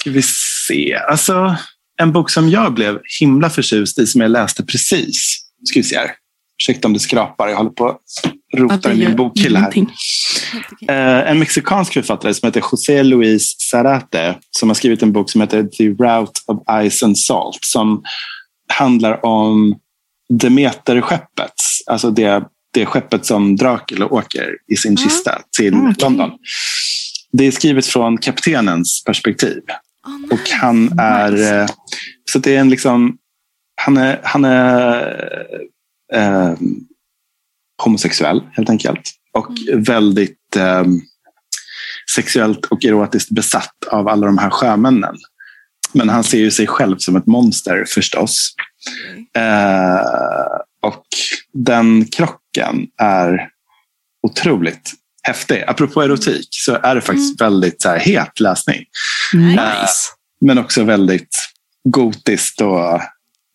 ska 0.00 0.10
vi 0.10 0.22
se. 0.68 0.94
Alltså, 1.08 1.56
en 2.00 2.12
bok 2.12 2.30
som 2.30 2.48
jag 2.50 2.74
blev 2.74 2.98
himla 3.20 3.50
förtjust 3.50 3.98
i, 3.98 4.06
som 4.06 4.20
jag 4.20 4.30
läste 4.30 4.64
precis. 4.64 5.38
Ska 5.64 5.78
vi 5.80 5.84
se 5.84 5.96
här. 5.98 6.10
Ursäkta 6.62 6.88
om 6.88 6.94
det 6.94 7.00
skrapar, 7.00 7.48
jag 7.48 7.56
håller 7.56 7.70
på 7.70 7.88
att 7.88 8.32
rota 8.56 8.92
i 8.92 8.96
min 8.96 9.16
bokhylla 9.16 9.60
här. 9.60 9.72
Eh, 10.88 11.30
en 11.30 11.38
mexikansk 11.38 11.92
författare 11.92 12.34
som 12.34 12.46
heter 12.46 12.62
José 12.72 13.02
Luis 13.02 13.54
Zarate 13.70 14.38
som 14.50 14.68
har 14.68 14.74
skrivit 14.74 15.02
en 15.02 15.12
bok 15.12 15.30
som 15.30 15.40
heter 15.40 15.62
The 15.62 15.84
Route 15.88 16.40
of 16.46 16.62
Ice 16.90 17.02
and 17.02 17.18
Salt 17.18 17.58
som 17.60 18.02
handlar 18.72 19.26
om 19.26 19.74
Demeter-skeppet. 20.32 21.52
Alltså 21.86 22.10
det, 22.10 22.44
det 22.74 22.86
skeppet 22.86 23.26
som 23.26 23.56
Dracula 23.56 24.06
åker 24.06 24.48
i 24.72 24.76
sin 24.76 24.92
Mm. 24.92 24.96
kista 25.08 25.42
till 25.56 25.74
Mm, 25.74 25.84
okej. 25.90 25.94
London. 26.02 26.30
Det 27.32 27.44
är 27.46 27.50
skrivet 27.50 27.86
från 27.86 28.18
kaptenens 28.18 29.02
perspektiv. 29.06 29.60
Nej. 30.06 30.28
Och 30.30 30.50
han 30.60 30.98
är... 30.98 31.32
Nice. 31.32 31.56
eh, 31.56 31.66
Så 32.24 32.38
det 32.38 32.56
är 32.56 32.60
en 32.60 32.70
liksom... 32.70 33.18
Han 33.80 33.96
är, 33.96 34.20
han 34.22 34.44
är 34.44 35.48
eh, 36.12 36.54
homosexuell 37.82 38.42
helt 38.52 38.70
enkelt. 38.70 39.10
Och 39.32 39.52
väldigt 39.74 40.56
eh, 40.56 40.84
sexuellt 42.14 42.66
och 42.66 42.84
erotiskt 42.84 43.30
besatt 43.30 43.74
av 43.90 44.08
alla 44.08 44.26
de 44.26 44.38
här 44.38 44.50
sjömännen. 44.50 45.16
Men 45.92 46.08
han 46.08 46.24
ser 46.24 46.38
ju 46.38 46.50
sig 46.50 46.66
själv 46.66 46.96
som 46.98 47.16
ett 47.16 47.26
monster 47.26 47.84
förstås. 47.88 48.54
Okej. 49.10 49.30
Eh, 49.42 50.00
och 50.82 51.04
den 51.52 52.04
krocken 52.04 52.86
är 53.02 53.48
otroligt 54.22 54.92
häftig. 55.28 55.64
Apropå 55.66 56.02
erotik 56.02 56.48
så 56.50 56.74
är 56.82 56.94
det 56.94 57.00
faktiskt 57.00 57.40
väldigt 57.40 57.82
så 57.82 57.88
här, 57.88 57.98
het 57.98 58.40
läsning. 58.40 58.84
Nice. 59.32 60.10
Men 60.40 60.58
också 60.58 60.84
väldigt 60.84 61.36
gotiskt 61.88 62.60
och 62.60 63.00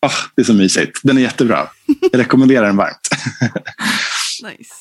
åh, 0.04 0.14
det 0.36 0.42
är 0.42 0.46
så 0.46 0.54
mysigt. 0.54 1.00
Den 1.02 1.16
är 1.18 1.22
jättebra. 1.22 1.68
Jag 2.12 2.18
rekommenderar 2.18 2.66
den 2.66 2.76
varmt. 2.76 3.08
Nice. 4.42 4.74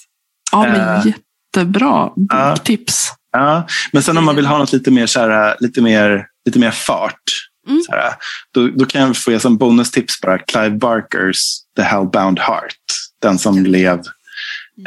Ja, 0.52 0.62
men 0.62 0.82
Eh, 0.82 1.06
jättebra 1.08 2.10
ja. 2.30 2.50
boktips. 2.50 3.10
Ja, 3.32 3.68
men 3.92 4.04
sen 4.04 4.18
om 4.18 4.26
man 4.26 4.36
vill 4.36 4.46
ha 4.46 4.58
något 4.58 4.74
lite 4.74 4.92
mer, 4.92 5.06
så 5.06 5.20
här, 5.20 5.56
lite 5.60 5.82
mer, 5.82 6.26
lite 6.46 6.60
mer 6.60 6.72
fart. 6.72 7.24
Mm. 7.68 7.82
Här, 7.90 8.14
då, 8.54 8.68
då 8.68 8.86
kan 8.86 9.02
jag 9.02 9.18
få 9.18 9.32
ge 9.32 9.40
som 9.40 9.58
bonustips 9.58 10.22
bara 10.22 10.40
Clive 10.40 10.70
Barkers 10.78 11.38
The 11.76 11.82
Hellbound 11.82 12.40
Heart. 12.40 12.78
Den 13.22 13.40
som 13.40 13.64
blev 13.64 14.02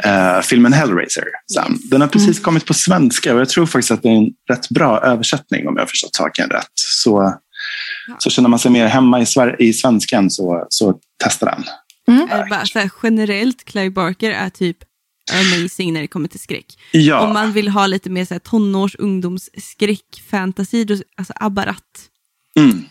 eh, 0.03 0.41
filmen 0.41 0.73
Hellraiser. 0.73 1.23
Yes. 1.23 1.89
Den 1.89 2.01
har 2.01 2.07
precis 2.07 2.27
Mm. 2.37 2.43
kommit 2.43 2.65
på 2.65 2.73
svenska 2.73 3.33
och 3.33 3.39
jag 3.39 3.49
tror 3.49 3.65
faktiskt 3.65 3.91
att 3.91 4.03
det 4.03 4.09
är 4.09 4.13
en 4.17 4.29
rätt 4.49 4.69
bra 4.69 5.01
översättning 5.01 5.67
om 5.67 5.73
jag 5.75 5.81
har 5.81 5.87
förstått 5.87 6.15
saken 6.15 6.49
rätt. 6.49 6.71
Så, 6.75 7.33
så 8.17 8.29
känner 8.29 8.49
man 8.49 8.59
sig 8.59 8.71
mer 8.71 8.87
hemma 8.87 9.21
i, 9.21 9.23
Sver- 9.25 9.55
i 9.61 9.73
svenskan 9.73 10.29
så, 10.31 10.65
så 10.69 10.99
testa 11.23 11.45
den. 11.45 11.63
Mm. 12.15 12.27
Det 12.27 12.47
bara 12.49 12.65
så 12.65 12.79
här, 12.79 12.89
generellt, 13.03 13.65
Clive 13.65 13.89
Barker 13.89 14.31
är 14.31 14.49
typ 14.49 14.77
amazing 15.33 15.93
när 15.93 16.01
det 16.01 16.07
kommer 16.07 16.27
till 16.27 16.39
skräck. 16.39 16.65
Ja, 16.91 17.19
Om 17.19 17.33
man 17.33 17.51
vill 17.53 17.67
ha 17.67 17.87
lite 17.87 18.09
mer 18.09 18.25
så 18.25 18.33
här, 18.33 18.39
tonårs 18.39 18.95
ungdomsskräck, 18.99 20.23
fantasy, 20.31 20.83
då, 20.83 20.95
alltså 21.17 21.33
Abbarat. 21.35 21.83
mm. 22.59 22.83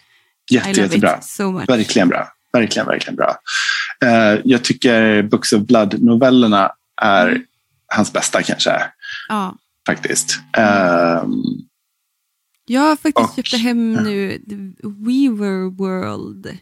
Jätte, 0.51 0.80
jättebra. 0.80 1.20
so. 1.22 1.53
Verkligen 1.68 2.09
bra. 2.09 2.28
Verkligen, 2.53 2.86
verkligen 2.86 3.16
bra. 3.16 3.36
Eh, 4.05 4.40
jag 4.44 4.64
tycker 4.64 5.22
Books 5.22 5.53
of 5.53 5.62
Blood-novellerna 5.62 6.70
är 7.03 7.28
Mm. 7.28 7.42
hans 7.94 8.12
bästa 8.12 8.42
kanske. 8.42 8.82
Ja. 9.28 9.57
Faktiskt. 9.86 10.38
Ehm, 10.57 11.32
Jag 12.68 12.80
har 12.80 12.97
faktiskt 12.97 13.38
Och- 13.38 13.47
köpt 13.47 13.62
hem 13.62 13.92
nu 13.92 14.28
Weaver 14.82 15.70
World. 15.76 16.59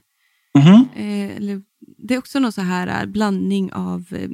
mhm. 0.58 0.88
Eh, 0.96 1.36
eller, 1.36 1.62
det 1.98 2.14
är 2.14 2.18
också 2.18 2.38
någon 2.38 2.52
så 2.52 2.60
här 2.60 3.00
eh, 3.02 3.06
blandning 3.06 3.72
av 3.72 4.04
eh, 4.10 4.28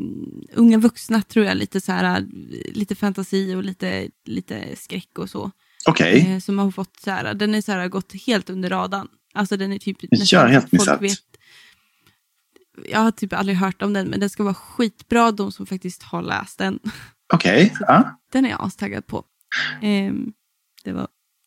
unga 0.54 0.78
vuxna 0.78 1.22
tror 1.22 1.44
jag, 1.46 1.56
lite 1.56 1.80
så 1.80 1.92
här, 1.92 2.20
eh, 2.20 2.24
lite 2.72 2.94
fantasi 2.94 3.54
och 3.54 3.64
lite, 3.64 4.08
lite 4.24 4.76
skräck 4.76 5.18
och 5.18 5.30
så. 5.30 5.50
Okej. 5.86 6.26
Eh, 6.32 6.38
som 6.38 6.58
har 6.58 6.70
fått 6.70 7.00
så 7.04 7.10
här, 7.10 7.34
den 7.34 7.54
är 7.54 7.60
så 7.62 7.72
här 7.72 7.88
gått 7.88 8.12
helt 8.26 8.50
under 8.50 8.70
radarn. 8.70 9.08
Alltså 9.34 9.56
den 9.56 9.72
är 9.72 9.78
typ 9.78 9.96
Jag 10.10 10.40
har 10.40 10.48
helt 10.48 10.72
missat. 10.72 11.00
Jag 12.88 12.98
har 13.00 13.10
typ 13.10 13.32
aldrig 13.32 13.56
hört 13.58 13.82
om 13.82 13.92
den, 13.92 14.08
men 14.08 14.20
den 14.20 14.30
ska 14.30 14.42
vara 14.42 14.54
skitbra, 14.54 15.32
de 15.32 15.52
som 15.52 15.66
faktiskt 15.66 16.02
har 16.02 16.22
läst 16.22 16.58
den. 16.58 16.78
Okej. 17.34 17.74
Ja. 17.80 18.18
Den 18.32 18.44
är 18.44 18.50
jag 18.50 18.60
astaggad 18.62 19.06
på. 19.06 19.24
Ehm, 19.82 20.26
det 20.84 20.92
var... 20.92 21.06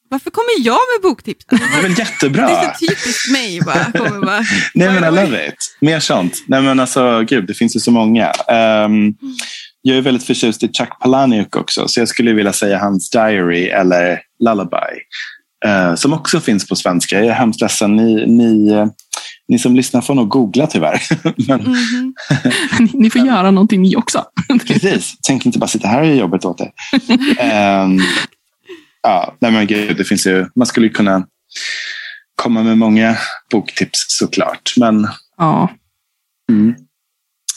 Varför 0.09 0.29
kommer 0.31 0.65
jag 0.65 0.73
med 0.95 1.01
boktips? 1.09 1.45
Alltså, 1.47 1.67
Det 1.67 1.77
är 1.77 1.81
väl 1.81 1.99
jättebra. 1.99 2.47
det 2.47 2.53
är 2.53 2.73
så 2.73 2.79
typiskt 2.79 3.31
mig 3.31 3.61
bara. 3.61 3.91
Bara 4.21 4.41
Nej 4.75 4.99
men 5.01 5.03
I 5.03 5.21
love 5.21 5.47
it. 5.47 5.77
Mer 5.81 5.99
sånt. 5.99 6.43
Nej 6.47 6.61
men 6.61 6.79
alltså 6.79 7.21
gud, 7.23 7.47
det 7.47 7.53
finns 7.53 7.75
ju 7.75 7.79
så 7.79 7.91
många. 7.91 8.31
Ehm, 8.31 9.13
jag 9.81 9.97
är 9.97 10.01
väldigt 10.01 10.23
förtjust 10.27 10.63
i 10.63 10.67
Chuck 10.73 10.99
Palahniuk 11.01 11.55
också, 11.55 11.87
så 11.87 11.99
jag 11.99 12.07
skulle 12.07 12.33
vilja 12.33 12.53
säga 12.53 12.77
hans 12.79 13.09
Diary 13.09 13.65
eller 13.67 14.19
Lullaby. 14.39 14.99
eh, 15.65 15.95
som 15.95 16.13
också 16.13 16.39
finns 16.39 16.67
på 16.67 16.75
svenska. 16.75 17.17
Jag 17.19 17.27
är 17.27 17.31
hemskt 17.33 17.61
ledsen. 17.61 17.95
Ni, 17.95 18.25
ni, 18.27 18.71
eh, 18.71 18.87
ni 19.47 19.59
som 19.59 19.75
lyssnar 19.75 20.01
får 20.01 20.15
nog 20.15 20.29
googla 20.29 20.67
tyvärr. 20.67 21.01
men, 21.47 21.61
Mhm. 21.61 22.13
Ni, 22.79 22.89
ni 22.93 23.09
får 23.09 23.21
göra 23.27 23.51
någonting 23.51 23.81
ni 23.81 23.95
också. 23.95 24.25
Precis. 24.67 25.13
Tänk 25.27 25.45
inte 25.45 25.59
bara 25.59 25.67
sitta 25.67 25.87
här 25.87 26.01
och 26.01 26.07
göra 26.07 26.15
jobbet 26.17 26.45
åt 26.45 26.57
dig. 26.57 26.73
Ehm, 27.39 27.99
ja, 29.03 29.35
nej 29.41 29.51
men 29.51 29.67
gud, 29.67 29.97
det 29.97 30.03
finns 30.03 30.27
ju, 30.27 30.45
man 30.55 30.67
skulle 30.67 30.87
ju 30.87 30.93
kunna 30.93 31.27
komma 32.35 32.63
med 32.63 32.77
många 32.77 33.17
boktips 33.51 34.05
såklart. 34.07 34.73
Men 34.77 35.07
Ja. 35.37 35.69
mm. 36.49 36.75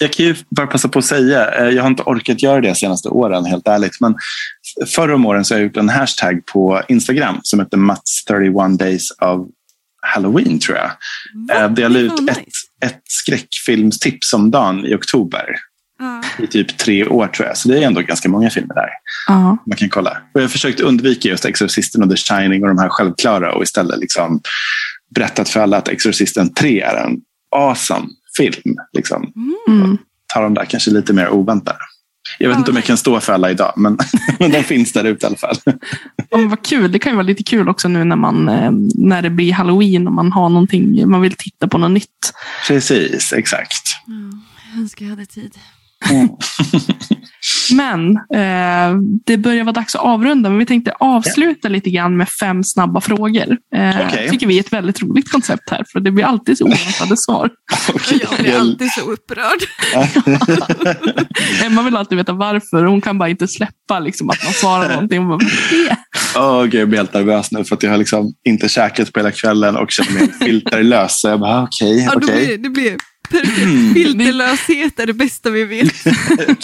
jag 0.01 0.13
kan 0.13 0.27
ju 0.27 0.35
bara 0.51 0.67
passa 0.67 0.89
på 0.89 0.99
att 0.99 1.05
säga, 1.05 1.51
eh, 1.55 1.69
jag 1.69 1.83
har 1.83 1.91
inte 1.91 2.03
orkat 2.03 2.43
göra 2.43 2.61
det 2.61 2.69
de 2.69 2.75
senaste 2.75 3.09
åren 3.09 3.45
helt 3.45 3.69
ärligt. 3.69 4.01
Men 4.01 4.15
förra 4.87 5.15
om 5.15 5.27
åren 5.27 5.45
så 5.45 5.55
har 5.55 5.59
jag 5.59 5.67
gjort 5.67 5.77
en 5.77 5.89
hashtag 5.89 6.47
på 6.47 6.83
Instagram 6.89 7.41
som 7.43 7.61
heter 7.61 7.77
Mats 7.77 8.25
31 8.25 8.79
days 8.79 9.11
of 9.11 9.49
Halloween 10.07 10.59
tror 10.59 10.77
jag. 10.77 10.91
Eh, 11.57 11.71
Där 11.71 11.83
jag 11.83 11.93
la 11.93 11.99
ut 11.99 12.13
ett, 12.13 12.21
nice. 12.37 12.67
ett 12.85 13.03
skräckfilmstips 13.05 14.33
om 14.33 14.51
dagen 14.51 14.87
i 14.87 14.95
oktober. 14.95 15.47
Ja. 15.99 16.23
I 16.45 16.47
typ 16.47 16.79
tre 16.79 17.07
år 17.07 17.27
tror 17.27 17.49
jag. 17.49 17.57
Så 17.57 17.69
det 17.69 17.79
är 17.79 17.83
ändå 17.87 18.01
ganska 18.01 18.29
många 18.29 18.51
filmer 18.51 18.75
där. 18.75 18.89
Ja. 19.29 19.57
man 19.67 19.77
kan 19.77 19.89
kolla. 19.89 20.11
Och 20.11 20.41
jag 20.41 20.45
har 20.45 20.49
försökt 20.49 20.81
undvika 20.81 21.29
just 21.29 21.45
Exorcisten 21.45 22.03
och 22.03 22.11
The 22.11 22.17
Shining 22.17 22.63
och 22.63 22.69
de 22.69 22.79
här 22.79 22.89
självklara 22.89 23.53
och 23.55 23.63
istället 23.63 23.99
liksom 23.99 24.41
berättat 25.15 25.49
för 25.49 25.61
alla 25.61 25.77
att 25.77 25.89
Exorcisten 25.89 26.55
3 26.55 26.81
är 26.81 26.97
en 26.97 27.17
awesome 27.57 28.07
film. 28.37 28.77
Liksom. 28.93 29.33
Mm. 29.69 29.99
Tar 30.35 30.43
de 30.43 30.55
där 30.55 30.65
kanske 30.65 30.91
lite 30.91 31.13
mer 31.13 31.29
oväntat. 31.29 31.77
Jag 32.39 32.49
vet 32.49 32.55
Ja, 32.55 32.59
inte 32.59 32.71
om 32.71 32.77
jag 32.77 32.85
kan 32.85 32.97
stå 32.97 33.21
för 33.21 33.33
alla 33.33 33.51
idag, 33.51 33.73
men, 33.77 33.99
men 34.39 34.51
de 34.51 34.63
finns 34.63 34.93
där 34.93 35.05
ute 35.05 35.27
i 35.27 35.29
alla 35.29 35.37
fall. 35.37 35.57
Ja, 36.31 36.39
vad 36.39 36.63
kul. 36.67 36.93
Det 36.93 36.99
kan 36.99 37.13
ju 37.13 37.17
vara 37.17 37.27
lite 37.27 37.43
kul 37.43 37.69
också 37.69 37.89
nu 37.89 38.05
när, 38.05 38.17
man, 38.17 38.49
eh, 38.49 38.71
när 38.95 39.23
det 39.23 39.31
blir 39.31 39.53
halloween 39.53 40.07
och 40.07 40.13
man 40.13 40.33
har 40.33 40.49
någonting, 40.49 41.09
man 41.11 41.21
vill 41.21 41.35
titta 41.37 41.69
på 41.69 41.79
något 41.79 41.91
nytt. 41.91 42.33
Precis, 42.69 43.33
exakt. 43.33 43.83
Ja, 44.07 44.15
jag 44.73 44.81
önskar 44.81 45.05
jag 45.05 45.11
hade 45.11 45.27
tid. 45.27 45.55
Mm. 46.11 46.29
Men 47.73 48.11
eh, 48.17 49.01
det 49.27 49.37
börjar 49.37 49.65
vara 49.65 49.73
dags 49.73 49.95
att 49.95 50.01
avrunda, 50.01 50.49
men 50.51 50.59
vi 50.59 50.67
tänkte 50.67 50.93
avsluta 51.01 51.69
lite 51.69 51.91
grann 51.91 52.17
med 52.17 52.29
fem 52.29 52.65
snabba 52.65 53.01
frågor. 53.01 53.57
Eh, 53.75 53.97
Okej. 54.07 54.29
tycker 54.31 54.47
vi 54.47 54.57
är 54.57 54.61
ett 54.61 54.73
väldigt 54.73 55.03
roligt 55.03 55.31
koncept 55.33 55.71
här, 55.71 55.85
för 55.93 56.01
det 56.01 56.11
blir 56.11 56.25
alltid 56.25 56.59
så 56.59 56.65
oväntade 56.65 57.17
svar. 57.17 57.51
Och 57.95 58.01
jag 58.31 58.39
blir 58.41 58.59
alltid 58.59 58.93
så 58.93 59.01
upprörd. 59.01 59.61
Emma 61.65 61.83
vill 61.83 61.97
alltid 61.97 62.19
veta 62.19 62.33
varför. 62.33 62.85
Hon 62.85 63.01
kan 63.01 63.19
bara 63.19 63.29
inte 63.29 63.49
släppa 63.49 63.99
liksom, 64.01 64.31
att 64.31 64.45
man 64.45 64.53
svarar 64.53 64.89
någonting. 64.89 65.19
Hon 65.19 65.29
bara, 65.29 65.39
"Vad 65.39 65.81
är 65.81 65.89
det?" 65.89 65.97
Åh, 66.39 66.63
gud, 66.65 66.75
jag 66.81 66.89
blir 66.89 66.99
helt 66.99 67.15
nervös 67.15 67.53
nu 67.53 67.65
för 67.65 67.75
att 67.77 67.83
jag 67.83 67.91
har 67.91 67.99
liksom 67.99 68.33
inte 68.49 68.69
käkat 68.69 69.13
på 69.13 69.21
hela 69.21 69.31
kvällen 69.31 69.77
och 69.77 69.91
känner 69.91 70.13
mig 70.13 70.33
filterlös. 70.41 71.21
Så 71.21 71.29
jag 71.29 71.41
bara, 71.41 71.63
okej, 71.63 72.05
Ja, 72.05 72.11
då 72.13 72.19
okej. 72.19 72.47
blir, 72.47 72.59
det 72.59 72.69
blir 72.71 72.97
perfekt. 73.31 73.95
Filterlöshet 73.95 75.01
är 75.01 75.07
det 75.07 75.13
bästa 75.13 75.51
vi 75.51 75.65
vet. 75.65 76.07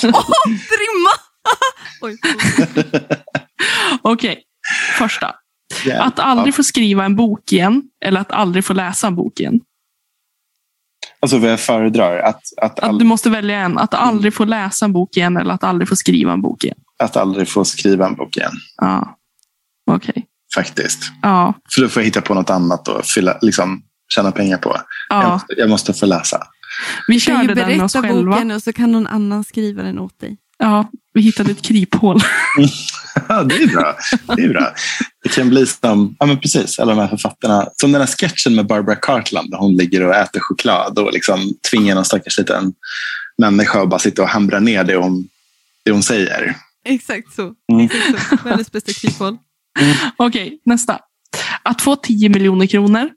Åh, 0.04 0.30
trimma! 0.44 1.12
Oj, 2.00 2.18
Okej, 4.02 4.42
första. 4.98 5.34
Yeah. 5.86 6.06
Att 6.06 6.18
aldrig 6.18 6.54
få 6.54 6.62
skriva 6.62 7.04
en 7.04 7.16
bok 7.16 7.52
igen, 7.52 7.82
eller 8.04 8.20
att 8.20 8.32
aldrig 8.32 8.64
få 8.64 8.72
läsa 8.72 9.06
en 9.06 9.16
bok 9.16 9.40
igen. 9.40 9.60
Alltså 11.20 11.38
vad 11.38 11.50
jag 11.50 11.60
föredrar. 11.60 12.18
Att, 12.18 12.42
att, 12.56 12.78
Att 12.78 12.98
du 12.98 13.04
måste 13.04 13.30
välja 13.30 13.58
en. 13.58 13.78
Att 13.78 13.94
aldrig 13.94 14.34
få 14.34 14.44
läsa 14.44 14.84
en 14.84 14.92
bok 14.92 15.16
igen, 15.16 15.36
eller 15.36 15.54
att 15.54 15.64
aldrig 15.64 15.88
få 15.88 15.96
skriva 15.96 16.32
en 16.32 16.42
bok 16.42 16.64
igen. 16.64 16.78
att 16.98 17.16
aldrig 17.16 17.48
få 17.48 17.64
skriva 17.64 18.06
en 18.06 18.14
bok 18.14 18.36
igen. 18.36 18.52
Ja, 18.76 19.18
okej. 19.90 20.26
Faktiskt. 20.54 21.02
Ja, 21.22 21.54
För 21.74 21.82
då 21.82 21.88
får 21.88 22.02
jag 22.02 22.04
hitta 22.04 22.20
på 22.20 22.34
något 22.34 22.50
annat 22.50 22.88
och 22.88 23.04
fylla, 23.04 23.38
liksom, 23.42 23.82
tjäna 24.14 24.32
pengar 24.32 24.58
på. 24.58 24.76
Jag, 25.08 25.24
ja. 25.24 25.32
måste, 25.32 25.54
jag 25.56 25.70
måste 25.70 25.94
få 25.94 26.06
läsa. 26.06 26.46
Vi 27.09 27.20
kan 27.20 27.43
ju 27.43 27.49
körde 27.49 27.61
den 27.61 27.68
med 27.68 27.85
oss 27.85 27.93
berätta 27.93 28.23
boken 28.23 28.51
och 28.51 28.62
så 28.62 28.73
kan 28.73 28.93
någon 28.93 29.07
annan 29.07 29.45
skriva 29.45 29.83
den 29.83 29.99
åt 29.99 30.20
dig. 30.20 30.37
Ja, 30.59 30.91
vi 31.12 31.20
hittade 31.20 31.51
ett 31.51 31.62
kryphål. 31.62 32.20
Ja, 33.29 33.43
det 33.43 33.55
är 33.55 33.66
bra. 33.66 33.97
Det 34.37 34.43
är 34.43 34.49
bra. 34.49 34.75
Det 35.23 35.29
kan 35.29 35.49
bli 35.49 35.66
som, 35.66 36.16
ja 36.18 36.27
men 36.27 36.41
precis, 36.41 36.79
alla 36.79 36.95
de 36.95 37.01
här 37.01 37.09
författarna. 37.09 37.68
Som 37.77 37.93
den 37.93 38.01
här 38.01 38.09
sketchen 38.09 38.55
med 38.55 38.66
Barbara 38.66 38.97
Cartland 38.97 39.51
där 39.51 39.59
hon 39.59 39.77
ligger 39.77 40.03
och 40.03 40.14
äter 40.14 40.41
choklad 40.41 40.99
och 40.99 41.12
liksom 41.12 41.55
tvingar 41.70 41.95
någon 41.95 42.05
stackars 42.05 42.39
liten 42.39 42.73
människa 43.39 43.83
att 43.83 43.89
bara 43.89 44.01
sitta 44.01 44.23
och 44.23 44.29
hamra 44.29 44.61
ner 44.61 44.85
det 44.85 44.97
hon, 44.97 45.29
det 45.85 45.91
hon 45.91 46.03
säger. 46.03 46.57
Exakt 46.85 47.35
så. 47.35 47.55
Mm. 47.73 47.85
Exakt 47.85 48.29
så. 48.29 48.37
Världens 48.45 48.73
bästa 48.73 48.93
kryphål. 48.93 49.37
Okej, 50.16 50.61
nästa. 50.64 50.99
Att 51.62 51.83
få 51.83 51.97
10 51.97 52.29
miljoner 52.29 52.66
kronor 52.66 53.11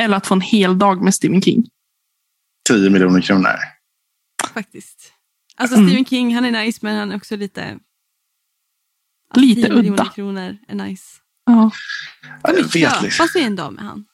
eller 0.00 0.16
att 0.16 0.26
få 0.26 0.34
en 0.34 0.40
hel 0.40 0.78
dag 0.78 1.02
med 1.02 1.14
Stephen 1.14 1.42
King. 1.42 1.66
10 2.68 2.90
miljoner 2.90 3.20
kronor. 3.20 3.56
Faktiskt. 4.54 5.12
Alltså 5.56 5.76
Mm. 5.76 5.88
Stephen 5.88 6.04
King, 6.04 6.34
han 6.34 6.44
är 6.44 6.64
nice 6.64 6.78
men 6.82 6.96
han 6.96 7.12
är 7.12 7.16
också 7.16 7.36
lite... 7.36 7.78
Lite 9.34 9.60
10 9.62 9.74
miljoner 9.74 9.92
udda. 10.02 10.04
kronor 10.14 10.56
är 10.68 10.74
nice. 10.74 11.04
Ja. 11.46 11.70
Ja, 12.42 12.52
jag 12.56 12.62
vet 12.62 12.74
liksom. 13.02 13.10
fast 13.10 13.36
vi 13.36 13.40
är 13.42 13.46
en 13.46 13.56
dag 13.56 13.72
med 13.72 13.84
han. 13.84 14.04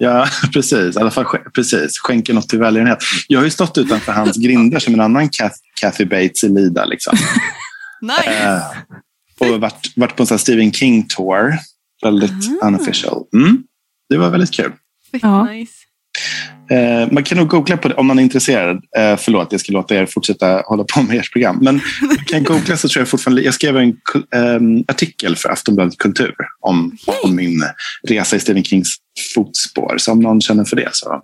Ja, 0.00 0.28
precis. 0.52 0.96
I 0.96 0.98
alla 0.98 1.10
fall 1.10 1.24
precis. 1.54 1.98
skänker 1.98 2.34
något 2.34 2.48
till 2.48 2.58
välgörenhet. 2.58 2.98
Jag 3.28 3.38
har 3.38 3.44
ju 3.44 3.50
stått 3.50 3.78
utanför 3.78 4.12
hans 4.12 4.36
grinder 4.36 4.78
som 4.78 4.94
en 4.94 5.00
annan 5.00 5.28
Kath, 5.28 5.56
Kathy 5.80 6.04
Bates 6.04 6.44
i 6.44 6.48
Lida. 6.48 6.84
Liksom. 6.84 7.18
Nice! 8.02 8.30
Eh, 8.30 8.62
och 9.54 9.60
varit, 9.60 9.92
varit 9.96 10.16
på 10.16 10.22
en 10.22 10.26
sån 10.26 10.34
här 10.34 10.38
Stephen 10.38 10.72
King-tour. 10.72 11.58
Väldigt 12.02 12.62
Ah. 12.62 12.66
unofficial. 12.66 13.24
Mm. 13.34 13.62
Det 14.08 14.16
var 14.16 14.30
väldigt 14.30 14.52
kul. 14.54 14.72
Fett 15.12 15.22
ja. 15.22 15.44
nice. 15.44 15.72
Eh, 16.72 17.08
man 17.12 17.24
kan 17.24 17.38
nog 17.38 17.48
googla 17.48 17.76
på 17.76 17.88
det 17.88 17.94
om 17.94 18.06
man 18.06 18.18
är 18.18 18.22
intresserad. 18.22 18.76
Eh, 18.96 19.16
förlåt, 19.16 19.52
jag 19.52 19.60
ska 19.60 19.72
låta 19.72 19.94
er 19.94 20.06
fortsätta 20.06 20.62
hålla 20.66 20.84
på 20.84 21.02
med 21.02 21.16
ert 21.16 21.32
program. 21.32 21.58
Men 21.62 21.80
man 22.00 22.24
kan 22.26 22.44
googla 22.44 22.76
så 22.76 22.88
tror 22.88 23.00
jag 23.00 23.08
fortfarande... 23.08 23.42
Jag 23.42 23.54
skrev 23.54 23.76
en 23.76 23.96
ehm, 24.34 24.84
artikel 24.88 25.36
för 25.36 25.48
Aftonbladet 25.48 25.98
Kultur 25.98 26.34
om, 26.60 26.96
om 27.24 27.36
min 27.36 27.64
resa 28.08 28.36
i 28.36 28.40
Stephen 28.40 28.64
Kings 28.64 28.96
fotspår. 29.34 29.98
Så 29.98 30.12
om 30.12 30.20
någon 30.20 30.40
känner 30.40 30.64
för 30.64 30.76
det 30.76 30.88
så... 30.92 31.22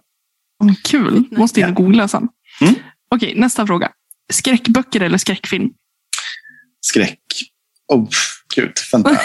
Mm, 0.62 0.74
Kul. 0.84 1.24
Måste 1.30 1.60
in 1.60 1.66
och 1.66 1.74
googla 1.74 2.08
sen. 2.08 2.28
Mm. 2.60 2.74
Okej, 3.14 3.34
nästa 3.36 3.66
fråga. 3.66 3.90
Skräckböcker 4.32 5.00
eller 5.00 5.18
skräckfilm? 5.18 5.70
Skräck. 6.80 7.18
Oh, 7.88 8.08
gud, 8.54 8.72
vänta. 8.92 9.10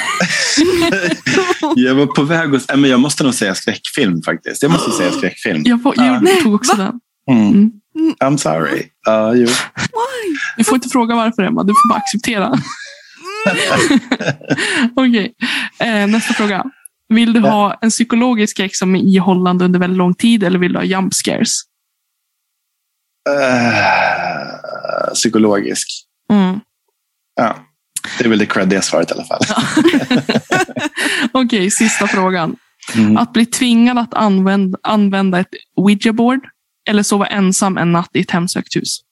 jag 1.75 1.95
var 1.95 2.05
på 2.05 2.23
väg 2.23 2.55
att... 2.55 2.65
Nej, 2.69 2.77
men 2.77 2.89
jag 2.89 2.99
måste 2.99 3.23
nog 3.23 3.33
säga 3.33 3.55
skräckfilm 3.55 4.21
faktiskt. 4.21 4.63
Jag 4.63 4.71
måste 4.71 4.91
säga 4.91 5.11
skräckfilm. 5.11 5.61
Jag, 5.65 5.83
får, 5.83 5.93
jag 5.97 6.05
Ja. 6.27 6.43
tog 6.43 6.55
också 6.55 6.75
Va? 6.75 6.83
den. 6.83 6.99
Mm. 7.37 7.71
Mm. 7.99 8.15
I'm 8.19 8.37
sorry. 8.37 8.79
Uh, 9.09 9.31
jo. 9.41 9.45
Why? 9.47 10.37
Du 10.57 10.63
får 10.63 10.75
inte 10.75 10.89
fråga 10.89 11.15
varför 11.15 11.43
Emma, 11.43 11.63
du 11.63 11.73
får 11.73 11.89
bara 11.89 11.99
acceptera. 11.99 12.53
Okej, 14.95 15.33
eh, 15.79 16.07
nästa 16.07 16.33
fråga. 16.33 16.63
Vill 17.09 17.33
du 17.33 17.39
ha 17.39 17.77
en 17.81 17.89
psykologisk 17.89 18.51
skräck 18.51 18.75
som 18.75 18.95
är 18.95 18.99
ihållande 18.99 19.65
under 19.65 19.79
väldigt 19.79 19.97
lång 19.97 20.13
tid 20.15 20.43
eller 20.43 20.59
vill 20.59 20.73
du 20.73 20.79
ha 20.79 20.85
jump 20.85 21.13
scares? 21.13 21.61
Eh, 23.29 25.13
psykologisk. 25.13 25.87
Mm. 26.31 26.59
Ja. 27.35 27.57
Det 28.17 28.25
är 28.25 28.29
väl 28.29 28.39
det 28.39 28.45
creddiga 28.45 28.81
svaret 28.81 29.11
i 29.11 29.13
alla 29.13 29.25
fall. 29.25 29.41
Okej, 31.31 31.71
sista 31.71 32.07
frågan. 32.07 32.55
Mm. 32.95 33.17
Att 33.17 33.33
bli 33.33 33.45
tvingad 33.45 33.97
att 33.97 34.13
använda, 34.13 34.79
använda 34.83 35.39
ett 35.39 35.47
Ouija 35.75 36.13
board 36.13 36.39
eller 36.89 37.03
sova 37.03 37.25
ensam 37.25 37.77
en 37.77 37.91
natt 37.91 38.09
i 38.13 38.19
ett 38.19 38.31
hemsökt 38.31 38.75
hus? 38.75 38.99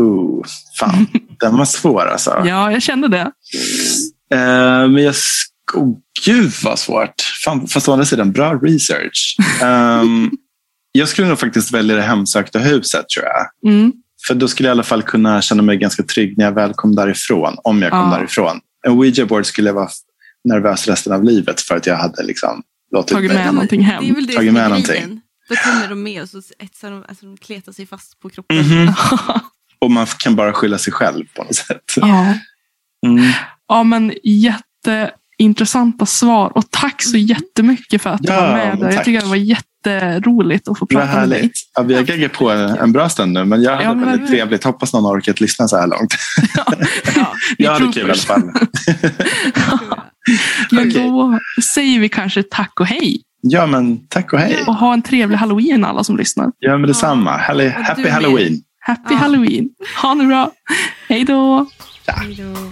Oh, 0.00 0.44
fan, 0.78 1.06
den 1.40 1.56
var 1.56 1.64
svår 1.64 2.06
alltså. 2.06 2.30
Ja, 2.46 2.72
jag 2.72 2.82
kände 2.82 3.08
det. 3.08 3.32
Eh, 4.30 4.88
men 4.88 5.02
jag... 5.02 5.14
Oh, 5.74 5.96
gud 6.24 6.52
vad 6.64 6.78
svårt. 6.78 7.14
Fan, 7.44 7.68
fast 7.68 7.88
å 7.88 7.92
andra 7.92 8.04
sidan, 8.04 8.32
bra 8.32 8.54
research. 8.54 9.36
Ehm, 9.62 10.30
jag 10.92 11.08
skulle 11.08 11.28
nog 11.28 11.38
faktiskt 11.38 11.72
välja 11.72 11.96
det 11.96 12.02
hemsökta 12.02 12.58
huset 12.58 13.08
tror 13.08 13.26
jag. 13.26 13.72
Mm. 13.72 13.92
För 14.26 14.34
då 14.34 14.48
skulle 14.48 14.68
jag 14.68 14.70
i 14.70 14.76
alla 14.76 14.82
fall 14.82 15.02
kunna 15.02 15.42
känna 15.42 15.62
mig 15.62 15.76
ganska 15.76 16.02
trygg 16.02 16.38
när 16.38 16.44
jag 16.44 16.52
väl 16.52 16.72
kom 16.74 16.94
därifrån. 16.94 17.56
Om 17.64 17.82
jag 17.82 17.90
kom 17.90 18.10
Ja. 18.12 18.16
därifrån. 18.18 18.60
En 18.86 18.92
Ouija 18.92 19.26
board 19.26 19.46
skulle 19.46 19.68
jag 19.68 19.74
vara 19.74 19.88
nervös 20.44 20.88
resten 20.88 21.12
av 21.12 21.24
livet 21.24 21.60
för 21.60 21.76
att 21.76 21.86
jag 21.86 21.96
hade 21.96 22.22
liksom 22.22 22.62
låtit 22.92 23.12
Tagit 23.16 23.32
mig- 23.32 23.44
med 23.44 23.54
någonting 23.54 23.82
hem. 23.82 24.04
Det 24.04 24.10
är 24.10 24.14
väl 24.14 24.26
det 24.26 24.32
Tagit 24.34 24.52
med 24.52 24.68
någonting. 24.68 25.20
Då 25.48 25.54
kommer 25.56 25.88
de 25.88 26.02
med 26.02 26.22
och 26.22 26.28
så 26.28 26.38
etsar 26.58 26.90
de, 26.90 27.04
alltså 27.08 27.26
de 27.26 27.36
kletar 27.36 27.72
sig 27.72 27.86
fast 27.86 28.20
på 28.20 28.28
kroppen. 28.30 28.56
Mhm. 28.58 28.92
Och 29.78 29.90
man 29.90 30.06
kan 30.06 30.36
bara 30.36 30.52
skylla 30.52 30.78
sig 30.78 30.92
själv 30.92 31.24
på 31.34 31.42
något 31.44 31.54
sätt. 31.54 31.82
ja. 31.96 32.34
Mm. 33.06 33.32
ja, 33.68 33.82
men 33.82 34.12
jätteintressanta 35.38 36.06
svar. 36.06 36.52
Och 36.56 36.70
tack 36.70 37.02
så 37.02 37.16
jättemycket 37.16 38.02
för 38.02 38.10
att 38.10 38.22
du 38.22 38.32
Ja, 38.32 38.40
var 38.40 38.52
med. 38.52 38.78
där. 38.78 38.92
Jag 38.92 39.04
tycker 39.04 39.20
det 39.20 39.26
var 39.26 39.36
jätteroligt 39.36 40.68
att 40.68 40.78
få 40.78 40.86
prata 40.86 41.20
med 41.20 41.28
dig. 41.28 41.50
Ja, 41.74 41.82
vi 41.82 41.94
har 41.94 42.02
gaggat 42.02 42.32
på 42.32 42.50
en, 42.50 42.60
en 42.70 42.92
bra 42.92 43.08
stund 43.08 43.32
nu, 43.32 43.44
men 43.44 43.62
jag 43.62 43.70
hade 43.72 43.84
Ja, 43.84 43.94
men 43.94 44.08
väldigt 44.08 44.28
trevligt. 44.28 44.64
Hoppas 44.64 44.92
någon 44.92 45.04
har 45.04 45.16
orkat 45.18 45.40
lyssna 45.40 45.68
så 45.68 45.76
här 45.76 45.86
långt. 45.86 46.14
Ja, 47.16 47.32
Vi 47.58 47.64
Jag 47.64 47.72
hade 47.72 47.92
kul 47.92 48.02
i 48.08 48.10
alla 48.10 48.14
fall. 48.14 48.42
Men 50.70 50.88
Okej. 50.88 51.02
då 51.08 51.38
säger 51.74 52.00
vi 52.00 52.08
kanske 52.08 52.42
tack 52.42 52.80
och 52.80 52.86
hej. 52.86 53.22
Ja, 53.40 53.66
men 53.66 54.06
tack 54.08 54.32
och 54.32 54.38
hej. 54.38 54.64
Och 54.66 54.74
ha 54.74 54.92
en 54.92 55.02
trevlig 55.02 55.36
halloween 55.36 55.84
alla 55.84 56.04
som 56.04 56.16
lyssnar. 56.16 56.50
Ja, 56.58 56.78
men 56.78 56.88
detsamma. 56.88 57.30
Happy, 57.36 57.68
happy 57.68 58.08
halloween. 58.08 58.60
Happy 58.80 59.14
Ja. 59.14 59.16
halloween. 59.16 59.68
Ha 60.02 60.14
det 60.14 60.24
bra. 60.26 60.50
Hej 61.08 61.24
då. 61.24 61.66
Hej 62.06 62.34
då. 62.34 62.70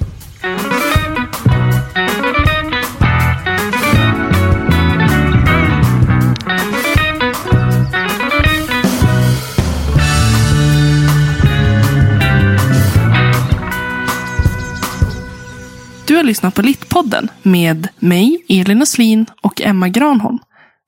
Du 16.15 16.19
har 16.19 16.25
lyssnat 16.25 16.55
på 16.55 16.63
Littpodden 16.63 17.29
med 17.43 17.89
mig, 17.99 18.45
Elin 18.49 18.83
Östlin 18.83 19.27
och 19.43 19.61
Emma 19.61 19.89
Granholm. 19.89 20.39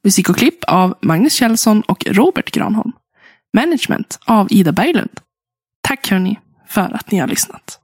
Musik 0.04 0.30
och 0.30 0.36
klipp 0.36 0.64
av 0.64 0.94
Magnus 1.02 1.32
Kjellson 1.32 1.80
och 1.80 2.06
Robert 2.06 2.50
Granholm. 2.50 2.92
Management 3.56 4.18
av 4.24 4.46
Ida 4.50 4.72
Berglund. 4.72 5.20
Tack 5.88 6.10
hörni 6.10 6.38
för 6.68 6.94
att 6.94 7.10
ni 7.10 7.18
har 7.18 7.28
lyssnat. 7.28 7.80